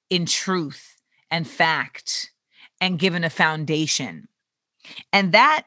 in 0.10 0.26
truth 0.26 0.96
and 1.30 1.46
fact 1.46 2.32
and 2.80 2.98
given 2.98 3.26
a 3.26 3.30
foundation. 3.30 4.30
And 5.12 5.34
that 5.34 5.66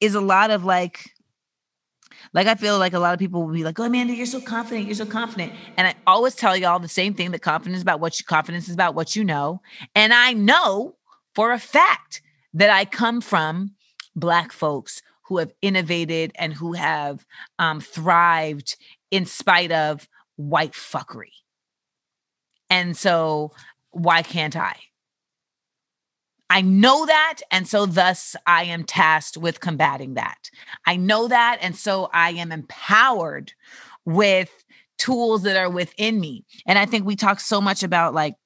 is 0.00 0.14
a 0.14 0.20
lot 0.20 0.52
of 0.52 0.64
like 0.64 1.10
like 2.32 2.46
I 2.46 2.54
feel 2.54 2.78
like 2.78 2.92
a 2.92 2.98
lot 2.98 3.12
of 3.14 3.18
people 3.18 3.44
will 3.44 3.54
be 3.54 3.64
like, 3.64 3.78
"Oh, 3.78 3.84
Amanda, 3.84 4.14
you're 4.14 4.26
so 4.26 4.40
confident. 4.40 4.86
You're 4.86 4.94
so 4.94 5.06
confident." 5.06 5.52
And 5.76 5.86
I 5.86 5.94
always 6.06 6.34
tell 6.34 6.56
y'all 6.56 6.78
the 6.78 6.88
same 6.88 7.14
thing: 7.14 7.30
that 7.30 7.42
confidence 7.42 7.76
is 7.76 7.82
about 7.82 8.00
what 8.00 8.18
you 8.18 8.24
confidence 8.24 8.68
is 8.68 8.74
about 8.74 8.94
what 8.94 9.16
you 9.16 9.24
know. 9.24 9.60
And 9.94 10.12
I 10.12 10.32
know 10.32 10.96
for 11.34 11.52
a 11.52 11.58
fact 11.58 12.22
that 12.54 12.70
I 12.70 12.84
come 12.84 13.20
from 13.20 13.74
Black 14.14 14.52
folks 14.52 15.02
who 15.24 15.38
have 15.38 15.52
innovated 15.60 16.32
and 16.36 16.54
who 16.54 16.72
have 16.72 17.26
um, 17.58 17.80
thrived 17.80 18.76
in 19.10 19.26
spite 19.26 19.72
of 19.72 20.08
white 20.36 20.72
fuckery. 20.72 21.32
And 22.70 22.96
so, 22.96 23.52
why 23.90 24.22
can't 24.22 24.56
I? 24.56 24.76
I 26.48 26.60
know 26.60 27.06
that. 27.06 27.40
And 27.50 27.66
so, 27.66 27.86
thus, 27.86 28.36
I 28.46 28.64
am 28.64 28.84
tasked 28.84 29.36
with 29.36 29.60
combating 29.60 30.14
that. 30.14 30.50
I 30.86 30.96
know 30.96 31.28
that. 31.28 31.58
And 31.60 31.76
so, 31.76 32.08
I 32.12 32.30
am 32.30 32.52
empowered 32.52 33.52
with 34.04 34.64
tools 34.98 35.42
that 35.42 35.56
are 35.56 35.70
within 35.70 36.20
me. 36.20 36.44
And 36.66 36.78
I 36.78 36.86
think 36.86 37.04
we 37.04 37.16
talk 37.16 37.40
so 37.40 37.60
much 37.60 37.82
about 37.82 38.14
like 38.14 38.36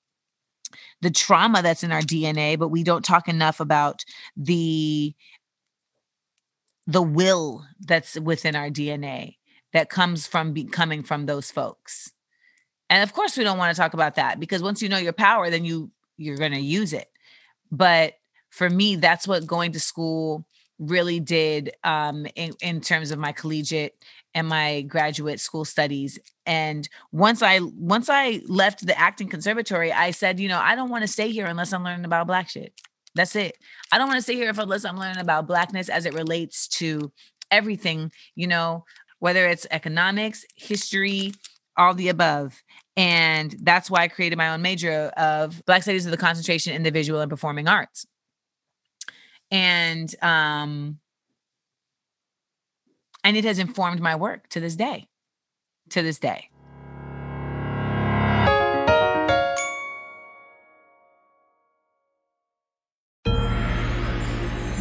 the 1.01 1.11
trauma 1.11 1.63
that's 1.63 1.83
in 1.83 1.93
our 1.93 2.01
DNA, 2.01 2.59
but 2.59 2.69
we 2.69 2.83
don't 2.83 3.05
talk 3.05 3.29
enough 3.29 3.61
about 3.61 4.05
the 4.37 5.15
the 6.87 7.03
will 7.03 7.65
that's 7.81 8.19
within 8.19 8.57
our 8.57 8.69
DNA 8.69 9.37
that 9.73 9.91
comes 9.91 10.27
from 10.27 10.53
becoming 10.53 11.03
from 11.03 11.27
those 11.27 11.51
folks. 11.51 12.13
And 12.89 13.03
of 13.03 13.13
course 13.13 13.37
we 13.37 13.45
don't 13.45 13.59
want 13.59 13.75
to 13.75 13.81
talk 13.81 13.95
about 13.95 14.17
that 14.17 14.41
because 14.41 14.63
once 14.63 14.83
you 14.83 14.89
know 14.89 14.99
your 14.99 15.13
power 15.13 15.51
then 15.51 15.65
you 15.65 15.91
you're 16.17 16.37
going 16.37 16.53
to 16.53 16.61
use 16.61 16.93
it. 16.93 17.09
But 17.71 18.15
for 18.51 18.69
me, 18.69 18.97
that's 18.97 19.27
what 19.29 19.47
going 19.47 19.73
to 19.73 19.81
school 19.81 20.45
really 20.79 21.21
did 21.21 21.73
um, 21.85 22.27
in, 22.35 22.55
in 22.61 22.81
terms 22.81 23.11
of 23.11 23.19
my 23.19 23.33
collegiate 23.33 23.95
and 24.35 24.49
my 24.49 24.81
graduate 24.83 25.41
school 25.41 25.65
studies. 25.65 26.19
And 26.47 26.89
once 27.13 27.43
i 27.43 27.59
once 27.61 28.09
i 28.09 28.41
left 28.47 28.87
the 28.87 28.99
acting 28.99 29.29
conservatory 29.29 29.93
i 29.93 30.11
said 30.11 30.41
you 30.41 30.49
know 30.49 30.59
i 30.59 30.75
don't 30.75 30.89
want 30.89 31.03
to 31.03 31.09
stay 31.09 31.31
here 31.31 31.47
unless 31.47 31.73
i'm 31.73 31.85
learning 31.85 32.05
about 32.05 32.27
black 32.27 32.49
shit. 32.49 32.73
That's 33.17 33.35
it. 33.35 33.57
I 33.91 33.99
don't 33.99 34.07
want 34.07 34.19
to 34.19 34.23
stay 34.23 34.35
here 34.35 34.51
if 34.51 34.59
unless 34.59 34.85
i'm 34.85 34.99
learning 34.99 35.21
about 35.21 35.47
blackness 35.47 35.89
as 35.89 36.07
it 36.07 36.15
relates 36.15 36.67
to 36.69 37.13
everything 37.51 38.13
you 38.37 38.47
know 38.47 38.85
whether 39.19 39.47
it's 39.47 39.67
economics 39.71 40.45
history 40.57 41.33
all 41.77 41.95
the 41.95 42.09
above 42.09 42.63
and 42.97 43.55
that's 43.63 43.91
why 43.91 44.03
I 44.03 44.09
created 44.09 44.37
my 44.37 44.51
own 44.51 44.63
major 44.63 45.13
of 45.17 45.65
Black 45.65 45.83
Studies 45.83 46.07
of 46.07 46.11
the 46.11 46.17
concentration 46.17 46.75
in 46.75 46.83
the 46.83 46.91
visual 46.91 47.21
and 47.21 47.31
performing 47.31 47.69
arts. 47.69 48.07
And 49.51 50.15
um 50.23 50.99
and 53.23 53.37
it 53.37 53.45
has 53.45 53.59
informed 53.59 54.01
my 54.01 54.17
work 54.17 54.49
to 54.51 54.61
this 54.61 54.77
day. 54.77 55.09
To 55.91 56.03
this 56.03 56.19
day. 56.19 56.49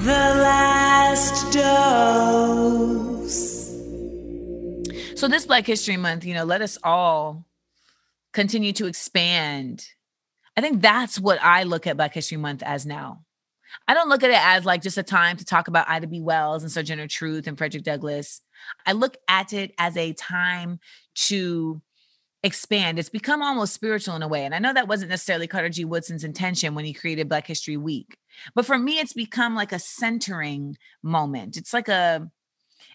The 0.03 0.11
last 0.11 1.51
dose. 1.53 2.79
So 5.19 5.27
this 5.27 5.45
Black 5.45 5.67
History 5.67 5.97
Month, 5.97 6.23
you 6.23 6.33
know, 6.33 6.45
let 6.45 6.61
us 6.61 6.77
all 6.83 7.45
continue 8.33 8.73
to 8.73 8.87
expand. 8.87 9.85
I 10.57 10.61
think 10.61 10.81
that's 10.81 11.19
what 11.19 11.41
I 11.41 11.63
look 11.63 11.87
at 11.87 11.97
Black 11.97 12.13
History 12.13 12.37
Month 12.37 12.63
as 12.63 12.85
now. 12.85 13.23
I 13.87 13.93
don't 13.93 14.09
look 14.09 14.23
at 14.23 14.31
it 14.31 14.39
as 14.41 14.65
like 14.65 14.81
just 14.81 14.97
a 14.97 15.03
time 15.03 15.37
to 15.37 15.45
talk 15.45 15.67
about 15.67 15.89
Ida 15.89 16.07
B. 16.07 16.21
Wells 16.21 16.63
and 16.63 16.71
Sojourner 16.71 17.07
Truth 17.07 17.47
and 17.47 17.57
Frederick 17.57 17.83
Douglass. 17.83 18.41
I 18.85 18.93
look 18.93 19.17
at 19.27 19.53
it 19.53 19.73
as 19.77 19.95
a 19.95 20.13
time 20.13 20.79
to 21.15 21.81
expand. 22.43 22.99
It's 22.99 23.09
become 23.09 23.41
almost 23.41 23.73
spiritual 23.73 24.15
in 24.15 24.23
a 24.23 24.27
way. 24.27 24.45
And 24.45 24.55
I 24.55 24.59
know 24.59 24.73
that 24.73 24.87
wasn't 24.87 25.09
necessarily 25.09 25.47
Carter 25.47 25.69
G. 25.69 25.85
Woodson's 25.85 26.23
intention 26.23 26.73
when 26.73 26.85
he 26.85 26.93
created 26.93 27.29
Black 27.29 27.47
History 27.47 27.77
Week. 27.77 28.17
But 28.55 28.65
for 28.65 28.77
me, 28.77 28.99
it's 28.99 29.13
become 29.13 29.55
like 29.55 29.71
a 29.71 29.79
centering 29.79 30.77
moment. 31.03 31.57
It's 31.57 31.73
like 31.73 31.89
a 31.89 32.29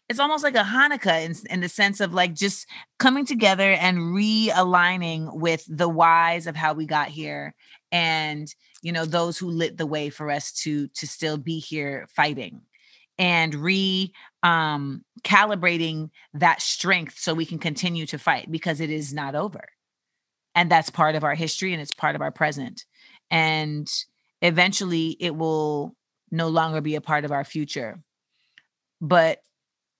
it's 0.08 0.18
almost 0.20 0.44
like 0.44 0.54
a 0.54 0.58
Hanukkah 0.58 1.24
in, 1.24 1.34
in 1.50 1.60
the 1.60 1.68
sense 1.68 2.00
of 2.00 2.12
like 2.12 2.34
just 2.34 2.66
coming 2.98 3.24
together 3.24 3.72
and 3.72 3.98
realigning 3.98 5.34
with 5.34 5.64
the 5.68 5.88
whys 5.88 6.46
of 6.46 6.56
how 6.56 6.74
we 6.74 6.86
got 6.86 7.08
here 7.08 7.54
and 7.90 8.54
you 8.82 8.92
know 8.92 9.04
those 9.04 9.38
who 9.38 9.48
lit 9.48 9.78
the 9.78 9.86
way 9.86 10.10
for 10.10 10.30
us 10.30 10.52
to 10.52 10.88
to 10.88 11.06
still 11.06 11.36
be 11.36 11.58
here 11.58 12.06
fighting 12.14 12.60
and 13.18 13.54
re 13.54 14.12
um 14.42 15.04
calibrating 15.22 16.10
that 16.34 16.60
strength 16.60 17.18
so 17.18 17.32
we 17.34 17.46
can 17.46 17.58
continue 17.58 18.06
to 18.06 18.18
fight 18.18 18.50
because 18.50 18.80
it 18.80 18.90
is 18.90 19.12
not 19.12 19.34
over. 19.34 19.68
And 20.54 20.70
that's 20.70 20.90
part 20.90 21.14
of 21.14 21.24
our 21.24 21.34
history 21.34 21.72
and 21.72 21.82
it's 21.82 21.94
part 21.94 22.14
of 22.14 22.22
our 22.22 22.30
present. 22.30 22.84
And 23.30 23.88
eventually 24.42 25.16
it 25.18 25.34
will 25.34 25.96
no 26.30 26.48
longer 26.48 26.80
be 26.80 26.94
a 26.94 27.00
part 27.00 27.24
of 27.24 27.32
our 27.32 27.44
future. 27.44 28.00
But 29.00 29.40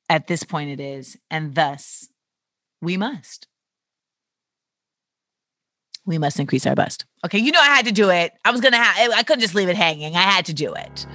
at 0.09 0.27
this 0.27 0.43
point 0.45 0.71
it 0.71 0.81
is 0.81 1.17
and 1.31 1.55
thus 1.55 2.09
we 2.81 2.97
must. 2.97 3.49
We 6.07 6.19
must 6.19 6.39
increase 6.39 6.67
our 6.67 6.75
bust. 6.75 7.07
Okay 7.25 7.39
you 7.39 7.51
know 7.53 7.61
i 7.61 7.75
had 7.77 7.87
to 7.87 7.93
do 7.93 8.11
it. 8.11 8.33
I 8.45 8.51
was 8.51 8.61
gonna 8.61 8.77
have 8.77 9.13
i 9.13 9.23
couldn't 9.23 9.41
just 9.41 9.55
leave 9.55 9.69
it 9.69 9.77
hanging. 9.77 10.15
I 10.17 10.23
had 10.23 10.47
to 10.47 10.55
do 10.55 10.75
it. 10.75 11.07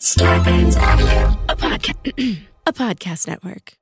Starburns 0.00 0.76
Audio, 0.80 1.38
a, 1.48 1.56
podca- 1.56 2.38
a 2.66 2.72
podcast 2.72 3.26
network. 3.26 3.77